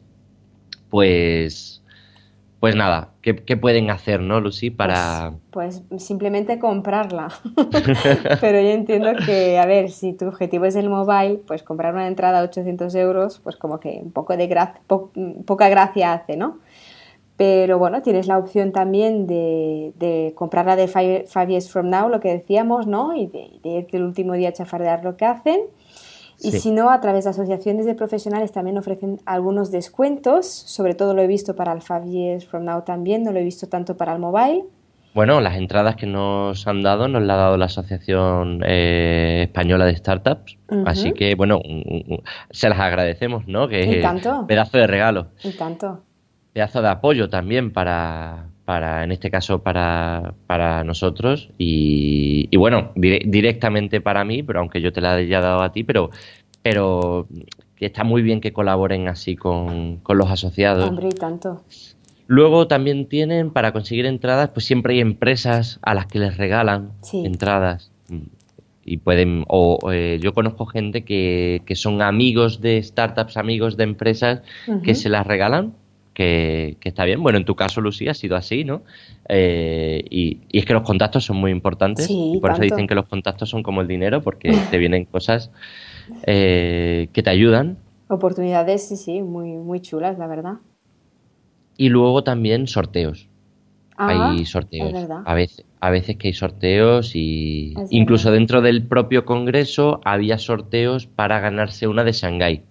pues, 0.89 1.82
pues 2.60 2.76
nada, 2.76 3.10
¿qué, 3.21 3.58
pueden 3.58 3.89
hacer, 3.91 4.21
no, 4.21 4.39
Lucy, 4.39 4.71
para...? 4.71 5.34
Pues, 5.52 5.84
pues 5.88 6.04
simplemente 6.04 6.58
comprarla. 6.58 7.28
Pero 8.41 8.60
yo 8.60 8.69
entiendo 8.69 9.12
que, 9.26 9.60
a 9.60 9.65
ver, 9.65 9.91
si 9.91 10.13
tu 10.13 10.28
objetivo 10.28 10.65
es 10.65 10.76
el 10.76 10.89
mobile, 10.89 11.41
pues 11.45 11.63
comprar 11.63 11.93
una 11.93 12.08
entrada 12.08 12.39
a 12.39 12.43
800 12.43 12.95
euros, 12.95 13.39
pues 13.43 13.56
como 13.56 13.80
que 13.80 14.00
un 14.02 14.12
poco 14.12 14.36
de 14.36 14.48
poca 15.45 15.69
gracia 15.69 16.13
hace, 16.13 16.38
¿no? 16.38 16.58
Pero 17.38 17.78
bueno, 17.78 18.02
tienes 18.02 18.28
la 18.28 18.38
opción 18.38 18.71
también 18.71 19.28
de, 19.28 19.91
de 20.00 20.32
comprarla 20.36 20.78
de 20.78 20.88
five, 20.88 21.26
Years 21.48 21.69
From 21.69 21.89
Now, 21.89 22.08
lo 22.08 22.21
que 22.21 22.30
decíamos, 22.30 22.88
¿no? 22.88 23.13
Y 23.13 23.28
de, 23.28 23.60
de 23.62 23.86
el 23.91 24.04
último 24.04 24.34
día 24.34 24.50
a 24.50 24.54
chafardear 24.54 25.04
lo 25.04 25.17
que 25.17 25.26
hacen. 25.26 25.60
Y 26.41 26.52
si 26.52 26.71
no, 26.71 26.89
a 26.91 27.02
través 27.02 27.24
de 27.24 27.30
asociaciones 27.32 27.86
de 27.86 27.95
profesionales 27.95 28.52
también 28.52 28.78
ofrecen 28.78 29.19
algunos 29.26 29.71
descuentos, 29.71 30.45
sobre 30.45 30.93
todo 30.93 31.13
lo 31.13 31.21
he 31.21 31.28
visto 31.28 31.56
para 31.56 31.71
el 31.74 31.82
Five 31.82 32.10
Years 32.10 32.45
From 32.45 32.65
Now 32.65 32.84
también, 32.84 33.24
no 33.24 33.32
lo 33.32 33.39
he 33.39 33.43
visto 33.43 33.67
tanto 33.67 33.98
para 33.98 34.13
el 34.13 34.19
mobile. 34.19 34.65
Bueno, 35.13 35.39
las 35.39 35.56
entradas 35.56 35.95
que 35.95 36.06
nos 36.06 36.67
han 36.67 36.84
dado 36.84 37.08
nos 37.08 37.24
las 37.24 37.36
ha 37.36 37.39
dado 37.39 37.58
la 37.58 37.65
Asociación 37.65 38.62
eh, 38.65 39.43
Española 39.43 39.86
de 39.86 39.95
Startups, 39.95 40.58
así 40.86 41.13
que 41.13 41.36
bueno, 41.36 41.62
se 42.52 42.67
las 42.67 42.80
agradecemos, 42.80 43.48
¿no? 43.48 43.69
Que 43.69 44.04
pedazo 44.45 44.78
de 44.78 44.88
regalo. 44.88 45.28
Y 45.41 45.52
tanto. 45.52 46.02
Pedazo 46.52 46.82
de 46.82 46.89
apoyo 46.89 47.30
también 47.30 47.71
para, 47.71 48.48
para 48.65 49.04
en 49.04 49.12
este 49.12 49.30
caso 49.30 49.62
para, 49.62 50.34
para 50.47 50.84
nosotros 50.84 51.49
y, 51.58 52.47
y 52.49 52.58
bueno, 52.58 52.91
directamente 52.95 54.01
para 54.01 54.25
mí, 54.25 54.41
pero 54.41 54.60
aunque 54.60 54.82
yo 54.82 54.91
te 54.91 55.01
la 55.01 55.13
haya 55.13 55.39
dado 55.39 55.62
a 55.62 55.71
ti, 55.71 55.84
pero, 55.84 56.10
pero 56.63 57.28
que 57.75 57.86
está 57.86 58.04
muy 58.04 58.23
bien 58.23 58.41
que 58.41 58.54
colaboren 58.54 59.08
así 59.08 59.36
con, 59.36 60.01
los 60.08 60.32
asociados. 60.32 60.89
Hombre, 60.89 61.10
y 61.10 61.12
tanto. 61.12 61.63
Luego 62.28 62.67
también 62.67 63.08
tienen, 63.08 63.51
para 63.51 63.71
conseguir 63.71 64.08
entradas, 64.08 64.49
pues 64.49 64.65
siempre 64.65 64.95
hay 64.95 64.99
empresas 64.99 65.80
a 65.84 65.93
las 65.93 66.08
que 66.08 66.17
les 66.17 66.38
regalan 66.38 66.93
entradas. 67.13 67.91
Y 68.84 68.97
pueden, 68.97 69.45
o 69.47 69.80
eh, 69.91 70.19
yo 70.21 70.34
conozco 70.34 70.65
gente 70.65 71.04
que, 71.04 71.62
que, 71.65 71.75
son 71.75 72.01
amigos 72.01 72.62
de 72.62 72.82
startups, 72.82 73.38
amigos 73.38 73.78
de 73.78 73.84
empresas, 73.84 74.41
que 74.84 74.95
se 74.95 75.10
las 75.10 75.25
regalan 75.25 75.73
que, 76.15 76.78
está 76.82 77.06
bien. 77.06 77.21
Bueno, 77.21 77.38
en 77.38 77.45
tu 77.45 77.56
caso, 77.56 77.82
Lucía, 77.82 78.12
ha 78.12 78.13
sido 78.15 78.36
así, 78.36 78.63
¿no? 78.63 78.82
Eh, 79.30 80.04
y, 80.10 80.39
es 80.51 80.65
que 80.65 80.73
los 80.73 80.82
contactos 80.82 81.25
son 81.25 81.38
muy 81.38 81.51
importantes. 81.51 82.08
y 82.10 82.39
por 82.41 82.51
eso 82.51 82.62
dicen 82.62 82.88
que 82.88 82.95
los 82.95 83.06
contactos 83.06 83.49
son 83.49 83.62
como 83.62 83.82
el 83.82 83.88
dinero, 83.88 84.21
porque 84.21 84.49
te 84.71 84.78
vienen 84.80 85.06
cosas 85.06 85.51
eh, 86.25 87.10
que 87.13 87.21
te 87.21 87.30
ayudan. 87.30 87.78
Oportunidades, 88.08 88.88
sí, 88.88 88.95
sí, 88.95 89.21
muy, 89.21 89.51
muy 89.51 89.82
chulas, 89.82 90.17
la 90.17 90.28
verdad. 90.28 90.56
Y 91.78 91.89
luego 91.89 92.23
también 92.23 92.67
sorteos. 92.67 93.28
Ah, 93.97 94.32
hay 94.32 94.45
sorteos. 94.45 94.93
A 95.25 95.34
veces, 95.34 95.65
a 95.80 95.89
veces 95.89 96.17
que 96.17 96.30
hay 96.30 96.34
sorteos 96.34 97.15
y 97.15 97.73
incluso 97.89 98.32
dentro 98.32 98.62
del 98.62 98.84
propio 98.84 99.25
congreso 99.25 100.01
había 100.04 100.38
sorteos 100.38 101.08
para 101.08 101.39
ganarse 101.39 101.88
una 101.88 102.04
de 102.04 102.12
Shanghái. 102.12 102.63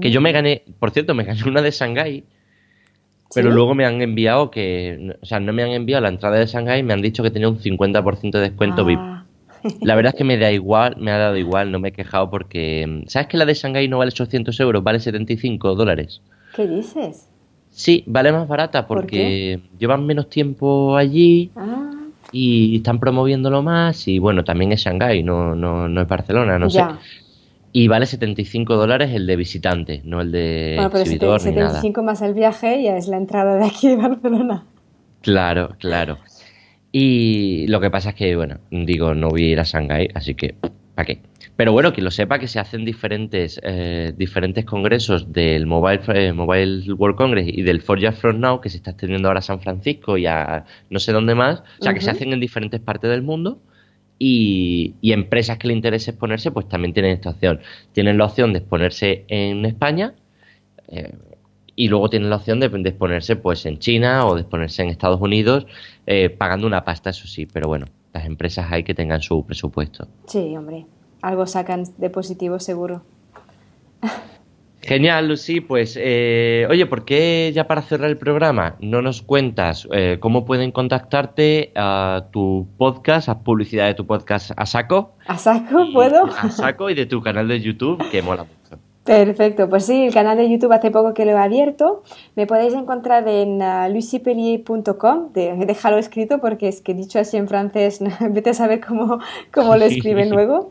Que 0.00 0.10
yo 0.10 0.20
me 0.20 0.30
mm. 0.30 0.34
gané, 0.34 0.62
por 0.78 0.90
cierto, 0.90 1.14
me 1.14 1.24
gané 1.24 1.42
una 1.44 1.62
de 1.62 1.70
Shanghái 1.70 2.24
pero 3.34 3.50
luego 3.50 3.74
me 3.74 3.84
han 3.84 4.02
enviado 4.02 4.50
que, 4.50 5.16
o 5.20 5.26
sea, 5.26 5.40
no 5.40 5.52
me 5.52 5.62
han 5.62 5.70
enviado 5.70 6.02
la 6.02 6.08
entrada 6.08 6.38
de 6.38 6.46
Shanghai, 6.46 6.82
me 6.82 6.92
han 6.92 7.02
dicho 7.02 7.22
que 7.22 7.30
tenía 7.30 7.48
un 7.48 7.58
50% 7.58 8.30
de 8.32 8.40
descuento 8.40 8.84
VIP. 8.84 8.98
Ah. 9.00 9.24
La 9.80 9.94
verdad 9.94 10.12
es 10.14 10.18
que 10.18 10.24
me 10.24 10.38
da 10.38 10.50
igual, 10.52 10.96
me 10.98 11.10
ha 11.10 11.18
dado 11.18 11.36
igual, 11.36 11.70
no 11.70 11.78
me 11.78 11.88
he 11.88 11.92
quejado 11.92 12.30
porque, 12.30 13.04
¿sabes 13.06 13.28
que 13.28 13.36
la 13.36 13.44
de 13.44 13.54
Shanghai 13.54 13.88
no 13.88 13.98
vale 13.98 14.10
800 14.10 14.58
euros, 14.60 14.82
vale 14.82 15.00
75 15.00 15.74
dólares? 15.74 16.20
¿Qué 16.54 16.66
dices? 16.66 17.28
Sí, 17.70 18.04
vale 18.06 18.32
más 18.32 18.46
barata 18.46 18.86
porque 18.86 19.60
llevan 19.78 20.04
menos 20.06 20.28
tiempo 20.28 20.96
allí. 20.96 21.50
Ah. 21.56 21.90
y 22.34 22.76
están 22.76 22.98
promoviéndolo 22.98 23.62
más 23.62 24.08
y 24.08 24.18
bueno, 24.18 24.42
también 24.42 24.72
es 24.72 24.80
Shanghái, 24.80 25.22
no, 25.22 25.54
no, 25.54 25.86
no 25.86 26.00
es 26.00 26.08
Barcelona, 26.08 26.58
no 26.58 26.70
sé. 26.70 26.82
Y 27.72 27.88
vale 27.88 28.04
75 28.04 28.76
dólares 28.76 29.10
el 29.14 29.26
de 29.26 29.36
visitante, 29.36 30.02
no 30.04 30.20
el 30.20 30.30
de 30.30 30.74
bueno, 30.76 30.90
pero 30.90 31.02
exhibidor 31.02 31.40
75 31.40 32.02
más 32.02 32.20
el 32.20 32.34
viaje 32.34 32.82
ya 32.82 32.96
es 32.96 33.08
la 33.08 33.16
entrada 33.16 33.56
de 33.56 33.64
aquí 33.64 33.88
de 33.88 33.96
Barcelona. 33.96 34.66
Claro, 35.22 35.76
claro. 35.78 36.18
Y 36.90 37.66
lo 37.68 37.80
que 37.80 37.90
pasa 37.90 38.10
es 38.10 38.14
que, 38.14 38.36
bueno, 38.36 38.58
digo, 38.70 39.14
no 39.14 39.28
voy 39.30 39.44
a 39.44 39.48
ir 39.52 39.60
a 39.60 39.64
Shanghái, 39.64 40.10
así 40.14 40.34
que, 40.34 40.54
¿para 40.94 41.06
qué? 41.06 41.22
Pero 41.56 41.72
bueno, 41.72 41.92
que 41.92 42.02
lo 42.02 42.10
sepa 42.10 42.38
que 42.38 42.48
se 42.48 42.58
hacen 42.58 42.84
diferentes, 42.84 43.60
eh, 43.62 44.12
diferentes 44.16 44.64
congresos 44.64 45.32
del 45.32 45.66
Mobile, 45.66 46.00
eh, 46.08 46.32
Mobile 46.32 46.92
World 46.92 47.16
Congress 47.16 47.46
y 47.48 47.62
del 47.62 47.82
Forge 47.82 48.12
Front 48.12 48.40
Now, 48.40 48.60
que 48.60 48.68
se 48.68 48.78
está 48.78 48.90
extendiendo 48.92 49.28
ahora 49.28 49.40
a 49.40 49.42
San 49.42 49.60
Francisco 49.60 50.16
y 50.18 50.26
a 50.26 50.64
no 50.90 50.98
sé 50.98 51.12
dónde 51.12 51.34
más. 51.34 51.60
O 51.60 51.82
sea, 51.82 51.94
que 51.94 52.00
se 52.00 52.10
hacen 52.10 52.32
en 52.32 52.40
diferentes 52.40 52.80
partes 52.80 53.10
del 53.10 53.22
mundo. 53.22 53.60
Y, 54.18 54.94
empresas 55.02 55.58
que 55.58 55.68
le 55.68 55.74
interese 55.74 56.12
exponerse, 56.12 56.50
pues 56.52 56.68
también 56.68 56.94
tienen 56.94 57.12
esta 57.12 57.30
opción. 57.30 57.60
Tienen 57.92 58.18
la 58.18 58.26
opción 58.26 58.52
de 58.52 58.60
exponerse 58.60 59.24
en 59.28 59.64
España 59.64 60.14
eh, 60.88 61.12
y 61.74 61.88
luego 61.88 62.08
tienen 62.08 62.30
la 62.30 62.36
opción 62.36 62.60
de, 62.60 62.66
exponerse 62.66 63.36
pues 63.36 63.66
en 63.66 63.78
China 63.78 64.26
o 64.26 64.34
de 64.34 64.42
exponerse 64.42 64.82
en 64.82 64.90
Estados 64.90 65.20
Unidos, 65.20 65.66
pagando 66.38 66.66
una 66.66 66.84
pasta, 66.84 67.10
eso 67.10 67.26
sí. 67.26 67.46
Pero 67.46 67.66
bueno, 67.66 67.86
las 68.12 68.26
empresas 68.26 68.70
hay 68.70 68.84
que 68.84 68.94
tengan 68.94 69.22
su 69.22 69.44
presupuesto. 69.44 70.06
Sí, 70.26 70.56
hombre 70.56 70.86
algo 71.22 71.46
sacan 71.46 71.84
de 71.96 72.10
positivo 72.10 72.58
seguro. 72.58 73.02
Genial, 74.82 75.28
Lucy. 75.28 75.60
Pues, 75.60 75.96
eh, 76.00 76.66
oye, 76.68 76.86
¿por 76.86 77.04
qué 77.04 77.50
ya 77.54 77.66
para 77.66 77.82
cerrar 77.82 78.10
el 78.10 78.18
programa 78.18 78.76
no 78.80 79.00
nos 79.00 79.22
cuentas 79.22 79.88
eh, 79.92 80.18
cómo 80.20 80.44
pueden 80.44 80.72
contactarte 80.72 81.72
a 81.76 82.26
tu 82.32 82.68
podcast, 82.76 83.28
a 83.28 83.40
publicidad 83.40 83.86
de 83.86 83.94
tu 83.94 84.06
podcast 84.06 84.50
a 84.56 84.66
saco? 84.66 85.14
¿A 85.26 85.38
saco? 85.38 85.86
¿Puedo? 85.92 86.26
A 86.42 86.50
saco 86.50 86.90
y 86.90 86.94
de 86.94 87.06
tu 87.06 87.22
canal 87.22 87.48
de 87.48 87.60
YouTube, 87.60 88.02
que 88.10 88.22
mola 88.22 88.44
mucho. 88.44 88.82
Perfecto, 89.04 89.68
pues 89.68 89.86
sí, 89.86 90.04
el 90.04 90.14
canal 90.14 90.36
de 90.36 90.48
YouTube 90.48 90.72
hace 90.72 90.92
poco 90.92 91.12
que 91.12 91.24
lo 91.24 91.32
he 91.32 91.36
abierto. 91.36 92.04
Me 92.36 92.46
podéis 92.46 92.72
encontrar 92.74 93.26
en 93.26 93.60
uh, 93.60 93.92
lucipelier.com, 93.92 95.32
déjalo 95.32 95.98
escrito 95.98 96.38
porque 96.40 96.68
es 96.68 96.80
que 96.82 96.94
dicho 96.94 97.18
así 97.18 97.36
en 97.36 97.48
francés, 97.48 98.00
vete 98.30 98.50
a 98.50 98.54
saber 98.54 98.80
cómo, 98.80 99.18
cómo 99.52 99.76
lo 99.76 99.84
escriben 99.86 100.30
luego. 100.30 100.68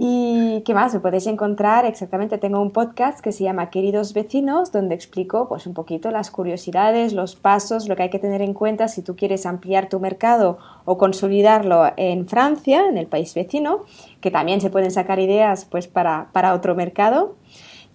¿Y 0.00 0.62
qué 0.64 0.74
más? 0.74 0.94
Me 0.94 1.00
podéis 1.00 1.26
encontrar 1.26 1.84
exactamente, 1.84 2.38
tengo 2.38 2.62
un 2.62 2.70
podcast 2.70 3.18
que 3.18 3.32
se 3.32 3.42
llama 3.42 3.68
Queridos 3.68 4.14
Vecinos, 4.14 4.70
donde 4.70 4.94
explico 4.94 5.48
pues 5.48 5.66
un 5.66 5.74
poquito 5.74 6.12
las 6.12 6.30
curiosidades, 6.30 7.12
los 7.14 7.34
pasos, 7.34 7.88
lo 7.88 7.96
que 7.96 8.04
hay 8.04 8.10
que 8.10 8.20
tener 8.20 8.40
en 8.40 8.54
cuenta 8.54 8.86
si 8.86 9.02
tú 9.02 9.16
quieres 9.16 9.44
ampliar 9.44 9.88
tu 9.88 9.98
mercado 9.98 10.58
o 10.84 10.98
consolidarlo 10.98 11.90
en 11.96 12.28
Francia, 12.28 12.86
en 12.86 12.96
el 12.96 13.08
país 13.08 13.34
vecino, 13.34 13.86
que 14.20 14.30
también 14.30 14.60
se 14.60 14.70
pueden 14.70 14.92
sacar 14.92 15.18
ideas 15.18 15.64
pues 15.64 15.88
para, 15.88 16.28
para 16.30 16.54
otro 16.54 16.76
mercado. 16.76 17.34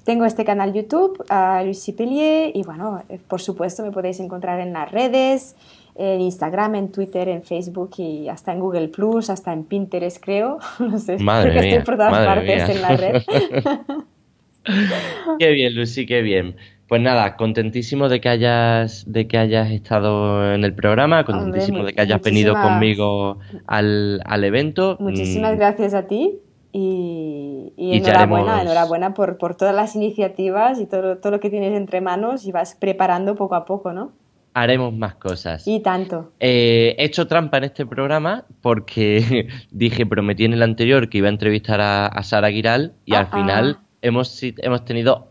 Tengo 0.04 0.26
este 0.26 0.43
canal 0.43 0.74
YouTube, 0.74 1.24
a 1.30 1.64
Lucie 1.64 1.93
Pellier, 1.93 2.51
y 2.54 2.64
bueno, 2.64 3.01
eh, 3.08 3.18
por 3.26 3.39
supuesto 3.39 3.82
me 3.82 3.91
podéis 3.91 4.20
encontrar 4.20 4.60
en 4.60 4.74
las 4.74 4.91
redes, 4.91 5.56
en 5.96 6.22
Instagram, 6.22 6.76
en 6.76 6.91
Twitter, 6.91 7.30
en 7.30 7.44
Facebook 7.44 7.91
y 7.98 8.28
hasta 8.28 8.52
en 8.52 8.60
Google 8.60 8.88
Plus, 8.88 9.30
hasta 9.30 9.54
en 9.54 9.64
Pinterest, 9.66 10.24
creo. 10.24 10.60
No 10.80 11.00
sé, 11.00 11.18
madre 11.18 11.52
creo 11.52 11.62
que 11.62 11.70
estoy 11.70 11.86
por 11.86 11.98
todas 11.98 12.26
partes 12.26 12.70
en 12.70 12.82
la 12.82 12.98
red. 12.98 13.22
qué 15.39 15.52
bien, 15.52 15.76
Lucy, 15.76 16.06
qué 16.06 16.22
bien. 16.22 16.56
Pues 16.88 17.02
nada, 17.02 17.36
contentísimo 17.38 18.10
de 18.10 18.22
que 18.22 18.30
hayas, 18.30 19.06
de 19.08 19.28
que 19.28 19.38
hayas 19.38 19.72
estado 19.72 20.54
en 20.54 20.64
el 20.64 20.76
programa, 20.76 21.24
contentísimo 21.24 21.84
de 21.84 21.94
que 21.94 22.02
hayas 22.02 22.22
venido 22.22 22.54
conmigo 22.54 23.39
al, 23.66 24.22
al, 24.26 24.44
evento. 24.44 24.98
Muchísimas 25.00 25.56
mm. 25.56 25.58
gracias 25.58 25.94
a 25.94 26.08
ti 26.08 26.39
y, 26.72 27.72
enhorabuena, 27.78 28.62
enhorabuena 28.62 29.14
por, 29.14 29.38
por, 29.38 29.56
todas 29.56 29.74
las 29.74 29.96
iniciativas 29.96 30.80
y 30.80 30.86
todo, 30.86 31.18
todo 31.18 31.32
lo 31.32 31.39
que 31.39 31.50
tienes 31.50 31.74
entre 31.76 32.02
manos 32.02 32.46
y 32.46 32.52
vas 32.52 32.76
preparando 32.76 33.36
poco 33.36 33.56
a 33.56 33.66
poco, 33.66 33.94
¿no? 33.94 34.12
Haremos 34.54 34.93
más 34.93 35.16
cosas. 35.16 35.68
Y 35.68 35.80
tanto. 35.82 36.32
Eh, 36.39 36.95
he 36.97 37.06
hecho 37.06 37.28
trampa 37.28 37.58
en 37.58 37.66
este 37.66 37.86
programa 37.86 38.45
porque 38.62 39.47
dije, 39.72 40.06
prometí 40.06 40.45
en 40.45 40.54
el 40.54 40.64
anterior 40.64 41.10
que 41.10 41.20
iba 41.20 41.28
a 41.28 41.32
entrevistar 41.32 41.82
a, 41.82 42.24
Sara 42.24 42.51
Giral 42.51 42.93
y 43.06 43.16
al 43.16 43.28
ah, 43.32 43.38
final 43.38 43.78
ah. 43.80 43.86
hemos, 44.01 44.39
hemos 44.41 44.86
tenido 44.86 45.28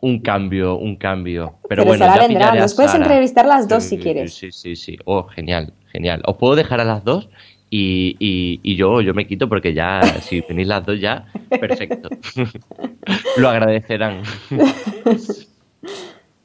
un 0.00 0.20
cambio, 0.20 0.76
un 0.76 0.96
cambio. 0.96 1.58
Pero, 1.68 1.84
bueno, 1.84 2.04
Sara 2.04 2.22
ya 2.22 2.28
vendrá. 2.28 2.54
Nos 2.54 2.74
puedes 2.74 2.94
entrevistar 2.94 3.46
las 3.46 3.68
dos 3.68 3.82
si 3.84 3.98
quieres. 3.98 4.34
Sí, 4.34 4.52
sí, 4.52 4.76
sí. 4.76 4.96
Oh, 5.04 5.24
genial, 5.24 5.72
genial. 5.92 6.22
Os 6.26 6.36
puedo 6.36 6.54
dejar 6.54 6.80
a 6.80 6.84
las 6.84 7.04
dos 7.04 7.28
y, 7.70 8.16
y, 8.20 8.60
y 8.62 8.76
yo, 8.76 9.00
yo 9.00 9.12
me 9.14 9.26
quito 9.26 9.48
porque 9.48 9.74
ya, 9.74 10.00
si 10.20 10.40
venís 10.42 10.68
las 10.68 10.84
dos 10.86 11.00
ya, 11.00 11.26
perfecto. 11.60 12.08
Lo 13.38 13.48
agradecerán. 13.48 14.22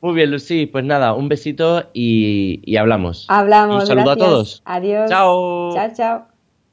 Muy 0.01 0.15
bien, 0.15 0.31
Lucy. 0.31 0.65
Pues 0.65 0.83
nada, 0.83 1.13
un 1.13 1.29
besito 1.29 1.83
y, 1.93 2.61
y 2.65 2.77
hablamos. 2.77 3.25
Hablamos. 3.29 3.83
Un 3.83 3.87
saludo 3.87 4.11
a 4.11 4.15
todos. 4.15 4.61
Adiós. 4.65 5.09
Chao. 5.09 5.73
Chao, 5.73 5.89
chao. 5.95 6.30